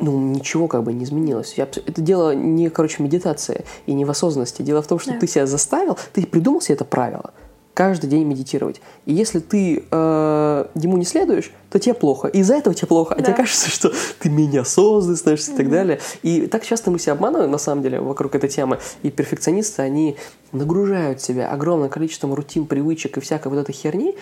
ну, 0.00 0.18
ничего 0.18 0.68
как 0.68 0.82
бы 0.82 0.92
не 0.92 1.04
изменилось. 1.04 1.54
Я, 1.56 1.64
это 1.64 2.00
дело 2.00 2.34
не, 2.34 2.70
короче, 2.70 3.02
медитация 3.02 3.64
и 3.86 3.94
не 3.94 4.04
в 4.04 4.10
осознанности. 4.10 4.62
Дело 4.62 4.82
в 4.82 4.86
том, 4.86 4.98
что 4.98 5.12
Да. 5.12 5.18
ты 5.18 5.26
себя 5.26 5.46
заставил, 5.46 5.96
ты 6.12 6.26
придумал 6.26 6.60
себе 6.60 6.74
это 6.74 6.84
правило 6.84 7.32
каждый 7.78 8.10
день 8.10 8.24
медитировать. 8.24 8.80
И 9.06 9.12
если 9.14 9.38
ты 9.38 9.84
э, 9.88 10.64
ему 10.74 10.96
не 10.96 11.04
следуешь, 11.04 11.52
то 11.70 11.78
тебе 11.78 11.94
плохо. 11.94 12.26
И 12.26 12.40
из-за 12.40 12.56
этого 12.56 12.74
тебе 12.74 12.88
плохо. 12.88 13.14
А 13.14 13.18
Да. 13.18 13.22
тебе 13.26 13.34
кажется, 13.36 13.70
что 13.70 13.92
ты 14.18 14.28
менее 14.30 14.62
осознанный 14.62 15.16
становишься 15.16 15.52
и 15.52 15.56
так 15.56 15.70
далее. 15.70 16.00
И 16.24 16.48
так 16.48 16.64
часто 16.66 16.90
мы 16.90 16.98
себя 16.98 17.12
обманываем, 17.12 17.52
на 17.52 17.58
самом 17.58 17.82
деле, 17.84 18.00
вокруг 18.00 18.34
этой 18.34 18.50
темы. 18.50 18.78
И 19.04 19.10
перфекционисты, 19.10 19.82
они 19.82 20.16
нагружают 20.50 21.20
себя 21.20 21.52
огромным 21.52 21.88
количеством 21.88 22.34
рутин, 22.34 22.66
привычек 22.66 23.16
и 23.16 23.20
всякой 23.20 23.52
вот 23.52 23.58
этой 23.60 23.72
херни. 23.72 24.16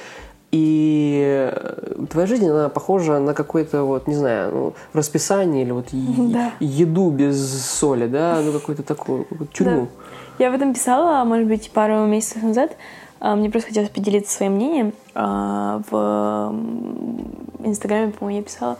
И 0.52 1.48
э, 1.50 2.04
твоя 2.10 2.26
жизнь, 2.26 2.46
она 2.46 2.68
похожа 2.68 3.18
на 3.20 3.32
какое-то, 3.32 3.84
вот, 3.84 4.06
не 4.06 4.16
знаю, 4.16 4.52
ну, 4.52 4.74
расписание 4.92 5.62
или 5.62 5.70
вот 5.72 5.86
Да. 5.92 6.52
еду 6.60 7.08
без 7.08 7.38
соли, 7.64 8.06
да, 8.06 8.38
ну, 8.44 8.52
какую-то 8.52 8.82
такую 8.82 9.26
вот 9.30 9.50
тюрьму. 9.54 9.88
Я 10.38 10.48
об 10.48 10.54
этом 10.54 10.74
писала, 10.74 11.24
может 11.24 11.48
быть, 11.48 11.70
пару 11.70 12.04
месяцев 12.04 12.42
назад. 12.42 12.76
А, 13.20 13.36
Мне 13.36 13.50
просто 13.50 13.68
хотелось 13.68 13.90
поделиться 13.90 14.34
своим 14.34 14.52
мнением. 14.52 14.92
А, 15.14 15.82
В 15.90 16.54
Инстаграме, 17.64 18.12
по-моему, 18.12 18.40
я 18.40 18.44
писала 18.44 18.78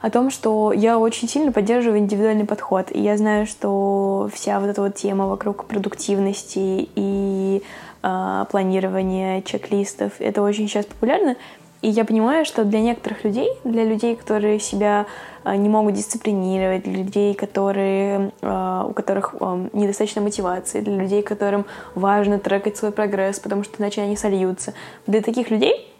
о 0.00 0.10
том, 0.10 0.30
что 0.30 0.72
я 0.72 0.98
очень 0.98 1.28
сильно 1.28 1.50
поддерживаю 1.50 1.98
индивидуальный 1.98 2.44
подход. 2.44 2.88
И 2.90 3.00
я 3.00 3.16
знаю, 3.16 3.46
что 3.46 4.28
вся 4.34 4.60
вот 4.60 4.68
эта 4.68 4.82
вот 4.82 4.94
тема 4.94 5.26
вокруг 5.26 5.64
продуктивности 5.64 6.88
и 6.94 7.62
а, 8.02 8.44
планирования 8.46 9.40
чек-листов, 9.40 10.12
это 10.18 10.42
очень 10.42 10.68
сейчас 10.68 10.84
популярно. 10.84 11.36
И 11.80 11.88
я 11.88 12.04
понимаю, 12.04 12.44
что 12.44 12.64
для 12.64 12.80
некоторых 12.80 13.24
людей, 13.24 13.48
для 13.64 13.84
людей, 13.84 14.14
которые 14.16 14.60
себя 14.60 15.06
не 15.44 15.68
могут 15.68 15.94
дисциплинировать, 15.94 16.84
для 16.84 16.94
людей, 16.94 17.34
которые, 17.34 18.32
а, 18.42 18.86
у 18.88 18.92
которых 18.92 19.34
ам, 19.40 19.70
недостаточно 19.72 20.22
мотивации, 20.22 20.80
для 20.80 20.96
людей, 20.96 21.22
которым 21.22 21.66
важно 21.94 22.38
трекать 22.38 22.76
свой 22.76 22.92
прогресс, 22.92 23.40
потому 23.40 23.64
что 23.64 23.80
иначе 23.80 24.02
они 24.02 24.16
сольются. 24.16 24.74
Для 25.06 25.20
таких 25.20 25.50
людей 25.50 25.90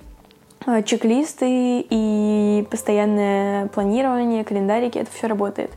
чек-листы 0.86 1.84
и 1.90 2.66
постоянное 2.70 3.66
планирование, 3.68 4.44
календарики, 4.44 4.98
это 4.98 5.10
все 5.12 5.26
работает. 5.26 5.70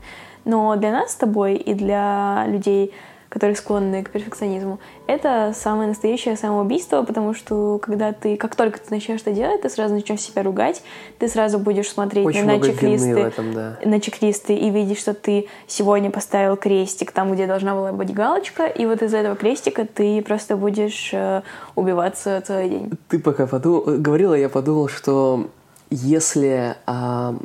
Но 0.45 0.77
для 0.77 0.91
нас 0.91 1.11
с 1.11 1.15
тобой 1.15 1.55
и 1.55 1.73
для 1.73 2.45
людей, 2.47 2.93
которые 3.29 3.55
склонны 3.55 4.03
к 4.03 4.09
перфекционизму, 4.09 4.79
это 5.05 5.53
самое 5.55 5.89
настоящее 5.89 6.35
самоубийство, 6.37 7.03
потому 7.03 7.33
что 7.33 7.79
когда 7.79 8.13
ты, 8.13 8.37
как 8.37 8.55
только 8.55 8.79
ты 8.79 8.85
начнешь 8.89 9.21
это 9.21 9.31
делать, 9.31 9.61
ты 9.61 9.69
сразу 9.69 9.93
начнешь 9.93 10.21
себя 10.21 10.43
ругать, 10.43 10.81
ты 11.19 11.27
сразу 11.27 11.59
будешь 11.59 11.89
смотреть 11.89 12.25
Очень 12.25 12.45
на 12.45 12.59
чек-листы, 12.59 13.19
этом, 13.19 13.53
да. 13.53 13.77
на 13.83 13.99
чек-листы 13.99 14.55
и 14.55 14.69
видеть, 14.69 14.99
что 14.99 15.13
ты 15.13 15.47
сегодня 15.67 16.09
поставил 16.09 16.55
крестик 16.55 17.11
там, 17.11 17.33
где 17.33 17.47
должна 17.47 17.75
была 17.75 17.91
быть 17.91 18.13
галочка, 18.13 18.65
и 18.65 18.85
вот 18.85 19.01
из 19.01 19.13
этого 19.13 19.35
крестика 19.35 19.85
ты 19.85 20.21
просто 20.21 20.57
будешь 20.57 21.11
э, 21.13 21.41
убиваться 21.75 22.41
целый 22.45 22.69
день. 22.69 22.91
Ты 23.09 23.19
пока 23.19 23.47
подумал, 23.47 23.83
говорила, 23.97 24.33
я 24.33 24.49
подумал, 24.49 24.87
что 24.87 25.49
если 25.89 26.75
а, 26.85 27.35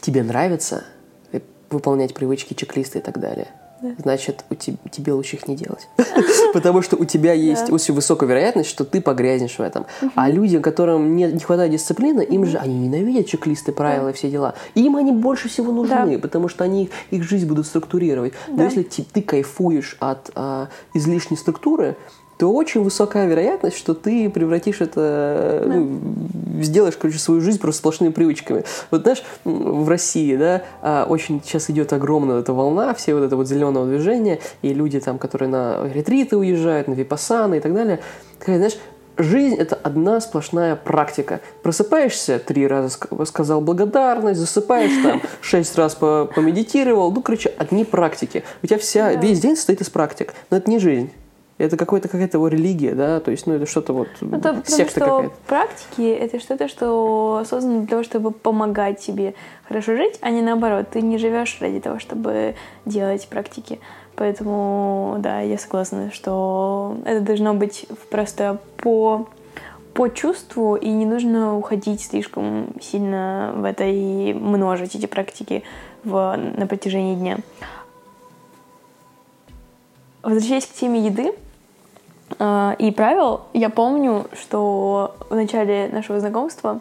тебе 0.00 0.22
нравится 0.22 0.84
э, 1.32 1.40
выполнять 1.70 2.14
привычки, 2.14 2.54
чек-листы 2.54 2.98
и 2.98 3.02
так 3.02 3.18
далее, 3.20 3.48
значит, 3.98 4.44
у 4.50 4.54
те- 4.54 4.76
тебе 4.90 5.12
лучше 5.12 5.36
их 5.36 5.48
не 5.48 5.56
делать. 5.56 5.88
Потому 6.52 6.82
что 6.82 6.96
у 6.96 7.04
тебя 7.04 7.32
есть 7.32 7.66
Да. 7.68 7.74
очень 7.74 7.94
высокая 7.94 8.28
вероятность, 8.28 8.68
что 8.68 8.84
ты 8.84 9.00
погрязнешь 9.00 9.56
в 9.58 9.60
этом. 9.60 9.86
А 10.14 10.28
люди, 10.30 10.58
которым 10.58 11.16
не, 11.16 11.38
хватает 11.38 11.72
дисциплины, 11.72 12.22
им 12.22 12.44
же 12.46 12.58
они 12.58 12.74
ненавидят 12.78 13.26
чек-листы, 13.26 13.72
правила 13.72 14.08
и 14.08 14.12
все 14.12 14.30
дела. 14.30 14.54
Им 14.74 14.96
они 14.96 15.12
больше 15.12 15.48
всего 15.48 15.72
нужны, 15.72 16.18
потому 16.18 16.48
что 16.48 16.64
они 16.64 16.90
их, 17.10 17.22
жизнь 17.22 17.46
будут 17.46 17.66
структурировать. 17.66 18.32
Но 18.48 18.56
Да. 18.58 18.64
если 18.64 18.82
ты 18.82 19.22
кайфуешь 19.22 19.96
от 20.00 20.30
а, 20.34 20.68
излишней 20.94 21.36
структуры, 21.36 21.96
то 22.40 22.50
очень 22.50 22.82
высокая 22.82 23.26
вероятность, 23.26 23.76
что 23.76 23.92
ты 23.92 24.30
превратишь 24.30 24.80
это, 24.80 25.62
ну, 25.66 26.00
сделаешь, 26.62 26.96
короче, 26.96 27.18
свою 27.18 27.42
жизнь 27.42 27.60
просто 27.60 27.80
сплошными 27.80 28.12
привычками. 28.12 28.64
Вот 28.90 29.02
знаешь, 29.02 29.22
в 29.44 29.86
России, 29.86 30.34
да, 30.36 30.62
а, 30.80 31.04
очень 31.06 31.42
сейчас 31.44 31.68
идет 31.68 31.92
огромная 31.92 32.40
эта 32.40 32.54
волна, 32.54 32.94
все 32.94 33.14
вот 33.14 33.24
это 33.24 33.36
вот 33.36 33.46
зеленого 33.46 33.86
движения, 33.86 34.40
и 34.62 34.72
люди 34.72 34.98
там, 35.00 35.18
которые 35.18 35.50
на 35.50 35.86
ретриты 35.92 36.38
уезжают, 36.38 36.88
на 36.88 36.94
випассаны 36.94 37.58
и 37.58 37.60
так 37.60 37.74
далее, 37.74 38.00
такая, 38.38 38.56
знаешь, 38.56 38.78
жизнь 39.18 39.56
это 39.56 39.74
одна 39.74 40.18
сплошная 40.22 40.76
практика. 40.76 41.42
Просыпаешься, 41.62 42.38
три 42.38 42.66
раза 42.66 42.96
сказал 43.26 43.60
благодарность, 43.60 44.40
засыпаешь 44.40 45.02
там, 45.02 45.20
шесть 45.42 45.76
раз 45.76 45.94
помедитировал. 45.94 47.12
Ну, 47.12 47.20
короче, 47.20 47.52
одни 47.58 47.84
практики. 47.84 48.44
У 48.62 48.66
тебя 48.66 48.78
вся, 48.78 49.12
весь 49.12 49.40
день 49.40 49.56
состоит 49.56 49.82
из 49.82 49.90
практик. 49.90 50.32
Но 50.48 50.56
это 50.56 50.70
не 50.70 50.78
жизнь. 50.78 51.10
Это 51.60 51.76
какой-то 51.76 52.08
какая-то 52.08 52.38
его 52.38 52.48
религия, 52.48 52.94
да, 52.94 53.20
то 53.20 53.30
есть, 53.30 53.46
ну, 53.46 53.52
это 53.52 53.66
что-то 53.66 53.92
вот, 53.92 54.08
ну, 54.22 54.38
это 54.38 54.62
секта 54.64 55.00
какая-то. 55.00 55.34
практики— 55.46 56.10
это 56.20 56.40
что-то, 56.40 56.68
что 56.68 57.44
создано 57.46 57.80
для 57.80 57.86
того, 57.86 58.02
чтобы 58.02 58.30
помогать 58.30 58.98
тебе 58.98 59.34
хорошо 59.68 59.94
жить, 59.94 60.18
а 60.22 60.30
не 60.30 60.40
наоборот. 60.40 60.86
Ты 60.90 61.02
не 61.02 61.18
живешь 61.18 61.58
ради 61.60 61.80
того, 61.80 61.98
чтобы 61.98 62.54
делать 62.86 63.28
практики. 63.28 63.78
Поэтому, 64.16 65.16
да, 65.18 65.40
я 65.40 65.58
согласна, 65.58 66.10
что 66.12 66.96
это 67.04 67.20
должно 67.20 67.52
быть 67.52 67.86
просто 68.10 68.58
по, 68.78 69.28
по 69.92 70.08
чувству, 70.08 70.76
и 70.76 70.88
не 70.88 71.04
нужно 71.04 71.58
уходить 71.58 72.00
слишком 72.00 72.68
сильно 72.80 73.52
в 73.54 73.64
это 73.64 73.84
и 73.84 74.32
множить 74.32 74.94
эти 74.94 75.04
практики 75.04 75.62
в, 76.04 76.38
на 76.56 76.66
протяжении 76.66 77.16
дня. 77.16 77.36
Возвращаясь 80.22 80.64
к 80.64 80.72
теме 80.72 81.04
еды 81.04 81.34
и 82.38 82.94
правил, 82.96 83.42
я 83.52 83.70
помню, 83.70 84.26
что 84.40 85.16
в 85.28 85.34
начале 85.34 85.88
нашего 85.92 86.20
знакомства 86.20 86.80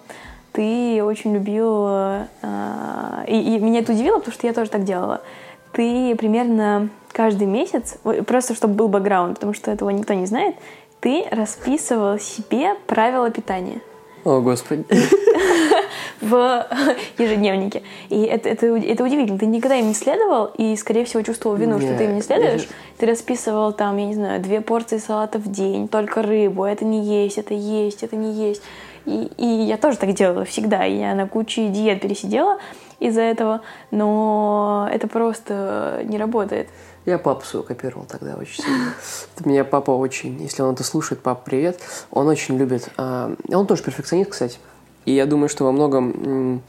ты 0.52 1.04
очень 1.04 1.34
любил, 1.34 1.88
э, 1.88 2.26
и, 3.28 3.56
и 3.56 3.60
меня 3.60 3.80
это 3.80 3.94
удивило, 3.94 4.18
потому 4.18 4.34
что 4.34 4.48
я 4.48 4.54
тоже 4.54 4.70
так 4.70 4.84
делала. 4.84 5.22
Ты 5.72 6.16
примерно 6.16 6.90
каждый 7.12 7.48
месяц, 7.48 7.98
просто 8.26 8.56
чтобы 8.56 8.74
был 8.74 8.88
бэкграунд, 8.88 9.36
потому 9.36 9.54
что 9.54 9.72
этого 9.72 9.90
никто 9.90 10.14
не 10.14 10.26
знает, 10.26 10.56
ты 11.00 11.26
расписывал 11.32 12.20
себе 12.20 12.76
правила 12.88 13.30
питания. 13.30 13.82
О, 14.24 14.42
Господи. 14.42 14.86
В 16.22 16.68
ежедневнике. 17.18 17.82
И 18.10 18.22
это, 18.24 18.50
это, 18.50 18.68
это 18.68 19.04
удивительно. 19.06 19.40
Ты 19.40 19.46
никогда 19.46 19.78
им 19.78 19.88
не 19.88 19.94
следовал 19.94 20.52
и, 20.58 20.76
скорее 20.76 21.06
всего, 21.06 21.22
чувствовал 21.24 21.56
вину, 21.56 21.78
Нет, 21.78 21.84
что 21.84 21.98
ты 21.98 22.04
им 22.06 22.16
не 22.16 22.22
следуешь. 22.22 22.68
Ты 22.98 23.06
расписывал 23.06 23.72
там, 23.72 23.96
я 23.98 24.06
не 24.06 24.16
знаю, 24.16 24.42
две 24.42 24.60
порции 24.60 24.98
салата 24.98 25.40
в 25.40 25.50
день, 25.50 25.88
только 25.88 26.22
рыбу. 26.22 26.66
Это 26.66 26.84
не 26.84 27.24
есть, 27.24 27.38
это 27.38 27.54
есть, 27.54 28.04
это 28.04 28.18
не 28.18 28.34
есть. 28.34 28.62
И, 29.06 29.32
и 29.38 29.46
я 29.46 29.78
тоже 29.78 29.98
так 29.98 30.14
делала 30.14 30.44
всегда. 30.44 30.84
Я 30.84 31.16
на 31.16 31.28
куче 31.28 31.70
диет 31.70 32.02
пересидела 32.02 32.60
из-за 33.00 33.22
этого, 33.22 33.62
но 33.92 34.90
это 34.92 35.08
просто 35.08 36.02
не 36.04 36.18
работает. 36.18 36.68
Я 37.06 37.18
папу 37.18 37.46
своего 37.46 37.66
копировал 37.66 38.06
тогда 38.06 38.36
очень 38.36 38.64
сильно. 38.64 38.94
Меня 39.46 39.64
папа 39.64 39.92
очень, 39.92 40.42
если 40.42 40.62
он 40.62 40.74
это 40.74 40.84
слушает, 40.84 41.22
папа, 41.22 41.42
привет, 41.44 41.80
он 42.12 42.28
очень 42.28 42.58
любит, 42.58 42.90
а, 42.98 43.36
он 43.50 43.68
тоже 43.68 43.84
перфекционист, 43.84 44.32
кстати, 44.32 44.60
и 45.06 45.14
я 45.14 45.26
думаю, 45.26 45.50
что 45.50 45.64
во 45.64 45.72
многом 45.72 46.62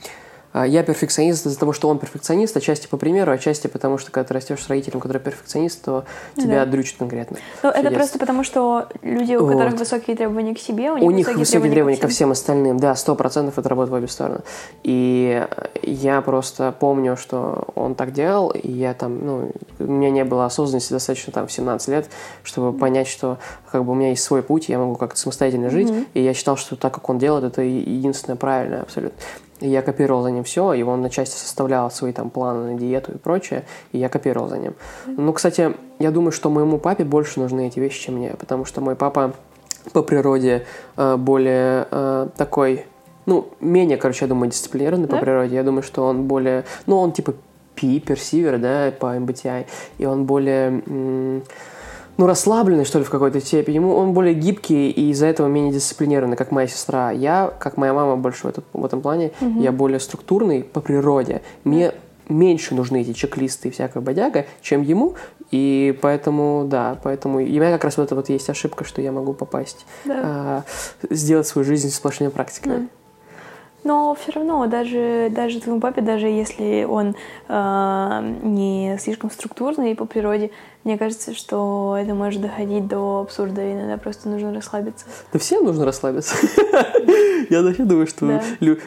я 0.55 0.83
перфекционист 0.83 1.47
из-за 1.47 1.59
того, 1.59 1.73
что 1.73 1.89
он 1.89 1.99
перфекционист, 1.99 2.57
отчасти 2.57 2.87
по 2.89 2.97
примеру, 2.97 3.33
отчасти 3.33 3.69
потому, 3.69 3.99
что 3.99 4.11
когда 4.11 4.29
ты 4.29 4.35
растешь 4.35 4.63
с 4.63 4.69
родителем, 4.69 5.01
который 5.01 5.19
перфекционист, 5.19 5.85
то 5.85 6.05
тебя 6.37 6.65
да. 6.65 6.67
дрючат 6.67 6.97
конкретно. 6.99 7.37
Ну, 7.63 7.69
это 7.69 7.83
детстве. 7.83 7.99
просто 7.99 8.19
потому, 8.19 8.45
что 8.45 8.89
люди, 9.03 9.35
у 9.35 9.45
вот. 9.45 9.53
которых 9.53 9.75
высокие 9.75 10.17
требования 10.17 10.55
к 10.55 10.59
себе, 10.59 10.91
у 10.91 10.97
них, 10.97 11.07
у 11.07 11.11
них 11.11 11.27
высокие, 11.27 11.39
высокие 11.39 11.71
требования, 11.71 11.97
ко, 11.97 12.03
ко 12.03 12.09
всем 12.09 12.33
остальным. 12.33 12.79
Да, 12.79 12.95
сто 12.97 13.15
процентов 13.15 13.59
это 13.59 13.69
работает 13.69 13.93
в 13.93 13.97
обе 13.97 14.09
стороны. 14.09 14.41
И 14.83 15.47
я 15.83 16.21
просто 16.21 16.75
помню, 16.79 17.17
что 17.17 17.69
он 17.75 17.95
так 17.95 18.13
делал, 18.13 18.51
и 18.51 18.71
я 18.71 18.95
там, 18.95 19.25
ну, 19.25 19.53
у 19.79 19.85
меня 19.85 20.11
не 20.11 20.25
было 20.25 20.47
осознанности 20.47 20.93
достаточно 20.93 21.33
там 21.33 21.47
в 21.47 21.53
17 21.53 21.89
лет, 21.89 22.09
чтобы 22.43 22.77
понять, 22.77 23.07
что 23.07 23.39
как 23.71 23.85
бы 23.85 23.93
у 23.93 23.95
меня 23.95 24.11
есть 24.11 24.25
свой 24.25 24.43
путь, 24.43 24.69
я 24.69 24.79
могу 24.79 24.97
как-то 24.97 25.19
самостоятельно 25.19 25.71
жить, 25.71 25.89
mm-hmm. 25.89 26.07
и 26.15 26.23
я 26.23 26.35
считал, 26.35 26.57
что 26.57 26.77
так, 26.77 26.95
как 26.95 27.09
он 27.09 27.19
делает, 27.19 27.45
это 27.45 27.63
единственное 27.63 28.37
правильное 28.37 28.83
абсолютно. 28.83 29.19
И 29.61 29.69
я 29.69 29.83
копировал 29.83 30.23
за 30.23 30.31
ним 30.31 30.45
все, 30.45 30.73
и 30.73 30.83
он 30.83 31.03
на 31.03 31.11
части 31.11 31.37
составлял 31.37 31.91
свои 31.91 32.13
там 32.13 32.31
планы 32.31 32.73
на 32.73 32.79
диету 32.79 33.13
и 33.13 33.19
прочее, 33.19 33.65
и 33.93 33.99
я 33.99 34.09
копировал 34.09 34.49
за 34.49 34.59
ним. 34.59 34.75
Ну, 35.07 35.33
кстати, 35.33 35.75
я 35.99 36.11
думаю, 36.11 36.33
что 36.33 36.51
моему 36.51 36.79
папе 36.79 37.05
больше 37.05 37.41
нужны 37.41 37.69
эти 37.69 37.79
вещи, 37.79 38.05
чем 38.05 38.15
мне, 38.17 38.31
потому 38.31 38.65
что 38.65 38.81
мой 38.81 38.97
папа 38.97 39.35
по 39.93 40.03
природе 40.03 40.67
э, 40.97 41.17
более 41.17 41.87
э, 41.91 42.29
такой, 42.37 42.87
ну, 43.27 43.49
менее, 43.61 43.97
короче, 43.97 44.25
я 44.25 44.29
думаю, 44.29 44.51
дисциплинированный 44.51 45.09
да? 45.09 45.17
по 45.17 45.23
природе. 45.23 45.55
Я 45.55 45.63
думаю, 45.63 45.83
что 45.83 46.05
он 46.05 46.25
более, 46.25 46.65
ну, 46.87 46.99
он 46.99 47.13
типа 47.13 47.35
пи, 47.75 48.01
персивер, 48.01 48.59
да, 48.59 48.93
по 48.99 49.17
MBTI, 49.17 49.67
и 49.99 50.07
он 50.07 50.25
более... 50.25 50.83
М- 50.87 51.43
ну, 52.21 52.27
расслабленный, 52.27 52.85
что 52.85 52.99
ли, 52.99 53.05
в 53.07 53.09
какой-то 53.09 53.41
степени. 53.41 53.77
Ему 53.77 53.97
он 53.97 54.13
более 54.13 54.35
гибкий 54.35 54.91
и 54.91 55.11
из-за 55.11 55.25
этого 55.25 55.49
менее 55.49 55.73
дисциплинированный, 55.73 56.37
как 56.37 56.51
моя 56.51 56.69
сестра. 56.69 57.11
Я, 57.11 57.51
как 57.59 57.79
моя 57.79 57.95
мама, 57.95 58.17
больше 58.17 58.43
в, 58.43 58.51
этом 58.51 58.63
в 58.75 58.85
этом 58.85 59.01
плане, 59.01 59.33
угу. 59.41 59.63
я 59.63 59.73
более 59.73 59.99
структурный 60.01 60.63
по 60.63 60.83
природе. 60.83 61.41
Мне 61.65 61.95
меньше 62.29 62.75
нужны 62.75 63.01
эти 63.01 63.15
чек-листы 63.15 63.69
и 63.69 63.71
всякая 63.71 64.03
бодяга, 64.03 64.45
чем 64.61 64.83
ему, 64.83 65.15
и 65.51 65.99
поэтому, 66.03 66.67
да, 66.69 66.99
поэтому 67.03 67.41
и 67.41 67.59
у 67.59 67.63
меня 67.63 67.73
как 67.73 67.85
раз 67.85 67.97
вот 67.97 68.05
это 68.05 68.15
вот 68.15 68.29
есть 68.29 68.51
ошибка, 68.51 68.85
что 68.85 69.01
я 69.01 69.13
могу 69.13 69.33
попасть, 69.33 69.87
да. 70.05 70.63
э, 71.01 71.15
сделать 71.15 71.47
свою 71.47 71.67
жизнь 71.67 71.89
сплошными 71.89 72.29
практиками. 72.29 72.75
Да. 72.81 73.00
Но 73.83 74.15
все 74.15 74.33
равно, 74.33 74.67
даже, 74.67 75.29
даже 75.31 75.61
твоему 75.61 75.81
папе, 75.81 76.03
даже 76.03 76.27
если 76.27 76.85
он 76.85 77.15
э, 77.49 78.35
не 78.43 78.99
слишком 79.01 79.31
структурный 79.31 79.95
по 79.95 80.05
природе, 80.05 80.51
мне 80.85 80.97
кажется, 80.99 81.35
что 81.35 81.97
это 81.99 82.15
может 82.15 82.41
доходить 82.41 82.87
до 82.87 83.21
абсурда, 83.21 83.63
и 83.63 83.73
иногда 83.73 83.97
просто 83.99 84.29
нужно 84.29 84.53
расслабиться. 84.53 85.07
Да 85.33 85.39
всем 85.39 85.65
нужно 85.65 85.85
расслабиться. 85.85 86.35
Я 87.51 87.63
вообще 87.63 87.85
думаю, 87.85 88.07
что 88.07 88.41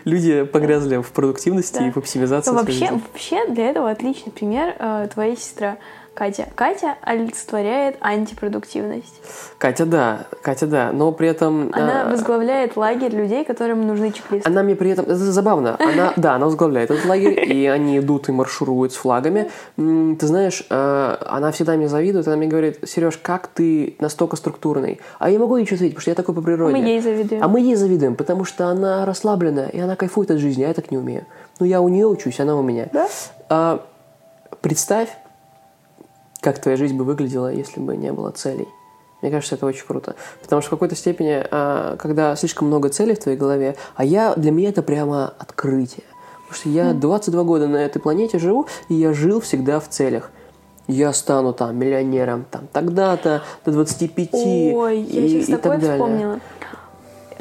люди 0.03 0.43
погрязли 0.43 0.97
в 0.97 1.11
продуктивности 1.11 1.83
и 1.83 1.91
в 1.91 1.97
оптимизации. 1.97 2.51
Вообще, 2.51 3.47
для 3.49 3.69
этого 3.69 3.89
отличный 3.89 4.31
пример 4.31 4.75
э, 4.79 5.07
твоя 5.13 5.35
сестра. 5.35 5.77
Катя. 6.13 6.47
Катя 6.55 6.95
олицетворяет 7.01 7.97
антипродуктивность. 7.99 9.19
Катя, 9.57 9.85
да. 9.85 10.27
Катя, 10.43 10.67
да. 10.67 10.91
Но 10.91 11.11
при 11.11 11.27
этом... 11.27 11.71
Она 11.73 12.03
а... 12.03 12.09
возглавляет 12.09 12.77
лагерь 12.77 13.15
людей, 13.15 13.43
которым 13.43 13.87
нужны 13.87 14.11
чек-листы. 14.11 14.47
Она 14.47 14.61
мне 14.61 14.75
при 14.75 14.91
этом... 14.91 15.05
Это 15.05 15.15
забавно. 15.15 15.75
Она, 15.79 16.13
да, 16.17 16.35
она 16.35 16.45
возглавляет 16.45 16.91
этот 16.91 17.05
лагерь, 17.05 17.51
и 17.51 17.65
они 17.65 17.97
идут 17.97 18.29
и 18.29 18.31
маршируют 18.31 18.93
с 18.93 18.95
флагами. 18.95 19.49
Ты 19.75 20.27
знаешь, 20.27 20.65
а, 20.69 21.17
она 21.25 21.51
всегда 21.51 21.73
мне 21.73 21.87
завидует, 21.87 22.27
она 22.27 22.37
мне 22.37 22.47
говорит, 22.47 22.79
Сереж, 22.87 23.17
как 23.17 23.47
ты 23.47 23.95
настолько 23.99 24.35
структурный? 24.35 25.01
А 25.17 25.31
я 25.31 25.39
могу 25.39 25.55
что 25.65 25.75
ответить, 25.75 25.95
потому 25.95 26.01
что 26.01 26.11
я 26.11 26.15
такой 26.15 26.35
по 26.35 26.41
природе. 26.41 26.75
Мы 26.75 26.83
ей 26.83 27.01
завидуем. 27.01 27.43
А 27.43 27.47
мы 27.47 27.59
ей 27.59 27.75
завидуем, 27.75 28.15
потому 28.15 28.45
что 28.45 28.67
она 28.67 29.05
расслабленная, 29.05 29.69
и 29.69 29.79
она 29.79 29.95
кайфует 29.95 30.29
от 30.29 30.37
жизни, 30.37 30.63
а 30.63 30.67
я 30.67 30.73
так 30.73 30.91
не 30.91 30.97
умею. 30.97 31.25
Ну, 31.59 31.65
я 31.65 31.81
у 31.81 31.89
нее 31.89 32.05
учусь, 32.05 32.39
она 32.39 32.55
у 32.55 32.61
меня. 32.61 32.87
Да? 32.91 33.07
А, 33.49 33.85
представь, 34.61 35.09
как 36.43 36.59
твоя 36.59 36.77
жизнь 36.77 36.95
бы 36.95 37.05
выглядела, 37.05 37.51
если 37.51 37.79
бы 37.79 37.95
не 37.95 38.11
было 38.11 38.31
целей. 38.31 38.67
Мне 39.21 39.31
кажется, 39.31 39.55
это 39.55 39.65
очень 39.65 39.85
круто. 39.85 40.15
Потому 40.41 40.61
что 40.61 40.67
в 40.67 40.71
какой-то 40.71 40.95
степени, 40.95 41.41
а, 41.49 41.95
когда 41.95 42.35
слишком 42.35 42.67
много 42.67 42.89
целей 42.89 43.15
в 43.15 43.19
твоей 43.19 43.37
голове, 43.37 43.77
а 43.95 44.03
я, 44.03 44.35
для 44.35 44.51
меня 44.51 44.69
это 44.69 44.83
прямо 44.83 45.33
открытие. 45.39 46.03
Потому 46.47 46.59
что 46.59 46.69
я 46.69 46.93
22 46.93 47.43
года 47.43 47.67
на 47.67 47.77
этой 47.77 47.99
планете 47.99 48.37
живу, 48.37 48.67
и 48.89 48.95
я 48.95 49.13
жил 49.13 49.39
всегда 49.39 49.79
в 49.79 49.87
целях. 49.87 50.29
Я 50.87 51.13
стану 51.13 51.53
там 51.53 51.77
миллионером 51.77 52.45
там 52.51 52.67
тогда-то, 52.73 53.43
до 53.63 53.71
25 53.71 54.29
Ой, 54.33 54.99
и, 54.99 55.21
я 55.21 55.29
сейчас 55.29 55.49
и 55.49 55.55
такое 55.55 55.79
так 55.79 55.91
вспомнила. 55.91 56.39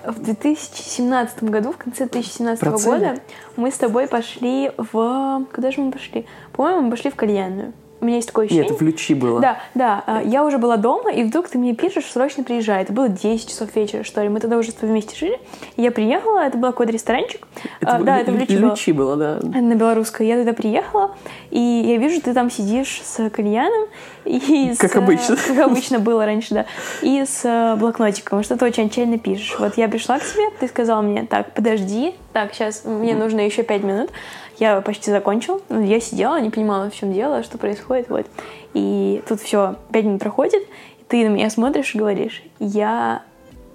В 0.06 0.22
2017 0.22 1.44
году, 1.44 1.72
в 1.72 1.76
конце 1.76 2.06
2017 2.06 2.60
Про 2.60 2.78
года, 2.78 3.16
мы 3.56 3.72
с 3.72 3.74
тобой 3.74 4.06
пошли 4.06 4.70
в... 4.76 5.46
Куда 5.52 5.72
же 5.72 5.80
мы 5.80 5.90
пошли? 5.90 6.26
По-моему, 6.52 6.82
мы 6.82 6.90
пошли 6.92 7.10
в 7.10 7.16
кальянную. 7.16 7.72
У 8.02 8.04
меня 8.04 8.16
есть 8.16 8.26
такое 8.26 8.46
ощущение. 8.46 8.64
Нет, 8.64 8.72
это 8.72 8.84
в 8.84 8.86
Лючи 8.86 9.14
было. 9.14 9.40
Да, 9.40 9.58
да. 9.74 10.02
А, 10.08 10.22
я 10.22 10.44
уже 10.44 10.58
была 10.58 10.76
дома, 10.76 11.12
и 11.12 11.22
вдруг 11.22 11.48
ты 11.48 11.56
мне 11.56 11.72
пишешь, 11.72 12.06
срочно 12.06 12.42
приезжай. 12.42 12.82
Это 12.82 12.92
было 12.92 13.08
10 13.08 13.48
часов 13.48 13.74
вечера, 13.76 14.02
что 14.02 14.20
ли. 14.24 14.28
Мы 14.28 14.40
тогда 14.40 14.58
уже 14.58 14.72
вместе 14.80 15.14
жили. 15.14 15.38
Я 15.76 15.92
приехала, 15.92 16.40
это 16.40 16.58
был 16.58 16.70
какой-то 16.72 16.92
ресторанчик. 16.92 17.46
Это, 17.80 17.96
а, 17.96 18.02
да, 18.02 18.18
это 18.18 18.32
в 18.32 18.36
Лючи, 18.36 18.56
Лючи 18.56 18.90
было. 18.90 19.14
было, 19.14 19.38
да. 19.40 19.60
На 19.60 19.76
белорусской. 19.76 20.26
Я 20.26 20.36
туда 20.36 20.52
приехала, 20.52 21.14
и 21.52 21.60
я 21.60 21.96
вижу, 21.98 22.20
ты 22.20 22.34
там 22.34 22.50
сидишь 22.50 23.00
с 23.04 23.30
кальяном. 23.30 23.86
И 24.24 24.74
как 24.78 24.92
с, 24.92 24.96
обычно. 24.96 25.36
Как 25.36 25.58
обычно 25.58 26.00
было 26.00 26.26
раньше, 26.26 26.54
да. 26.54 26.66
И 27.02 27.24
с 27.24 27.42
э, 27.44 27.76
блокнотиком. 27.76 28.42
Что-то 28.42 28.66
очень 28.66 28.86
отчаянно 28.86 29.18
пишешь. 29.18 29.54
Вот 29.60 29.76
я 29.76 29.88
пришла 29.88 30.18
к 30.18 30.24
тебе, 30.24 30.50
ты 30.58 30.66
сказал 30.66 31.04
мне, 31.04 31.24
так, 31.24 31.54
подожди, 31.54 32.14
так, 32.32 32.54
сейчас 32.54 32.84
мне 32.84 33.14
нужно 33.14 33.40
еще 33.40 33.62
пять 33.62 33.82
минут. 33.82 34.10
Я 34.58 34.80
почти 34.80 35.10
закончил. 35.10 35.62
Я 35.70 36.00
сидела, 36.00 36.40
не 36.40 36.50
понимала, 36.50 36.90
в 36.90 36.94
чем 36.94 37.12
дело, 37.12 37.42
что 37.42 37.58
происходит. 37.58 38.08
Вот. 38.08 38.26
И 38.74 39.22
тут 39.28 39.40
все, 39.40 39.76
пять 39.92 40.04
минут 40.04 40.20
проходит, 40.20 40.62
и 41.00 41.04
ты 41.08 41.28
на 41.28 41.32
меня 41.32 41.50
смотришь 41.50 41.94
и 41.94 41.98
говоришь, 41.98 42.42
я 42.58 43.22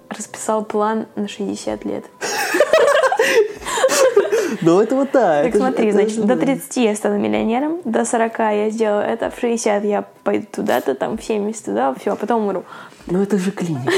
расписал 0.08 0.64
план 0.64 1.06
на 1.14 1.28
60 1.28 1.84
лет. 1.84 2.04
Ну, 4.62 4.80
это 4.80 4.94
вот 4.94 5.10
так. 5.10 5.44
Так 5.44 5.56
смотри, 5.56 5.92
значит, 5.92 6.24
до 6.24 6.36
30 6.36 6.76
я 6.76 6.94
стану 6.94 7.18
миллионером, 7.18 7.80
до 7.84 8.04
40 8.04 8.38
я 8.38 8.70
сделаю 8.70 9.04
это, 9.04 9.30
в 9.30 9.38
60 9.38 9.84
я 9.84 10.04
пойду 10.24 10.46
туда-то, 10.50 10.94
там, 10.94 11.16
в 11.18 11.22
70 11.22 11.64
туда, 11.64 11.94
все, 11.94 12.12
а 12.12 12.16
потом 12.16 12.42
умру. 12.42 12.64
Ну, 13.10 13.22
это 13.22 13.38
же 13.38 13.50
клиника. 13.52 13.90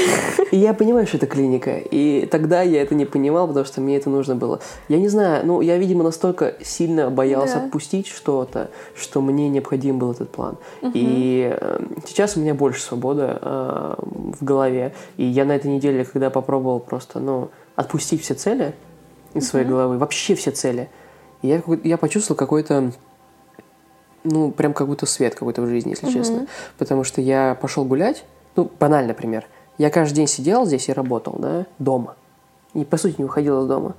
И 0.51 0.57
я 0.57 0.73
понимаю, 0.73 1.05
что 1.05 1.17
это 1.17 1.27
клиника. 1.27 1.77
И 1.77 2.25
тогда 2.31 2.61
я 2.61 2.81
это 2.81 2.95
не 2.95 3.05
понимал, 3.05 3.47
потому 3.47 3.65
что 3.65 3.81
мне 3.81 3.97
это 3.97 4.09
нужно 4.09 4.35
было. 4.35 4.61
Я 4.87 4.99
не 4.99 5.09
знаю, 5.09 5.45
ну, 5.45 5.59
я, 5.59 5.77
видимо, 5.77 6.03
настолько 6.03 6.55
сильно 6.61 7.09
боялся 7.09 7.55
Да. 7.55 7.65
отпустить 7.65 8.07
что-то, 8.07 8.69
что 8.95 9.19
мне 9.21 9.49
необходим 9.49 9.99
был 9.99 10.11
этот 10.11 10.29
план. 10.29 10.57
И 10.93 11.53
э, 11.59 11.79
сейчас 12.07 12.37
у 12.37 12.39
меня 12.39 12.53
больше 12.53 12.81
свободы 12.81 13.37
э, 13.41 13.95
в 13.97 14.43
голове. 14.43 14.93
И 15.17 15.25
я 15.25 15.43
на 15.43 15.57
этой 15.57 15.69
неделе, 15.69 16.05
когда 16.05 16.29
попробовал 16.29 16.79
просто, 16.79 17.19
ну, 17.19 17.49
отпустить 17.75 18.23
все 18.23 18.33
цели 18.33 18.73
из 19.33 19.47
своей 19.47 19.65
головы, 19.65 19.97
вообще 19.97 20.35
все 20.35 20.51
цели, 20.51 20.89
я, 21.41 21.57
какой- 21.57 21.81
я 21.83 21.97
почувствовал 21.97 22.37
какой-то 22.37 22.91
ну, 24.23 24.51
прям 24.51 24.73
как 24.73 24.87
будто 24.87 25.05
свет 25.05 25.33
какой-то 25.35 25.61
в 25.61 25.67
жизни, 25.67 25.91
если 25.91 26.09
честно. 26.11 26.47
Потому 26.77 27.03
что 27.03 27.21
я 27.21 27.57
пошел 27.59 27.85
гулять, 27.85 28.23
ну, 28.55 28.69
банальный 28.79 29.13
пример. 29.13 29.45
Я 29.77 29.89
каждый 29.89 30.15
день 30.17 30.27
сидел 30.27 30.65
здесь 30.65 30.89
и 30.89 30.93
работал, 30.93 31.35
да, 31.39 31.65
дома. 31.79 32.15
И, 32.73 32.85
по 32.85 32.97
сути, 32.97 33.15
не 33.17 33.23
выходил 33.25 33.63
из 33.63 33.67
дома. 33.67 33.95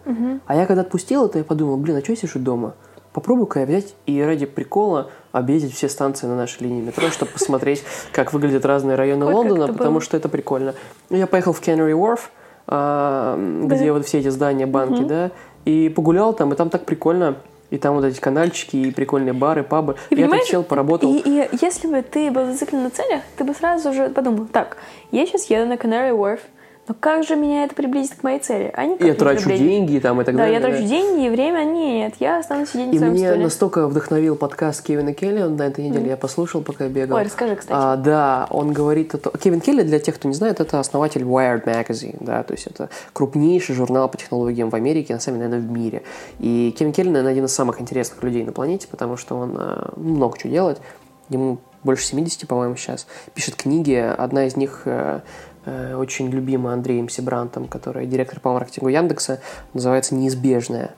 А 0.46 0.54
я 0.54 0.66
когда 0.66 0.82
отпустил 0.82 1.26
это, 1.26 1.38
я 1.38 1.44
подумал, 1.44 1.76
блин, 1.76 1.96
а 1.96 2.00
что 2.02 2.12
я 2.12 2.16
сижу 2.16 2.38
дома? 2.38 2.74
Попробую-ка 3.12 3.60
я 3.60 3.66
взять 3.66 3.94
и 4.06 4.22
ради 4.22 4.46
прикола 4.46 5.10
объездить 5.32 5.74
все 5.74 5.90
станции 5.90 6.26
на 6.26 6.34
нашей 6.36 6.62
линии 6.62 6.80
метро, 6.80 7.10
чтобы 7.10 7.32
посмотреть, 7.32 7.82
как 8.12 8.32
выглядят 8.32 8.64
разные 8.64 8.96
районы 8.96 9.26
Ой, 9.26 9.34
Лондона, 9.34 9.66
потому 9.66 9.90
было. 9.94 10.00
что 10.00 10.16
это 10.16 10.30
прикольно. 10.30 10.74
Я 11.10 11.26
поехал 11.26 11.52
в 11.52 11.60
Canary 11.60 11.92
Wharf, 11.92 12.20
а, 12.66 13.38
где 13.64 13.92
вот 13.92 14.06
все 14.06 14.18
эти 14.20 14.28
здания, 14.28 14.66
банки, 14.66 15.02
да, 15.02 15.30
и 15.64 15.88
погулял 15.88 16.32
там, 16.32 16.52
и 16.52 16.56
там 16.56 16.70
так 16.70 16.84
прикольно. 16.84 17.36
И 17.70 17.78
там 17.78 17.94
вот 17.94 18.04
эти 18.04 18.20
канальчики, 18.20 18.76
и 18.76 18.90
прикольные 18.90 19.32
бары, 19.32 19.62
пабы. 19.62 19.96
И 20.10 20.16
я 20.16 20.28
тут 20.28 20.44
сел, 20.44 20.62
поработал. 20.62 21.10
И, 21.10 21.22
и 21.24 21.48
если 21.62 21.88
бы 21.88 22.02
ты 22.02 22.30
был 22.30 22.44
зациклен 22.44 22.82
на 22.82 22.90
целях, 22.90 23.22
ты 23.38 23.44
бы 23.44 23.54
сразу 23.54 23.94
же 23.94 24.10
подумал, 24.10 24.44
так, 24.44 24.76
я 25.10 25.24
сейчас 25.24 25.46
еду 25.46 25.66
на 25.66 25.76
Canary 25.76 26.10
Wharf, 26.10 26.40
но 26.88 26.94
как 26.98 27.22
же 27.24 27.36
меня 27.36 27.64
это 27.64 27.74
приблизит 27.76 28.16
к 28.16 28.22
моей 28.24 28.40
цели? 28.40 28.70
А 28.74 28.84
никак 28.84 29.06
я 29.06 29.14
трачу 29.14 29.44
приблизит. 29.44 29.66
деньги 29.66 29.98
там 30.00 30.20
и 30.20 30.24
так 30.24 30.34
Да, 30.34 30.42
далее. 30.42 30.54
я 30.54 30.60
трачу 30.60 30.82
деньги 30.84 31.26
и 31.26 31.30
время. 31.30 31.62
Нет, 31.64 32.14
я 32.18 32.38
останусь 32.38 32.70
сидеть 32.70 32.88
на 32.88 32.94
И 32.94 32.98
своем 32.98 33.12
мне 33.12 33.28
стуле. 33.28 33.44
настолько 33.44 33.86
вдохновил 33.86 34.34
подкаст 34.34 34.82
Кевина 34.82 35.14
Келли 35.14 35.42
он 35.42 35.54
на 35.56 35.62
этой 35.62 35.84
неделе. 35.88 36.08
Я 36.08 36.16
послушал, 36.16 36.62
пока 36.62 36.84
я 36.84 36.90
бегал. 36.90 37.16
Ой, 37.18 37.22
расскажи, 37.22 37.54
кстати. 37.54 37.76
А, 37.80 37.96
да, 37.96 38.46
он 38.50 38.72
говорит... 38.72 39.14
о 39.14 39.18
том- 39.18 39.32
Кевин 39.34 39.60
Келли, 39.60 39.82
для 39.82 40.00
тех, 40.00 40.16
кто 40.16 40.26
не 40.26 40.34
знает, 40.34 40.58
это 40.58 40.80
основатель 40.80 41.22
Wired 41.22 41.64
Magazine, 41.64 42.16
да, 42.18 42.42
то 42.42 42.52
есть 42.52 42.66
это 42.66 42.90
крупнейший 43.12 43.76
журнал 43.76 44.08
по 44.08 44.16
технологиям 44.18 44.68
в 44.70 44.74
Америке, 44.74 45.14
на 45.14 45.20
самом 45.20 45.38
деле, 45.38 45.50
наверное, 45.50 45.68
в 45.68 45.72
мире. 45.72 46.02
И 46.40 46.74
Кевин 46.76 46.92
Келли, 46.92 47.08
наверное, 47.10 47.30
один 47.32 47.44
из 47.44 47.54
самых 47.54 47.80
интересных 47.80 48.20
людей 48.24 48.42
на 48.44 48.50
планете, 48.52 48.88
потому 48.90 49.16
что 49.16 49.36
он 49.36 49.56
э, 49.56 49.90
много 49.96 50.36
чего 50.36 50.50
делает. 50.52 50.80
Ему 51.28 51.58
больше 51.84 52.04
70, 52.06 52.46
по-моему, 52.48 52.76
сейчас. 52.76 53.06
Пишет 53.34 53.54
книги. 53.56 53.94
Одна 53.94 54.46
из 54.46 54.56
них 54.56 54.82
э, 54.84 55.20
очень 55.64 56.28
любима 56.30 56.72
Андреем 56.72 57.08
Сибрантом, 57.08 57.68
который 57.68 58.06
директор 58.06 58.40
по 58.40 58.52
маркетингу 58.52 58.88
Яндекса, 58.88 59.40
называется 59.74 60.14
«Неизбежная». 60.14 60.94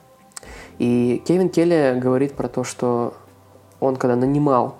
И 0.79 1.21
Кевин 1.25 1.49
Келли 1.49 1.97
говорит 1.99 2.33
про 2.33 2.47
то, 2.47 2.63
что 2.63 3.13
он, 3.79 3.95
когда 3.95 4.15
нанимал 4.15 4.75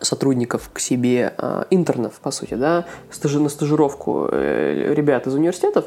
сотрудников 0.00 0.70
к 0.72 0.78
себе, 0.78 1.34
а, 1.36 1.66
интернов, 1.70 2.20
по 2.20 2.30
сути, 2.30 2.54
да, 2.54 2.86
на 3.22 3.48
стажировку 3.48 4.28
э, 4.30 4.94
ребят 4.94 5.26
из 5.26 5.34
университетов, 5.34 5.86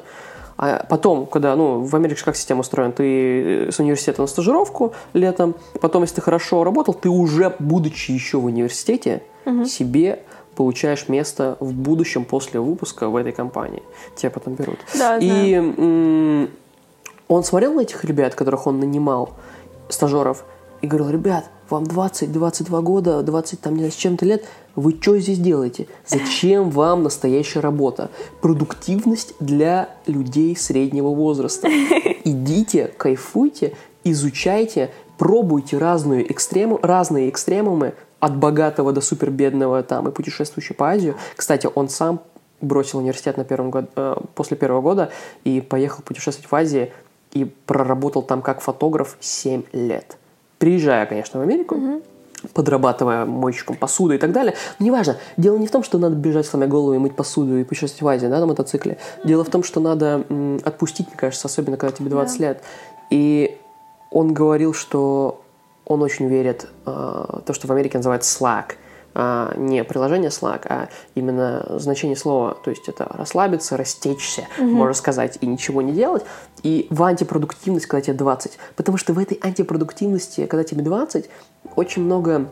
а 0.55 0.86
потом, 0.88 1.26
когда, 1.26 1.55
ну, 1.55 1.82
в 1.82 1.95
Америке 1.95 2.24
как 2.24 2.36
система 2.36 2.61
устроена, 2.61 2.93
ты 2.93 3.67
э, 3.67 3.71
с 3.71 3.80
университета 3.80 4.21
на 4.21 4.28
стажировку 4.28 4.93
летом, 5.13 5.55
потом, 5.82 6.03
если 6.03 6.15
ты 6.15 6.21
хорошо 6.21 6.63
работал, 6.63 6.93
ты 6.93 7.09
уже, 7.09 7.55
будучи 7.59 8.11
еще 8.11 8.38
в 8.38 8.45
университете, 8.45 9.24
себе 9.65 10.24
получаешь 10.56 11.10
место 11.10 11.58
в 11.60 11.74
будущем 11.74 12.26
после 12.26 12.60
выпуска 12.60 13.10
в 13.10 13.16
этой 13.16 13.32
компании. 13.32 13.84
Тебя 14.16 14.30
потом 14.30 14.56
берут. 14.56 14.80
Да, 14.97 15.18
И 15.18 15.54
м, 15.54 16.49
он 17.28 17.43
смотрел 17.43 17.74
на 17.74 17.82
этих 17.82 18.04
ребят, 18.06 18.36
которых 18.36 18.68
он 18.68 18.80
нанимал, 18.80 19.32
стажеров, 19.89 20.45
и 20.82 20.88
говорил, 20.88 21.10
ребят, 21.10 21.45
вам 21.70 21.84
20-22 21.84 22.82
года, 22.82 23.24
20 23.24 23.62
там, 23.62 23.74
не 23.74 23.80
знаю, 23.80 23.91
с 23.91 23.95
чем-то 23.95 24.26
лет, 24.26 24.43
вы 24.76 24.97
что 24.99 25.18
здесь 25.18 25.39
делаете? 25.39 25.88
Зачем 26.06 26.70
вам 26.70 27.04
настоящая 27.04 27.62
работа? 27.62 28.10
Продуктивность 28.41 29.34
для 29.39 29.89
людей 30.06 30.56
среднего 30.58 31.10
возраста. 31.10 31.70
Идите, 32.24 32.91
кайфуйте, 32.97 33.74
изучайте, 34.04 34.91
пробуйте 35.18 35.78
разную 35.78 36.30
экстрему, 36.30 36.80
разные 36.82 37.30
экстремумы, 37.30 37.93
от 38.24 38.38
богатого 38.38 38.93
до 38.93 39.01
супербедного 39.01 39.84
там 39.84 40.07
и 40.07 40.11
путешествующий 40.11 40.74
по 40.74 40.89
Азию. 40.89 41.17
Кстати, 41.36 41.67
он 41.76 41.89
сам 41.89 42.21
бросил 42.61 42.99
университет 42.99 43.36
на 43.36 43.43
первом 43.43 43.69
год, 43.69 43.89
э, 43.97 44.15
после 44.34 44.55
первого 44.55 44.80
года 44.80 45.11
и 45.43 45.59
поехал 45.59 46.03
путешествовать 46.03 46.49
в 46.49 46.55
Азии 46.55 46.93
и 47.34 47.43
проработал 47.43 48.21
там 48.21 48.41
как 48.41 48.61
фотограф 48.61 49.17
7 49.19 49.63
лет. 49.74 50.17
Приезжая, 50.57 51.05
конечно, 51.05 51.41
в 51.41 51.43
Америку, 51.43 52.01
подрабатывая 52.53 53.26
мойщиком 53.26 53.76
посуды 53.76 54.15
и 54.15 54.17
так 54.17 54.32
далее. 54.32 54.55
Но 54.80 54.86
неважно. 54.86 55.17
Дело 55.36 55.57
не 55.57 55.67
в 55.67 55.71
том, 55.71 55.84
что 55.84 55.97
надо 55.97 56.15
бежать 56.15 56.45
сломя 56.45 56.67
голову 56.67 56.93
и 56.93 56.99
мыть 56.99 57.17
посуду 57.17 57.57
и 57.57 57.65
путешествовать 57.65 58.01
в 58.01 58.07
Азии, 58.07 58.28
да, 58.28 58.39
на 58.39 58.45
мотоцикле. 58.45 58.99
Дело 59.26 59.43
в 59.43 59.49
том, 59.49 59.63
что 59.63 59.82
надо 59.82 60.24
м, 60.30 60.61
отпустить, 60.63 61.07
мне 61.07 61.17
кажется, 61.17 61.49
особенно 61.49 61.76
когда 61.76 61.93
тебе 61.93 62.09
20 62.09 62.39
лет. 62.39 62.63
И 63.09 63.57
он 64.11 64.34
говорил, 64.34 64.74
что 64.74 65.43
он 65.86 66.02
очень 66.02 66.28
верит 66.28 66.68
э, 66.86 67.40
то, 67.46 67.54
что 67.54 67.68
в 67.68 67.72
Америке 67.72 67.98
называется 67.98 68.44
Slack. 68.44 68.76
А, 69.16 69.54
не 69.56 69.84
приложение 69.84 70.30
Slack, 70.30 70.66
а 70.70 70.90
именно 71.14 71.66
значение 71.78 72.16
слова. 72.16 72.58
То 72.64 72.72
есть 72.72 72.88
это 72.90 73.06
расслабиться, 73.10 73.78
растечься, 73.78 74.48
можно 74.58 74.94
сказать, 74.94 75.38
и 75.42 75.46
ничего 75.46 75.82
не 75.82 75.92
делать. 75.92 76.24
И 76.64 76.88
в 76.90 77.04
антипродуктивность, 77.04 77.86
когда 77.86 78.02
тебе 78.02 78.18
20. 78.18 78.58
Потому 78.76 78.98
что 78.98 79.14
в 79.14 79.20
этой 79.20 79.40
антипродуктивности, 79.42 80.48
когда 80.48 80.64
тебе 80.64 80.82
20, 80.82 81.30
очень 81.76 82.04
много 82.04 82.52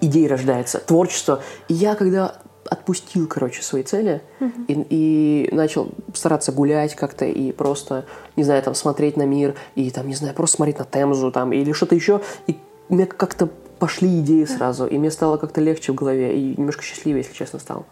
идей 0.00 0.28
рождается, 0.28 0.78
творчество. 0.78 1.42
И 1.68 1.74
я 1.74 1.94
когда 1.94 2.36
отпустил, 2.78 3.26
короче, 3.26 3.62
свои 3.62 3.82
цели 3.82 4.22
и, 4.68 4.86
и 4.90 5.48
начал 5.52 5.90
стараться 6.14 6.52
гулять 6.52 6.94
как-то 6.94 7.24
и 7.24 7.52
просто, 7.52 8.06
не 8.36 8.44
знаю, 8.44 8.62
там 8.62 8.74
смотреть 8.74 9.16
на 9.16 9.24
мир 9.24 9.54
и 9.74 9.90
там, 9.90 10.06
не 10.06 10.14
знаю, 10.14 10.34
просто 10.34 10.56
смотреть 10.56 10.78
на 10.78 10.84
Темзу 10.84 11.32
там 11.32 11.52
или 11.52 11.72
что-то 11.72 11.94
еще. 11.94 12.20
И 12.46 12.56
меня 12.88 13.06
как-то 13.06 13.48
пошли 13.78 14.20
идеи 14.20 14.44
сразу, 14.44 14.86
и 14.86 14.98
мне 14.98 15.10
стало 15.10 15.36
как-то 15.36 15.60
легче 15.60 15.92
в 15.92 15.94
голове 15.94 16.38
и 16.38 16.54
немножко 16.56 16.82
счастливее, 16.82 17.22
если 17.22 17.34
честно, 17.34 17.58
стал. 17.58 17.84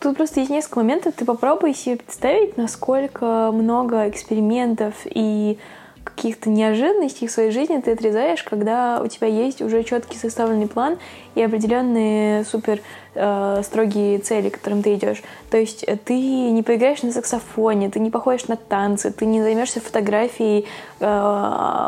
Тут 0.00 0.16
просто 0.16 0.40
есть 0.40 0.50
несколько 0.50 0.78
моментов. 0.78 1.14
Ты 1.16 1.24
попробуй 1.24 1.74
себе 1.74 1.96
представить, 1.96 2.56
насколько 2.56 3.50
много 3.52 4.08
экспериментов 4.08 4.94
и 5.04 5.58
каких-то 6.04 6.50
неожиданностей 6.50 7.26
в 7.26 7.30
своей 7.30 7.50
жизни 7.50 7.80
ты 7.80 7.92
отрезаешь, 7.92 8.42
когда 8.42 9.00
у 9.02 9.08
тебя 9.08 9.26
есть 9.26 9.60
уже 9.60 9.82
четкий 9.84 10.16
составленный 10.16 10.66
план 10.66 10.98
и 11.34 11.42
определенные 11.42 12.44
супер 12.44 12.80
э, 13.14 13.62
строгие 13.64 14.18
цели, 14.18 14.48
к 14.48 14.54
которым 14.54 14.82
ты 14.82 14.94
идешь. 14.94 15.22
То 15.50 15.56
есть 15.56 15.84
э, 15.84 15.96
ты 15.96 16.14
не 16.14 16.62
поиграешь 16.62 17.02
на 17.02 17.12
саксофоне, 17.12 17.90
ты 17.90 18.00
не 18.00 18.10
походишь 18.10 18.48
на 18.48 18.56
танцы, 18.56 19.10
ты 19.10 19.26
не 19.26 19.42
займешься 19.42 19.80
фотографией 19.80 20.66
э, 21.00 21.04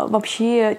вообще 0.08 0.78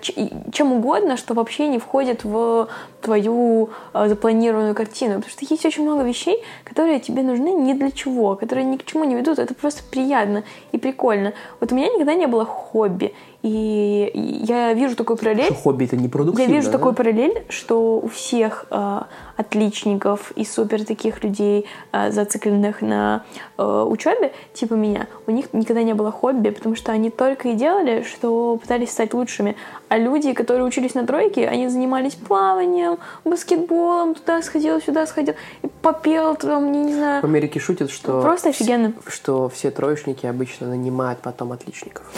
чем 0.52 0.74
угодно, 0.74 1.18
что 1.18 1.34
вообще 1.34 1.68
не 1.68 1.80
входит 1.80 2.24
в 2.24 2.68
твою 3.02 3.70
э, 3.94 4.08
запланированную 4.08 4.76
картину. 4.76 5.16
Потому 5.16 5.32
что 5.32 5.46
есть 5.50 5.66
очень 5.66 5.84
много 5.84 6.04
вещей, 6.04 6.44
которые 6.64 7.00
тебе 7.00 7.24
нужны 7.24 7.50
ни 7.54 7.74
для 7.74 7.92
чего, 7.92 8.36
которые 8.36 8.66
ни 8.66 8.78
к 8.78 8.86
чему 8.86 9.04
не 9.04 9.16
ведут. 9.16 9.40
Это 9.40 9.54
просто 9.54 9.84
приятно 9.90 10.44
и 10.72 10.78
прикольно. 10.78 11.34
Вот 11.60 11.72
у 11.72 11.76
меня 11.76 11.88
никогда 11.88 12.14
не 12.14 12.28
было 12.28 12.46
хобби. 12.46 13.14
И 13.44 14.12
я 14.44 14.74
вижу 14.74 14.96
такую 14.96 15.18
параллель. 15.18 15.46
Что 15.46 15.56
хобби 15.56 15.86
это 15.86 15.98
не 15.98 16.04
Я 16.04 16.10
продуктивно, 16.10 16.54
вижу 16.54 16.68
да? 16.68 16.78
такую 16.78 16.94
параллель, 16.94 17.44
что 17.50 18.00
у 18.00 18.08
всех 18.08 18.66
э, 18.70 19.00
отличников 19.36 20.32
и 20.36 20.46
супер 20.46 20.86
таких 20.86 21.24
людей, 21.24 21.66
э, 21.92 22.12
зацикленных 22.12 22.82
на 22.82 23.24
э, 23.58 23.64
учебе, 23.64 24.32
типа 24.54 24.76
меня, 24.76 25.08
у 25.26 25.32
них 25.32 25.54
никогда 25.54 25.82
не 25.82 25.94
было 25.94 26.12
хобби, 26.12 26.50
потому 26.50 26.76
что 26.76 26.92
они 26.92 27.10
только 27.10 27.50
и 27.50 27.54
делали, 27.54 28.04
что 28.04 28.58
пытались 28.58 28.92
стать 28.92 29.14
лучшими. 29.16 29.56
А 29.90 29.98
люди, 29.98 30.34
которые 30.34 30.64
учились 30.64 30.94
на 30.94 31.08
тройке, 31.08 31.48
они 31.48 31.68
занимались 31.68 32.14
плаванием, 32.14 33.00
баскетболом, 33.26 34.14
туда 34.14 34.44
сходил, 34.44 34.80
сюда 34.82 35.08
сходил, 35.08 35.34
и 35.64 35.68
попел 35.82 36.36
там, 36.36 36.72
не, 36.72 36.84
не 36.84 36.94
знаю. 36.94 37.22
В 37.22 37.26
Америке 37.26 37.60
шутят, 37.60 37.90
что... 37.90 38.22
Просто 38.22 38.50
офигенно. 38.50 38.94
Что 39.08 39.50
все 39.50 39.72
троечники 39.72 40.28
обычно 40.28 40.68
нанимают 40.68 41.20
потом 41.22 41.52
отличников. 41.52 42.06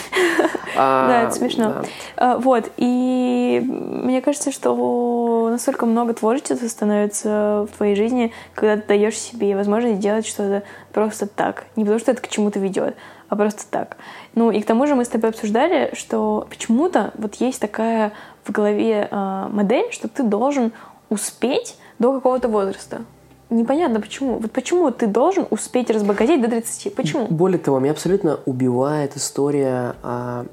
А, 0.76 1.13
Да, 1.14 1.24
это 1.24 1.36
смешно. 1.36 1.64
да. 1.64 1.84
А, 2.18 2.38
Вот, 2.38 2.72
и 2.78 3.64
мне 3.66 4.22
кажется, 4.22 4.52
что 4.52 5.48
настолько 5.52 5.86
много 5.86 6.14
творчества 6.14 6.68
становится 6.68 7.68
в 7.72 7.78
твоей 7.78 7.96
жизни, 7.96 8.32
когда 8.54 8.78
ты 8.82 8.88
даешь 8.88 9.18
себе 9.18 9.56
возможность 9.56 10.00
делать 10.00 10.26
что-то 10.26 10.64
просто 10.92 11.28
так. 11.28 11.66
Не 11.76 11.84
потому, 11.84 12.00
что 12.00 12.12
это 12.12 12.22
к 12.22 12.28
чему-то 12.28 12.60
ведет, 12.60 12.96
а 13.30 13.36
просто 13.36 13.64
так. 13.70 13.98
Ну 14.36 14.52
и 14.52 14.62
к 14.62 14.66
тому 14.66 14.88
же 14.88 14.96
мы 14.96 15.06
с 15.06 15.10
тобой 15.10 15.30
обсуждали, 15.30 15.92
что 15.94 16.46
почему-то 16.50 17.12
вот 17.16 17.36
есть 17.36 17.60
такая 17.60 18.14
в 18.44 18.52
голове 18.52 19.08
э, 19.10 19.48
модель, 19.50 19.92
что 19.92 20.08
ты 20.08 20.24
должен 20.24 20.72
успеть 21.10 21.78
до 22.00 22.14
какого-то 22.14 22.48
возраста. 22.48 23.02
Непонятно 23.50 24.02
почему. 24.02 24.40
Вот 24.40 24.52
почему 24.52 24.90
ты 24.92 25.08
должен 25.08 25.46
успеть 25.50 25.90
разбогатеть 25.90 26.42
до 26.42 26.48
30? 26.48 26.96
Почему? 26.96 27.28
Более 27.28 27.60
того, 27.60 27.80
меня 27.80 27.92
абсолютно 27.92 28.40
убивает 28.46 29.16
история. 29.16 29.96
А... 30.02 30.46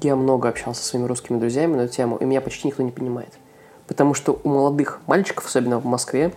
Я 0.00 0.16
много 0.16 0.48
общался 0.48 0.82
со 0.82 0.88
своими 0.88 1.06
русскими 1.06 1.38
друзьями 1.38 1.76
на 1.76 1.82
эту 1.82 1.94
тему, 1.94 2.16
и 2.16 2.24
меня 2.24 2.40
почти 2.40 2.66
никто 2.66 2.82
не 2.82 2.90
понимает. 2.90 3.32
Потому 3.86 4.14
что 4.14 4.40
у 4.42 4.48
молодых 4.48 5.00
мальчиков, 5.06 5.46
особенно 5.46 5.78
в 5.78 5.84
Москве, 5.84 6.32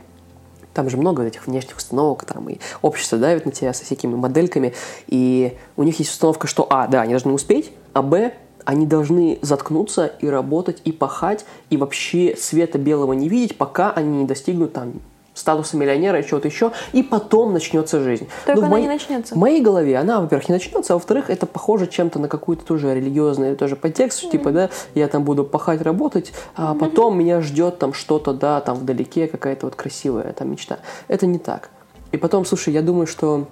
там 0.74 0.90
же 0.90 0.98
много 0.98 1.24
этих 1.24 1.48
внешних 1.48 1.78
установок, 1.78 2.26
там 2.26 2.48
и 2.50 2.60
общество 2.84 3.18
давит 3.18 3.46
на 3.46 3.52
тебя 3.52 3.74
со 3.74 3.84
всякими 3.84 4.14
модельками, 4.14 4.76
и 5.08 5.58
у 5.76 5.84
них 5.84 5.98
есть 5.98 6.12
установка, 6.12 6.46
что 6.46 6.68
а, 6.70 6.88
да, 6.88 7.02
они 7.02 7.14
должны 7.14 7.34
успеть, 7.34 7.72
а 7.94 8.04
б, 8.04 8.34
они 8.64 8.86
должны 8.86 9.40
заткнуться 9.42 10.06
и 10.06 10.28
работать, 10.28 10.82
и 10.84 10.92
пахать, 10.92 11.46
и 11.72 11.78
вообще 11.78 12.36
света 12.38 12.78
белого 12.78 13.14
не 13.14 13.28
видеть, 13.28 13.58
пока 13.58 13.92
они 13.92 14.20
не 14.20 14.26
достигнут 14.26 14.74
там 14.74 15.02
статуса 15.38 15.78
миллионера 15.78 16.20
и 16.20 16.26
чего-то 16.26 16.48
еще, 16.48 16.72
и 16.94 17.04
потом 17.04 17.54
начнется 17.54 18.00
жизнь. 18.00 18.28
Только 18.46 18.62
Но 18.62 18.68
она 18.68 18.78
в 18.78 18.80
не 18.82 18.88
начнется. 18.88 19.36
В 19.36 19.38
моей 19.38 19.62
голове 19.62 19.98
она, 19.98 20.20
во-первых, 20.20 20.50
не 20.50 20.54
начнется, 20.54 20.94
а 20.94 20.96
во-вторых, 20.96 21.30
это 21.30 21.46
похоже 21.46 21.88
чем-то 21.88 22.20
на 22.20 22.28
какую-то 22.28 22.66
тоже 22.66 22.94
религиозный 22.94 23.56
тоже 23.56 23.76
подтекст, 23.76 24.24
mm-hmm. 24.24 24.32
типа, 24.32 24.52
да, 24.52 24.70
я 24.96 25.08
там 25.08 25.24
буду 25.24 25.44
пахать, 25.44 25.82
работать, 25.82 26.34
а 26.56 26.74
mm-hmm. 26.74 26.80
потом 26.80 27.18
меня 27.18 27.42
ждет 27.42 27.80
там 27.80 27.94
что-то, 27.94 28.34
да, 28.34 28.62
там 28.62 28.76
вдалеке 28.76 29.28
какая-то 29.28 29.68
вот 29.68 29.76
красивая 29.76 30.34
там 30.34 30.52
мечта. 30.52 30.80
Это 31.08 31.26
не 31.26 31.40
так. 31.40 31.70
И 32.12 32.18
потом, 32.18 32.46
слушай, 32.46 32.74
я 32.74 32.82
думаю, 32.82 33.08
что 33.08 33.48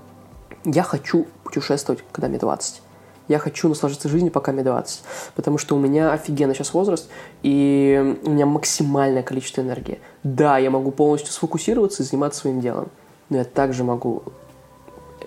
я 0.63 0.83
хочу 0.83 1.27
путешествовать, 1.43 2.03
когда 2.11 2.27
мне 2.27 2.39
20 2.39 2.81
я 3.27 3.39
хочу 3.39 3.67
наслаждаться 3.69 4.09
жизнью, 4.09 4.31
пока 4.31 4.51
мне 4.51 4.63
20. 4.63 5.03
Потому 5.35 5.57
что 5.57 5.75
у 5.75 5.79
меня 5.79 6.13
офигенный 6.13 6.55
сейчас 6.55 6.73
возраст, 6.73 7.09
и 7.43 8.17
у 8.23 8.29
меня 8.29 8.45
максимальное 8.45 9.23
количество 9.23 9.61
энергии. 9.61 9.99
Да, 10.23 10.57
я 10.57 10.69
могу 10.69 10.91
полностью 10.91 11.31
сфокусироваться 11.31 12.03
и 12.03 12.05
заниматься 12.05 12.41
своим 12.41 12.61
делом, 12.61 12.89
но 13.29 13.37
я 13.37 13.43
также 13.43 13.83
могу 13.83 14.23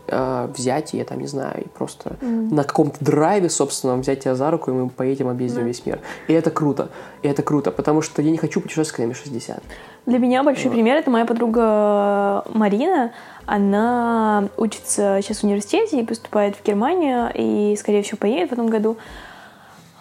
э, 0.07 0.49
взять, 0.57 0.95
и 0.95 0.99
я 0.99 1.05
там, 1.05 1.21
не 1.21 1.27
знаю, 1.27 1.65
и 1.65 1.69
просто 1.69 2.17
mm. 2.21 2.55
на 2.55 2.65
каком-то 2.65 3.05
драйве, 3.05 3.51
собственно, 3.51 3.97
взять 3.97 4.21
тебя 4.21 4.35
за 4.35 4.51
руку, 4.51 4.71
и 4.71 4.75
мы 4.75 4.89
поедем, 4.89 5.29
объездим 5.29 5.63
mm. 5.63 5.67
весь 5.67 5.85
мир. 5.87 6.01
И 6.29 6.33
это 6.33 6.51
круто. 6.51 6.91
И 7.23 7.29
это 7.29 7.43
круто, 7.43 7.71
потому 7.71 8.03
что 8.03 8.23
я 8.23 8.31
не 8.31 8.39
хочу 8.39 8.61
путешествовать, 8.61 8.97
когда 8.97 9.07
мне 9.07 9.15
60. 9.15 9.63
Для 10.07 10.19
меня 10.19 10.43
большой 10.43 10.67
вот. 10.67 10.73
пример— 10.73 10.97
это 10.99 11.11
моя 11.11 11.27
подруга 11.27 12.43
Марина. 12.55 13.13
Она 13.49 14.49
учится 14.59 15.21
сейчас 15.23 15.39
в 15.39 15.45
университете 15.45 16.01
и 16.01 16.05
поступает 16.05 16.55
в 16.57 16.63
Германию, 16.63 17.31
и, 17.35 17.75
скорее 17.77 18.03
всего, 18.03 18.19
поедет 18.19 18.51
в 18.51 18.53
этом 18.53 18.67
году. 18.67 18.99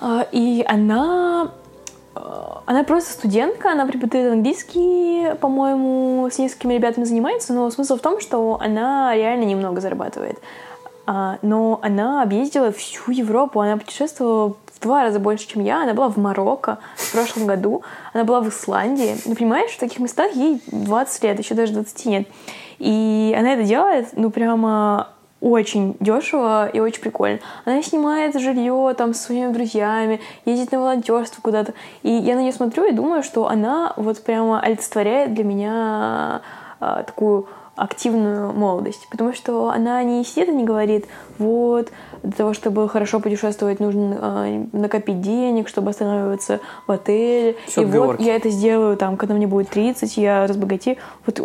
А, 0.01 0.27
и 0.31 0.65
она 0.67 1.51
она 2.65 2.83
просто 2.83 3.13
студентка, 3.13 3.71
она 3.71 3.85
преподает 3.85 4.33
английский, 4.33 5.35
по-моему, 5.39 6.27
с 6.31 6.37
несколькими 6.39 6.73
ребятами 6.73 7.05
занимается, 7.05 7.53
но 7.53 7.69
смысл 7.69 7.97
в 7.97 8.01
том, 8.01 8.19
что 8.19 8.57
она 8.59 9.15
реально 9.15 9.43
немного 9.43 9.79
зарабатывает. 9.79 10.39
А, 11.05 11.37
но 11.41 11.79
она 11.81 12.21
объездила 12.21 12.73
всю 12.73 13.11
Европу, 13.11 13.61
она 13.61 13.77
путешествовала 13.77 14.55
в 14.73 14.79
два 14.81 15.03
раза 15.03 15.19
больше, 15.19 15.47
чем 15.47 15.63
я. 15.63 15.83
Она 15.83 15.93
была 15.93 16.09
в 16.09 16.17
Марокко 16.17 16.79
в 16.97 17.11
прошлом 17.13 17.47
году, 17.47 17.83
она 18.11 18.25
была 18.25 18.41
в 18.41 18.49
Исландии. 18.49 19.15
Ну, 19.25 19.35
понимаешь, 19.35 19.71
в 19.71 19.79
таких 19.79 19.99
местах 19.99 20.33
ей 20.33 20.61
20 20.67 21.23
лет, 21.23 21.39
еще 21.39 21.55
даже 21.55 21.71
20 21.73 22.05
нет. 22.07 22.27
И 22.79 23.35
она 23.37 23.53
это 23.53 23.63
делает, 23.63 24.09
ну, 24.13 24.29
прямо 24.29 25.09
очень 25.39 25.95
дешево 25.99 26.67
и 26.67 26.79
очень 26.79 27.01
прикольно. 27.01 27.39
Она 27.65 27.81
снимает 27.83 28.39
жилье 28.39 28.93
там 28.97 29.13
с 29.13 29.21
своими 29.21 29.51
друзьями, 29.51 30.19
ездит 30.45 30.71
на 30.71 30.79
волонтерство 30.79 31.41
куда-то. 31.41 31.73
И 32.01 32.09
я 32.11 32.35
на 32.35 32.41
нее 32.41 32.53
смотрю 32.53 32.85
и 32.85 32.91
думаю, 32.91 33.23
что 33.23 33.47
она 33.47 33.93
вот 33.97 34.23
прямо 34.23 34.59
олицетворяет 34.59 35.33
для 35.33 35.43
меня 35.43 36.41
а, 36.79 37.03
такую 37.03 37.47
активную 37.77 38.51
молодость, 38.53 39.07
потому 39.09 39.33
что 39.33 39.69
она 39.69 40.03
не 40.03 40.23
сидит 40.25 40.49
и 40.49 40.51
не 40.51 40.65
говорит, 40.65 41.05
вот, 41.37 41.91
для 42.23 42.31
того, 42.31 42.53
чтобы 42.53 42.89
хорошо 42.89 43.19
путешествовать, 43.19 43.79
нужно 43.79 44.17
э, 44.19 44.65
накопить 44.73 45.21
денег, 45.21 45.69
чтобы 45.69 45.91
останавливаться 45.91 46.59
в 46.87 46.91
отеле. 46.91 47.55
Все 47.67 47.83
и 47.83 47.85
вот 47.85 48.19
я 48.19 48.35
это 48.35 48.49
сделаю, 48.49 48.97
там, 48.97 49.15
когда 49.15 49.35
мне 49.35 49.47
будет 49.47 49.69
30, 49.69 50.17
я 50.17 50.47
разбогатею. 50.47 50.97
Вот 51.25 51.39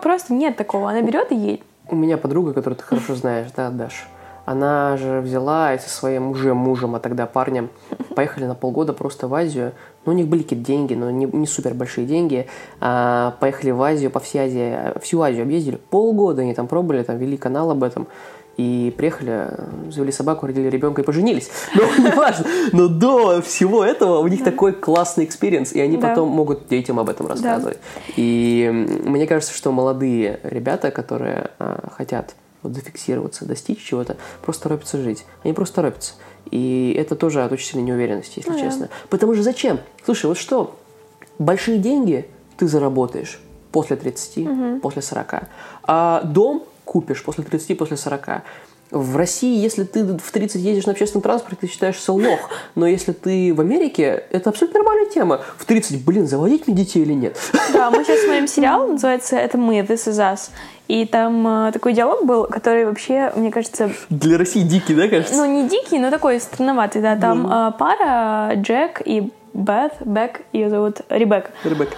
просто 0.00 0.34
нет 0.34 0.56
такого. 0.56 0.90
Она 0.90 1.00
берет 1.00 1.30
и 1.30 1.36
едет. 1.36 1.62
У 1.88 1.94
меня 1.94 2.18
подруга, 2.18 2.52
которую 2.52 2.76
ты 2.76 2.82
хорошо 2.82 3.14
знаешь, 3.14 3.48
да, 3.56 3.70
Даш, 3.70 4.08
она 4.44 4.96
же 4.96 5.20
взяла 5.20 5.74
и 5.74 5.78
со 5.78 5.88
своим 5.88 6.30
уже 6.30 6.54
мужем, 6.54 6.94
а 6.94 7.00
тогда 7.00 7.26
парнем, 7.26 7.70
поехали 8.16 8.46
на 8.46 8.54
полгода 8.54 8.92
просто 8.92 9.28
в 9.28 9.34
Азию. 9.34 9.72
Ну, 10.08 10.14
у 10.14 10.16
них 10.16 10.26
были 10.26 10.42
какие-то 10.42 10.64
деньги, 10.64 10.94
но 10.94 11.10
не, 11.10 11.26
не 11.26 11.46
супер 11.46 11.74
большие 11.74 12.06
деньги. 12.06 12.46
А, 12.80 13.36
поехали 13.40 13.72
в 13.72 13.82
Азию, 13.82 14.10
по 14.10 14.20
всей 14.20 14.38
Азии, 14.38 14.98
всю 15.02 15.20
Азию 15.20 15.42
объездили. 15.42 15.78
Полгода 15.90 16.40
они 16.40 16.54
там 16.54 16.66
пробовали, 16.66 17.02
там 17.02 17.18
вели 17.18 17.36
канал 17.36 17.70
об 17.70 17.84
этом. 17.84 18.08
И 18.56 18.94
приехали, 18.96 19.50
завели 19.90 20.10
собаку, 20.10 20.46
родили 20.46 20.70
ребенка 20.70 21.02
и 21.02 21.04
поженились. 21.04 21.50
Но 21.74 21.82
не 22.02 22.10
важно. 22.10 22.46
Но 22.72 22.88
до 22.88 23.42
всего 23.42 23.84
этого 23.84 24.20
у 24.20 24.28
них 24.28 24.42
такой 24.42 24.72
классный 24.72 25.26
experience, 25.26 25.74
и 25.74 25.80
они 25.82 25.98
потом 25.98 26.30
могут 26.30 26.68
детям 26.68 26.98
об 26.98 27.10
этом 27.10 27.26
рассказывать. 27.26 27.76
И 28.16 28.70
мне 29.04 29.26
кажется, 29.26 29.54
что 29.54 29.72
молодые 29.72 30.40
ребята, 30.42 30.90
которые 30.90 31.50
а, 31.58 31.90
хотят 31.94 32.34
вот, 32.62 32.74
зафиксироваться, 32.74 33.44
достичь 33.44 33.84
чего-то, 33.84 34.16
просто 34.42 34.64
торопятся 34.64 34.98
жить. 34.98 35.24
Они 35.44 35.52
просто 35.52 35.76
торопятся. 35.76 36.14
И 36.50 36.94
это 36.98 37.14
тоже 37.14 37.44
от 37.44 37.52
очень 37.52 37.66
сильной 37.66 37.86
неуверенности, 37.86 38.38
если 38.38 38.50
ну, 38.50 38.58
честно. 38.58 38.88
Потому 39.10 39.34
что 39.34 39.42
зачем? 39.42 39.80
Слушай, 40.04 40.26
вот 40.26 40.38
что, 40.38 40.76
большие 41.38 41.78
деньги 41.78 42.28
ты 42.56 42.66
заработаешь 42.66 43.40
после 43.72 43.96
30, 43.96 44.38
угу. 44.38 44.80
после 44.80 45.02
40. 45.02 45.34
А 45.84 46.22
дом 46.24 46.64
купишь 46.84 47.22
после 47.22 47.44
30, 47.44 47.76
после 47.78 47.96
40. 47.96 48.42
В 48.90 49.16
России, 49.16 49.60
если 49.60 49.84
ты 49.84 50.02
в 50.02 50.32
30 50.32 50.62
ездишь 50.62 50.86
на 50.86 50.92
общественном 50.92 51.22
транспорте, 51.22 51.58
ты 51.60 51.66
считаешься 51.66 52.10
лох. 52.10 52.48
Но 52.74 52.86
если 52.86 53.12
ты 53.12 53.52
в 53.52 53.60
Америке, 53.60 54.24
это 54.30 54.48
абсолютно 54.48 54.80
нормальная 54.80 55.10
тема. 55.10 55.42
В 55.58 55.66
30, 55.66 56.02
блин, 56.06 56.26
заводить 56.26 56.66
мне 56.66 56.74
детей 56.74 57.02
или 57.02 57.12
нет? 57.12 57.36
Да, 57.74 57.90
мы 57.90 58.02
сейчас 58.04 58.22
смотрим 58.22 58.48
сериал, 58.48 58.88
называется 58.88 59.36
«Это 59.36 59.58
мы», 59.58 59.80
«This 59.80 60.08
is 60.08 60.18
us». 60.18 60.48
И 60.88 61.04
там 61.04 61.46
э, 61.68 61.72
такой 61.72 61.92
диалог 61.92 62.24
был, 62.24 62.44
который 62.44 62.86
вообще, 62.86 63.30
мне 63.36 63.50
кажется... 63.50 63.90
Для 64.08 64.38
России 64.38 64.62
дикий, 64.62 64.94
да, 64.94 65.06
кажется? 65.06 65.36
Ну, 65.36 65.44
не 65.44 65.68
дикий, 65.68 65.98
но 65.98 66.10
такой 66.10 66.40
странноватый, 66.40 67.02
да. 67.02 67.14
Там 67.14 67.46
mm. 67.46 67.68
э, 67.68 67.78
пара 67.78 68.54
Джек 68.56 69.02
и 69.04 69.30
Бет, 69.52 69.92
Бек, 70.00 70.42
ее 70.52 70.70
зовут 70.70 71.02
Ребекка. 71.10 71.50
Ребекка. 71.62 71.96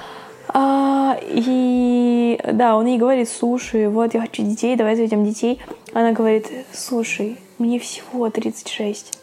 А, 0.49 1.17
и 1.23 2.41
да, 2.53 2.77
он 2.77 2.87
ей 2.87 2.99
говорит, 2.99 3.29
слушай, 3.29 3.87
вот 3.87 4.15
я 4.15 4.21
хочу 4.23 4.43
детей, 4.43 4.75
давай 4.75 4.97
заведем 4.97 5.25
детей. 5.25 5.61
Она 5.93 6.11
говорит, 6.11 6.49
слушай, 6.73 7.39
мне 7.59 7.79
всего 7.79 8.29
36. 8.29 9.20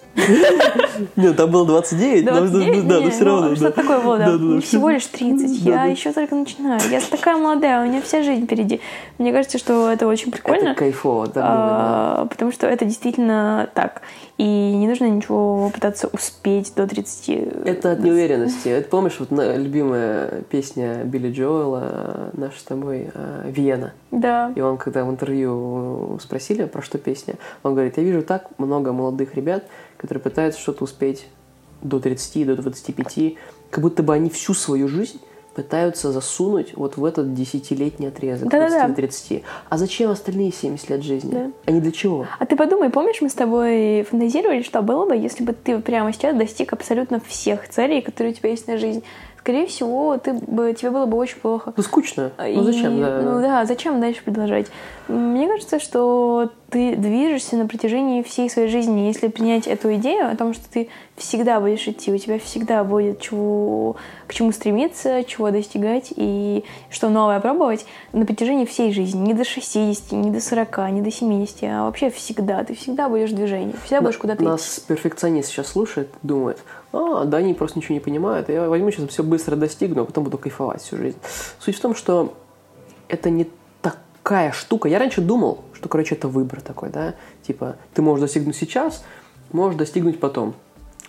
Нет, 1.15 1.37
там 1.37 1.51
было 1.51 1.65
29, 1.65 2.25
29? 2.25 2.87
да, 2.87 2.99
но 2.99 3.11
все 3.11 3.23
равно. 3.23 3.55
Что 3.55 3.71
такое 3.71 3.99
было, 3.99 4.17
да. 4.17 4.61
Всего 4.61 4.89
лишь 4.89 5.05
30. 5.05 5.49
Я 5.59 5.85
еще 5.85 6.11
только 6.11 6.35
начинаю. 6.35 6.79
Я 6.89 6.99
такая 7.01 7.37
молодая, 7.37 7.83
у 7.83 7.87
меня 7.87 8.01
вся 8.01 8.23
жизнь 8.23 8.45
впереди. 8.45 8.81
Мне 9.17 9.31
кажется, 9.31 9.57
что 9.57 9.91
это 9.91 10.07
очень 10.07 10.31
прикольно. 10.31 10.69
Это 10.69 10.79
кайфово, 10.79 11.27
да. 11.27 12.27
Потому 12.29 12.51
что 12.51 12.67
это 12.67 12.85
действительно 12.85 13.69
так. 13.73 14.01
И 14.37 14.43
не 14.43 14.87
нужно 14.87 15.05
ничего 15.05 15.71
пытаться 15.73 16.07
успеть 16.13 16.73
до 16.75 16.87
30. 16.87 17.29
Это 17.65 17.93
от 17.93 17.99
неуверенности. 17.99 18.69
Это 18.69 18.87
помнишь, 18.87 19.15
вот 19.19 19.29
любимая 19.31 20.43
песня 20.49 21.03
Билли 21.03 21.31
Джоэла, 21.31 22.31
наша 22.33 22.59
с 22.59 22.63
тобой, 22.63 23.09
а, 23.13 23.43
«Вена». 23.49 23.93
Да. 24.11 24.51
И 24.55 24.61
он, 24.61 24.77
когда 24.77 25.03
в 25.03 25.09
интервью 25.09 26.17
спросили, 26.21 26.65
про 26.65 26.81
что 26.81 26.97
песня, 26.97 27.35
он 27.63 27.73
говорит, 27.73 27.97
я 27.97 28.03
вижу 28.03 28.21
так 28.21 28.47
много 28.59 28.93
молодых 28.93 29.35
ребят, 29.35 29.63
которые 29.97 30.21
пытаются 30.21 30.59
что-то 30.59 30.83
успеть 30.83 31.27
до 31.81 31.99
30, 31.99 32.47
до 32.47 32.55
25, 32.55 33.35
как 33.69 33.81
будто 33.81 34.03
бы 34.03 34.13
они 34.13 34.29
всю 34.29 34.53
свою 34.53 34.87
жизнь 34.87 35.19
пытаются 35.57 36.11
засунуть 36.11 36.73
вот 36.75 36.97
в 36.97 37.03
этот 37.03 37.33
десятилетний 37.33 38.09
отрезок, 38.09 38.47
да, 38.47 38.59
20 38.59 38.77
да, 38.77 38.87
да. 38.89 38.93
30. 38.93 39.43
А 39.69 39.77
зачем 39.79 40.11
остальные 40.11 40.51
70 40.51 40.89
лет 40.91 41.03
жизни? 41.03 41.31
Да. 41.31 41.51
Они 41.65 41.81
для 41.81 41.91
чего? 41.91 42.27
А 42.37 42.45
ты 42.45 42.55
подумай, 42.55 42.91
помнишь, 42.91 43.21
мы 43.21 43.29
с 43.29 43.33
тобой 43.33 44.03
фантазировали, 44.03 44.61
что 44.61 44.83
было 44.83 45.07
бы, 45.07 45.15
если 45.15 45.43
бы 45.43 45.53
ты 45.53 45.79
прямо 45.79 46.13
сейчас 46.13 46.37
достиг 46.37 46.73
абсолютно 46.73 47.19
всех 47.19 47.67
целей, 47.69 48.01
которые 48.01 48.33
у 48.33 48.35
тебя 48.35 48.51
есть 48.51 48.67
на 48.67 48.77
жизнь? 48.77 49.03
Скорее 49.47 49.65
всего, 49.65 50.17
ты 50.17 50.33
бы, 50.33 50.73
тебе 50.73 50.91
было 50.91 51.05
бы 51.05 51.15
очень 51.15 51.37
плохо. 51.37 51.71
Ну, 51.77 51.81
скучно. 51.81 52.33
Ну, 52.37 52.63
зачем? 52.63 52.99
Да. 52.99 53.21
Ну, 53.21 53.39
да, 53.39 53.63
зачем 53.63 54.01
дальше 54.01 54.21
продолжать? 54.21 54.67
Мне 55.07 55.47
кажется, 55.47 55.79
что 55.79 56.51
ты 56.69 56.97
движешься 56.97 57.55
на 57.55 57.65
протяжении 57.65 58.23
всей 58.23 58.49
своей 58.49 58.67
жизни. 58.67 59.07
Если 59.07 59.29
принять 59.29 59.65
эту 59.65 59.95
идею 59.95 60.29
о 60.29 60.35
том, 60.35 60.53
что 60.53 60.69
ты 60.69 60.89
всегда 61.15 61.61
будешь 61.61 61.87
идти, 61.87 62.11
у 62.11 62.17
тебя 62.17 62.39
всегда 62.39 62.83
будет 62.83 63.21
чего, 63.21 63.95
к 64.27 64.33
чему 64.33 64.51
стремиться, 64.51 65.23
чего 65.23 65.49
достигать 65.49 66.11
и 66.13 66.65
что 66.89 67.07
новое 67.07 67.39
пробовать 67.39 67.85
на 68.11 68.25
протяжении 68.25 68.65
всей 68.65 68.91
жизни. 68.91 69.27
Не 69.27 69.33
до 69.33 69.45
60, 69.45 70.11
не 70.11 70.29
до 70.29 70.41
40, 70.41 70.91
не 70.91 71.01
до 71.01 71.09
70, 71.09 71.63
а 71.63 71.85
вообще 71.85 72.09
всегда. 72.09 72.65
Ты 72.65 72.75
всегда 72.75 73.07
будешь 73.07 73.29
в 73.29 73.35
движении, 73.35 73.73
всегда 73.85 74.01
будешь 74.01 74.17
куда-то 74.17 74.43
идти. 74.43 74.49
Нас 74.49 74.81
перфекционист 74.85 75.47
сейчас 75.47 75.67
слушает, 75.67 76.09
думает, 76.21 76.59
а, 76.93 77.25
да, 77.25 77.37
они 77.37 77.53
просто 77.53 77.79
ничего 77.79 77.93
не 77.95 77.99
понимают, 77.99 78.49
я 78.49 78.69
возьму 78.69 78.91
сейчас 78.91 79.09
все 79.09 79.23
быстро 79.23 79.55
достигну, 79.55 80.03
а 80.03 80.05
потом 80.05 80.23
буду 80.23 80.37
кайфовать 80.37 80.81
всю 80.81 80.97
жизнь. 80.97 81.17
Суть 81.59 81.75
в 81.75 81.81
том, 81.81 81.95
что 81.95 82.33
это 83.07 83.29
не 83.29 83.49
такая 83.81 84.51
штука. 84.51 84.89
Я 84.89 84.99
раньше 84.99 85.21
думал, 85.21 85.63
что, 85.73 85.89
короче, 85.89 86.15
это 86.15 86.27
выбор 86.27 86.61
такой, 86.61 86.89
да, 86.89 87.15
типа, 87.43 87.75
ты 87.93 88.01
можешь 88.01 88.21
достигнуть 88.21 88.55
сейчас, 88.55 89.03
можешь 89.51 89.77
достигнуть 89.77 90.19
потом. 90.19 90.53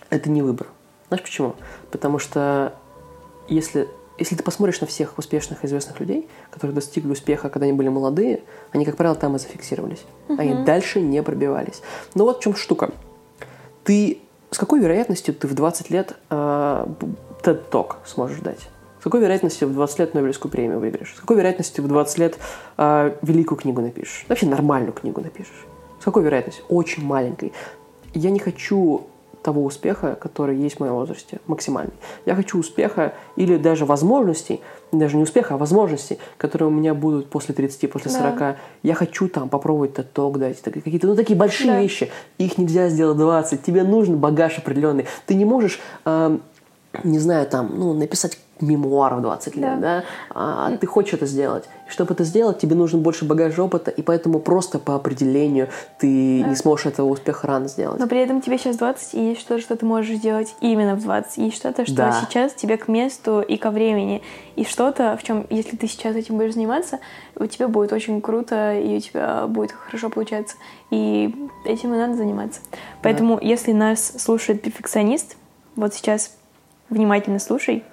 Это 0.09 0.29
не 0.29 0.41
выбор. 0.41 0.67
Знаешь 1.07 1.23
почему? 1.23 1.55
Потому 1.91 2.19
что 2.19 2.73
если, 3.47 3.87
если 4.17 4.35
ты 4.35 4.43
посмотришь 4.43 4.79
на 4.81 4.87
всех 4.87 5.17
успешных 5.17 5.65
известных 5.65 5.99
людей, 5.99 6.27
которые 6.51 6.75
достигли 6.75 7.11
успеха, 7.11 7.49
когда 7.49 7.65
они 7.65 7.73
были 7.73 7.89
молодые, 7.89 8.43
они, 8.71 8.85
как 8.85 8.95
правило, 8.95 9.15
там 9.15 9.35
и 9.35 9.39
зафиксировались. 9.39 10.03
Угу. 10.27 10.39
Они 10.39 10.65
дальше 10.65 11.01
не 11.01 11.21
пробивались. 11.23 11.81
Но 12.15 12.25
вот 12.25 12.39
в 12.39 12.41
чем 12.41 12.55
штука. 12.55 12.91
Ты 13.83 14.19
с 14.51 14.57
какой 14.57 14.79
вероятностью 14.79 15.33
ты 15.33 15.47
в 15.47 15.53
20 15.53 15.89
лет 15.89 16.15
э, 16.29 16.85
TED 17.43 17.69
Talk 17.69 17.95
сможешь 18.05 18.39
дать? 18.39 18.69
С 18.99 19.03
какой 19.03 19.21
вероятностью 19.21 19.67
в 19.67 19.73
20 19.73 19.99
лет 19.99 20.13
Нобелевскую 20.13 20.51
премию 20.51 20.79
выиграешь? 20.79 21.13
С 21.15 21.19
какой 21.19 21.37
вероятностью 21.37 21.83
в 21.83 21.87
20 21.87 22.17
лет 22.17 22.37
э, 22.77 23.15
великую 23.21 23.57
книгу 23.57 23.81
напишешь? 23.81 24.25
Вообще 24.27 24.47
нормальную 24.47 24.93
книгу 24.93 25.21
напишешь? 25.21 25.65
С 26.01 26.03
какой 26.03 26.23
вероятностью? 26.23 26.65
Очень 26.67 27.05
маленькой. 27.05 27.53
Я 28.13 28.31
не 28.31 28.39
хочу 28.39 29.07
того 29.49 29.65
успеха, 29.65 30.15
который 30.21 30.55
есть 30.55 30.75
в 30.75 30.79
моем 30.81 30.93
возрасте, 30.93 31.39
максимальный. 31.47 31.93
Я 32.27 32.35
хочу 32.35 32.59
успеха 32.59 33.13
или 33.35 33.57
даже 33.57 33.83
возможностей, 33.83 34.61
даже 34.91 35.17
не 35.17 35.23
успеха, 35.23 35.55
а 35.55 35.57
возможностей, 35.57 36.19
которые 36.37 36.67
у 36.67 36.71
меня 36.71 36.93
будут 36.93 37.31
после 37.31 37.55
30, 37.55 37.91
после 37.91 38.11
40. 38.11 38.37
Да. 38.37 38.57
Я 38.83 38.93
хочу 38.93 39.27
там 39.27 39.49
попробовать 39.49 39.93
этот 39.93 40.13
ток 40.13 40.37
дать, 40.37 40.61
какие-то, 40.61 41.07
ну, 41.07 41.15
такие 41.15 41.35
большие 41.35 41.71
да. 41.71 41.81
вещи. 41.81 42.11
Их 42.37 42.59
нельзя 42.59 42.89
сделать 42.89 43.17
20. 43.17 43.63
Тебе 43.63 43.81
нужен 43.81 44.17
багаж 44.17 44.59
определенный. 44.59 45.07
Ты 45.25 45.33
не 45.33 45.45
можешь, 45.45 45.79
э, 46.05 46.37
не 47.03 47.17
знаю, 47.17 47.47
там, 47.47 47.71
ну, 47.75 47.93
написать 47.93 48.37
мемуаров 48.61 49.21
20 49.21 49.55
лет, 49.55 49.79
да? 49.79 50.03
А, 50.33 50.71
ты 50.77 50.87
хочешь 50.87 51.13
это 51.13 51.25
сделать. 51.25 51.65
И 51.87 51.91
чтобы 51.91 52.13
это 52.13 52.23
сделать, 52.23 52.59
тебе 52.59 52.75
нужен 52.75 53.01
больше 53.01 53.25
багажа 53.25 53.63
опыта, 53.63 53.91
и 53.91 54.01
поэтому 54.01 54.39
просто 54.39 54.79
по 54.79 54.95
определению 54.95 55.69
ты 55.97 56.41
да. 56.41 56.49
не 56.49 56.55
сможешь 56.55 56.87
этого 56.87 57.07
успеха 57.09 57.47
рано 57.47 57.67
сделать. 57.67 57.99
Но 57.99 58.07
при 58.07 58.19
этом 58.19 58.41
тебе 58.41 58.57
сейчас 58.57 58.77
20, 58.77 59.13
и 59.15 59.29
есть 59.29 59.41
что-то, 59.41 59.61
что 59.61 59.75
ты 59.75 59.85
можешь 59.85 60.17
сделать 60.17 60.55
именно 60.61 60.95
в 60.95 61.01
20. 61.01 61.37
Есть 61.37 61.57
что-то, 61.57 61.85
что 61.85 61.95
да. 61.95 62.21
сейчас 62.21 62.53
тебе 62.53 62.77
к 62.77 62.87
месту 62.87 63.41
и 63.41 63.57
ко 63.57 63.71
времени. 63.71 64.21
И 64.55 64.65
что-то, 64.65 65.17
в 65.17 65.23
чем, 65.23 65.45
если 65.49 65.75
ты 65.75 65.87
сейчас 65.87 66.15
этим 66.15 66.37
будешь 66.37 66.53
заниматься, 66.53 66.99
у 67.35 67.45
тебя 67.45 67.67
будет 67.67 67.93
очень 67.93 68.21
круто, 68.21 68.77
и 68.77 68.97
у 68.97 68.99
тебя 68.99 69.47
будет 69.47 69.71
хорошо 69.71 70.09
получаться. 70.09 70.57
И 70.91 71.33
этим 71.65 71.93
и 71.93 71.97
надо 71.97 72.15
заниматься. 72.15 72.61
Поэтому, 73.01 73.37
да. 73.37 73.45
если 73.45 73.71
нас 73.71 74.13
слушает 74.17 74.61
перфекционист, 74.61 75.37
вот 75.75 75.93
сейчас 75.93 76.35
внимательно 76.89 77.39
слушай, 77.39 77.83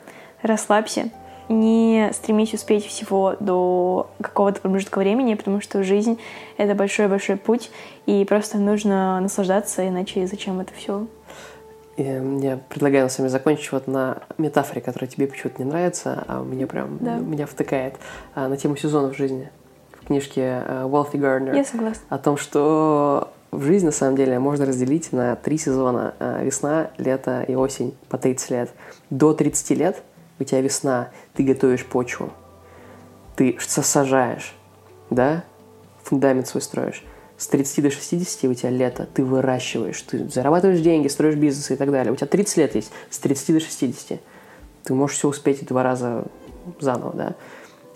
расслабься, 0.42 1.10
не 1.48 2.10
стремись 2.12 2.54
успеть 2.54 2.86
всего 2.86 3.36
до 3.38 4.10
какого-то 4.20 4.60
промежутка 4.60 4.98
времени, 4.98 5.34
потому 5.34 5.60
что 5.60 5.82
жизнь— 5.82 6.18
это 6.56 6.74
большой-большой 6.74 7.36
путь, 7.36 7.70
и 8.06 8.24
просто 8.24 8.58
нужно 8.58 9.20
наслаждаться, 9.20 9.86
иначе 9.86 10.26
зачем 10.26 10.60
это 10.60 10.72
все? 10.74 11.06
Я 11.96 12.60
предлагаю 12.68 13.04
на 13.04 13.08
самом 13.08 13.30
закончить 13.30 13.72
вот 13.72 13.86
на 13.86 14.18
метафоре, 14.36 14.82
которая 14.82 15.08
тебе 15.08 15.26
почему-то 15.26 15.62
не 15.62 15.68
нравится, 15.68 16.24
а 16.28 16.42
мне 16.42 16.66
прям 16.66 16.98
да. 17.00 17.16
меня 17.16 17.46
втыкает 17.46 17.94
а, 18.34 18.48
на 18.48 18.58
тему 18.58 18.76
сезонов 18.76 19.16
жизни. 19.16 19.50
В 20.02 20.06
книжке 20.06 20.62
Уолфи 20.84 21.16
uh, 21.16 21.20
Гарднер. 21.20 21.54
Я 21.54 21.64
согласна. 21.64 22.02
О 22.10 22.18
том, 22.18 22.36
что 22.36 23.32
в 23.50 23.62
жизни, 23.62 23.86
на 23.86 23.92
самом 23.92 24.14
деле, 24.14 24.38
можно 24.38 24.66
разделить 24.66 25.10
на 25.12 25.36
три 25.36 25.56
сезона. 25.56 26.14
А, 26.20 26.42
весна, 26.42 26.90
лето 26.98 27.42
и 27.48 27.54
осень 27.54 27.96
по 28.10 28.18
30 28.18 28.50
лет. 28.50 28.70
До 29.08 29.32
30 29.32 29.70
лет— 29.70 30.02
у 30.38 30.44
тебя 30.44 30.60
весна, 30.60 31.10
ты 31.34 31.42
готовишь 31.42 31.84
почву, 31.84 32.32
ты 33.36 33.56
сажаешь, 33.60 34.54
да, 35.10 35.44
фундамент 36.02 36.46
свой 36.48 36.62
строишь. 36.62 37.04
С 37.38 37.48
30 37.48 37.82
до 37.82 37.90
60 37.90 38.50
у 38.50 38.54
тебя 38.54 38.70
лето, 38.70 39.06
ты 39.12 39.22
выращиваешь, 39.22 40.00
ты 40.02 40.26
зарабатываешь 40.28 40.80
деньги, 40.80 41.08
строишь 41.08 41.34
бизнес 41.34 41.70
и 41.70 41.76
так 41.76 41.90
далее. 41.90 42.12
У 42.12 42.16
тебя 42.16 42.28
30 42.28 42.56
лет 42.56 42.74
есть, 42.74 42.90
с 43.10 43.18
30 43.18 43.54
до 43.54 43.60
60. 43.60 44.20
Ты 44.84 44.94
можешь 44.94 45.18
все 45.18 45.28
успеть 45.28 45.66
два 45.66 45.82
раза 45.82 46.24
заново, 46.80 47.12
да. 47.12 47.34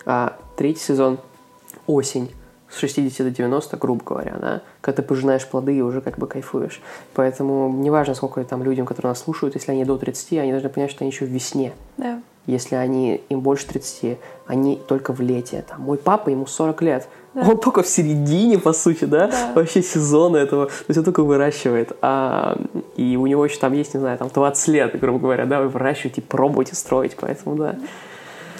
А 0.04 0.38
третий 0.56 0.80
сезон– 0.80 1.20
осень 1.86 2.30
с 2.68 2.78
60 2.78 3.26
до 3.26 3.30
90, 3.30 3.76
грубо 3.76 4.04
говоря, 4.04 4.36
да, 4.40 4.62
когда 4.80 5.02
ты 5.02 5.08
пожинаешь 5.08 5.46
плоды 5.46 5.76
и 5.76 5.80
уже 5.80 6.00
как 6.00 6.18
бы 6.18 6.26
кайфуешь. 6.26 6.80
Поэтому 7.14 7.72
неважно, 7.72 8.14
сколько 8.14 8.44
там 8.44 8.62
людям, 8.62 8.86
которые 8.86 9.10
нас 9.10 9.20
слушают, 9.20 9.54
если 9.54 9.72
они 9.72 9.84
до 9.84 9.98
30, 9.98 10.32
они 10.34 10.52
должны 10.52 10.68
понять, 10.68 10.90
что 10.90 11.04
они 11.04 11.10
еще 11.10 11.24
в 11.24 11.28
весне. 11.28 11.72
Да. 11.96 12.22
Если 12.46 12.74
они, 12.74 13.22
им 13.28 13.40
больше 13.40 13.66
30, 13.66 14.18
они 14.46 14.76
только 14.88 15.12
в 15.12 15.20
лете. 15.20 15.64
Там, 15.68 15.82
мой 15.82 15.98
папа, 15.98 16.30
ему 16.30 16.46
40 16.46 16.82
лет. 16.82 17.08
Да. 17.34 17.42
Он 17.42 17.58
только 17.58 17.82
в 17.82 17.86
середине, 17.86 18.58
по 18.58 18.72
сути, 18.72 19.04
да, 19.04 19.28
да, 19.28 19.52
вообще 19.54 19.82
сезона 19.82 20.38
этого. 20.38 20.66
То 20.66 20.84
есть 20.88 20.98
он 20.98 21.04
только 21.04 21.22
выращивает. 21.22 21.96
А, 22.02 22.58
и 22.96 23.16
у 23.16 23.26
него 23.26 23.44
еще 23.44 23.58
там 23.60 23.72
есть, 23.72 23.94
не 23.94 24.00
знаю, 24.00 24.18
там 24.18 24.28
20 24.28 24.68
лет, 24.68 24.98
грубо 24.98 25.20
говоря, 25.20 25.46
да, 25.46 25.60
вы 25.60 25.68
выращиваете, 25.68 26.22
пробуете 26.22 26.74
строить, 26.74 27.16
поэтому 27.20 27.54
да. 27.54 27.76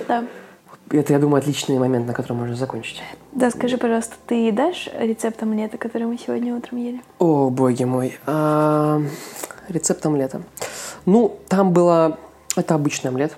Да. 0.07 0.25
Это, 0.91 1.13
я 1.13 1.19
думаю, 1.19 1.39
отличный 1.39 1.79
момент, 1.79 2.07
на 2.07 2.15
котором 2.15 2.39
можно 2.39 2.57
закончить. 2.57 3.01
Да, 3.33 3.51
скажи, 3.51 3.77
пожалуйста, 3.77 4.15
ты 4.27 4.51
дашь 4.53 4.89
рецепт 4.99 5.41
омлета, 5.43 5.79
который 5.79 6.07
мы 6.07 6.19
сегодня 6.19 6.55
утром 6.55 6.79
ели? 6.79 7.01
О, 7.19 7.49
боги 7.49 7.85
мой. 7.85 8.19
А, 8.27 9.01
рецепт 9.69 10.05
омлета. 10.05 10.43
Ну, 11.07 11.39
там 11.49 11.73
было... 11.73 12.19
Это 12.57 12.75
обычный 12.75 13.09
омлет. 13.09 13.37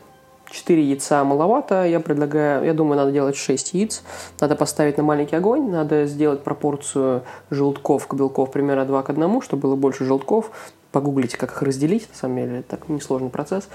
Четыре 0.52 0.82
яйца 0.82 1.24
маловато. 1.24 1.86
Я 1.86 1.98
предлагаю... 1.98 2.64
Я 2.66 2.74
думаю, 2.74 2.98
надо 2.98 3.10
делать 3.10 3.36
6 3.36 3.72
яиц. 3.72 4.02
Надо 4.38 4.54
поставить 4.54 4.98
на 4.98 5.02
маленький 5.02 5.34
огонь. 5.34 5.70
Надо 5.70 6.04
сделать 6.04 6.44
пропорцию 6.44 7.22
желтков 7.48 8.06
к 8.06 8.12
белков 8.14 8.50
примерно 8.50 8.84
2 8.84 9.02
к 9.02 9.08
1, 9.08 9.40
чтобы 9.40 9.62
было 9.62 9.76
больше 9.76 10.04
желтков. 10.04 10.50
Погуглите, 10.90 11.38
как 11.38 11.52
их 11.52 11.62
разделить. 11.62 12.06
На 12.10 12.16
самом 12.16 12.36
деле, 12.36 12.58
это 12.60 12.78
несложный 12.88 13.30
процесс 13.30 13.66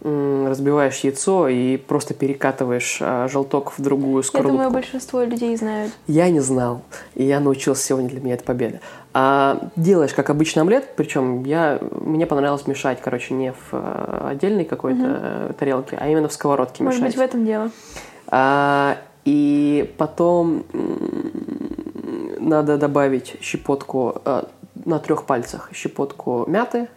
разбиваешь 0.00 0.98
яйцо 1.00 1.48
и 1.48 1.76
просто 1.76 2.14
перекатываешь 2.14 2.98
а, 3.00 3.26
желток 3.26 3.72
в 3.76 3.82
другую 3.82 4.22
скорлупку. 4.22 4.52
Я 4.52 4.64
думаю, 4.64 4.70
большинство 4.70 5.22
людей 5.22 5.56
знают. 5.56 5.92
Я 6.06 6.30
не 6.30 6.40
знал, 6.40 6.82
и 7.14 7.24
я 7.24 7.40
научился 7.40 7.82
сегодня, 7.82 8.08
для 8.08 8.20
меня 8.20 8.34
это 8.34 8.44
победа. 8.44 8.80
А, 9.12 9.68
делаешь 9.74 10.14
как 10.14 10.30
обычный 10.30 10.60
омлет, 10.60 10.94
причем 10.96 11.44
я, 11.44 11.80
мне 12.00 12.26
понравилось 12.26 12.66
мешать, 12.68 13.00
короче, 13.02 13.34
не 13.34 13.52
в 13.52 13.56
а, 13.72 14.28
отдельной 14.30 14.64
какой-то 14.64 15.46
угу. 15.46 15.54
тарелке, 15.54 15.98
а 16.00 16.08
именно 16.08 16.28
в 16.28 16.32
сковородке 16.32 16.84
Может 16.84 17.00
мешать. 17.00 17.16
Может 17.16 17.32
быть, 17.32 17.32
в 17.32 17.34
этом 17.34 17.46
дело. 17.46 17.70
А, 18.28 18.98
и 19.24 19.92
потом 19.98 20.64
надо 22.38 22.78
добавить 22.78 23.36
щепотку 23.40 24.22
а, 24.24 24.48
на 24.84 24.98
трех 24.98 25.24
пальцах, 25.24 25.70
щепотку 25.74 26.44
мяты, 26.46 26.88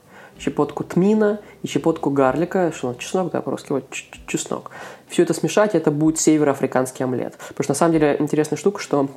щепотку 0.42 0.84
тмина 0.84 1.40
и 1.64 1.68
щепотку 1.68 2.10
гарлика, 2.10 2.72
что 2.72 2.94
чеснок, 2.96 3.32
да, 3.32 3.42
по-русски, 3.42 3.72
вот 3.74 3.84
чеснок. 4.28 4.72
Все 5.08 5.24
это 5.24 5.34
смешать, 5.34 5.76
это 5.76 5.92
будет 5.92 6.20
североафриканский 6.20 7.06
омлет. 7.06 7.38
Потому 7.50 7.64
что 7.64 7.72
на 7.72 7.76
самом 7.76 7.94
деле 7.94 8.16
интересная 8.20 8.58
штука, 8.58 8.82
что 8.82 9.08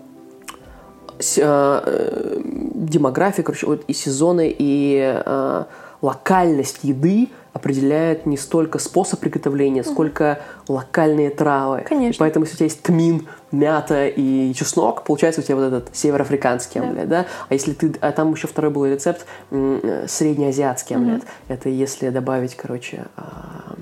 э, 1.19 1.23
э, 1.39 2.41
демография, 2.75 3.43
короче, 3.43 3.67
вот 3.67 3.85
и 3.89 3.93
сезоны, 3.95 4.55
и 4.57 5.23
э, 5.25 5.65
локальность 6.03 6.81
еды 6.83 7.31
определяет 7.55 8.27
не 8.27 8.37
столько 8.37 8.79
способ 8.79 9.21
приготовления, 9.21 9.81
mm 9.81 9.85
сколько 9.95 10.41
локальные 10.69 11.31
травы. 11.31 11.85
Конечно. 11.87 12.17
И 12.17 12.19
поэтому, 12.19 12.45
если 12.45 12.57
у 12.57 12.59
тебя 12.59 12.67
есть 12.67 12.83
тмин, 12.83 13.29
мята 13.53 14.07
и 14.07 14.53
чеснок, 14.55 15.05
получается 15.05 15.41
у 15.41 15.45
тебя 15.45 15.57
вот 15.57 15.63
этот 15.63 15.97
североафриканский 15.97 16.81
да. 16.81 16.87
омлет, 16.87 17.09
да? 17.09 17.27
А 17.49 17.55
если 17.55 17.73
ты, 17.73 17.95
а 18.01 18.11
там 18.11 18.33
еще 18.33 18.49
второй 18.49 18.73
был 18.73 18.85
рецепт 18.87 19.25
среднеазиатский 19.51 20.97
омлет. 20.97 21.23
mm 21.23 21.29
Это 21.49 21.69
если 21.69 22.11
добавить, 22.11 22.57
короче, 22.57 23.05
а, 23.17 23.77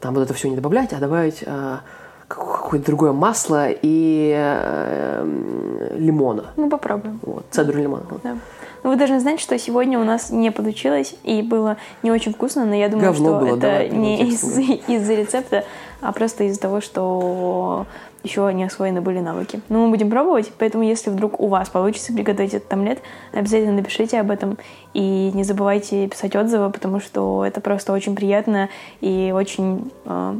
там 0.00 0.14
вот 0.14 0.22
это 0.22 0.32
все 0.32 0.48
не 0.48 0.54
добавлять, 0.54 0.92
а 0.92 0.98
добавить 0.98 1.42
а, 1.46 1.80
какое-то 2.28 2.86
другое 2.86 3.12
масло 3.12 3.66
и 3.70 4.32
э, 4.36 5.94
лимона. 5.96 6.52
Ну 6.56 6.70
попробуем. 6.70 7.18
Вот, 7.22 7.44
цедру 7.50 7.80
лимона. 7.80 8.04
Да. 8.22 8.36
Но 8.82 8.90
вы 8.90 8.96
должны 8.96 9.20
знать, 9.20 9.40
что 9.40 9.58
сегодня 9.58 9.98
у 9.98 10.04
нас 10.04 10.30
не 10.30 10.50
получилось, 10.50 11.14
и 11.24 11.42
было 11.42 11.76
не 12.02 12.10
очень 12.10 12.32
вкусно, 12.32 12.64
но 12.64 12.74
я 12.74 12.88
думаю, 12.88 13.12
Говно 13.12 13.28
что 13.28 13.38
было, 13.38 13.48
это 13.48 13.56
давай 13.60 13.88
не 13.90 14.22
из- 14.28 14.58
из-за 14.88 15.14
рецепта, 15.14 15.64
а 16.00 16.12
просто 16.12 16.44
из-за 16.44 16.60
того, 16.60 16.80
что 16.80 17.86
еще 18.22 18.50
не 18.52 18.64
освоены 18.64 19.00
были 19.00 19.20
навыки. 19.20 19.60
Но 19.68 19.84
мы 19.84 19.90
будем 19.90 20.10
пробовать, 20.10 20.52
поэтому 20.58 20.84
если 20.84 21.10
вдруг 21.10 21.40
у 21.40 21.48
вас 21.48 21.68
получится 21.70 22.12
приготовить 22.12 22.54
этот 22.54 22.72
омлет, 22.72 23.00
обязательно 23.32 23.72
напишите 23.72 24.20
об 24.20 24.30
этом 24.30 24.58
и 24.92 25.30
не 25.32 25.44
забывайте 25.44 26.06
писать 26.06 26.36
отзывы, 26.36 26.70
потому 26.70 27.00
что 27.00 27.44
это 27.46 27.60
просто 27.60 27.92
очень 27.92 28.14
приятно 28.14 28.68
и 29.00 29.32
очень 29.34 29.90
э, 30.04 30.34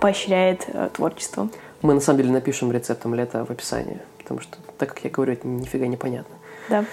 поощряет 0.00 0.64
э, 0.68 0.88
творчество. 0.94 1.48
Мы 1.82 1.94
на 1.94 2.00
самом 2.00 2.18
деле 2.18 2.30
напишем 2.32 2.70
рецепт 2.72 3.04
омлета 3.04 3.44
в 3.44 3.50
описании, 3.50 3.98
потому 4.18 4.40
что, 4.40 4.56
так 4.78 4.90
как 4.90 5.04
я 5.04 5.10
говорю, 5.10 5.32
это 5.34 5.46
нифига 5.46 5.86
непонятно. 5.86 6.34
Да. 6.68 6.84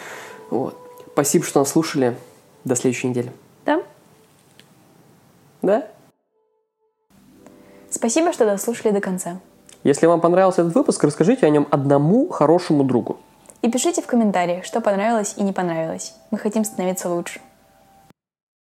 Вот. 0.50 0.78
Спасибо, 1.14 1.45
что 1.45 1.60
нас 1.60 1.70
слушали. 1.70 2.16
До 2.66 2.76
следующей 2.76 3.08
недели. 3.08 3.32
Да? 3.66 3.82
Да? 5.62 5.88
Спасибо, 7.89 8.34
что 8.34 8.45
дослушали 8.45 8.91
до 8.91 9.02
конца. 9.02 9.39
Если 9.84 10.06
вам 10.06 10.22
понравился 10.22 10.62
этот 10.62 10.76
выпуск, 10.76 11.04
расскажите 11.04 11.45
о 11.45 11.50
нем 11.50 11.68
одному 11.72 12.28
хорошему 12.28 12.84
другу. 12.84 13.18
И 13.62 13.72
пишите 13.72 14.02
в 14.02 14.08
комментариях, 14.08 14.66
что 14.66 14.82
понравилось 14.82 15.36
и 15.38 15.43
не 15.43 15.54
понравилось. 15.54 16.16
Мы 16.32 16.38
хотим 16.38 16.64
становиться 16.64 17.10
лучше. 17.10 17.41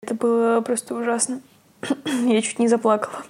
Это 0.02 0.14
было 0.14 0.62
просто 0.62 0.96
ужасно. 0.96 1.42
Я 2.26 2.42
чуть 2.42 2.60
не 2.60 2.68
заплакала. 2.68 3.24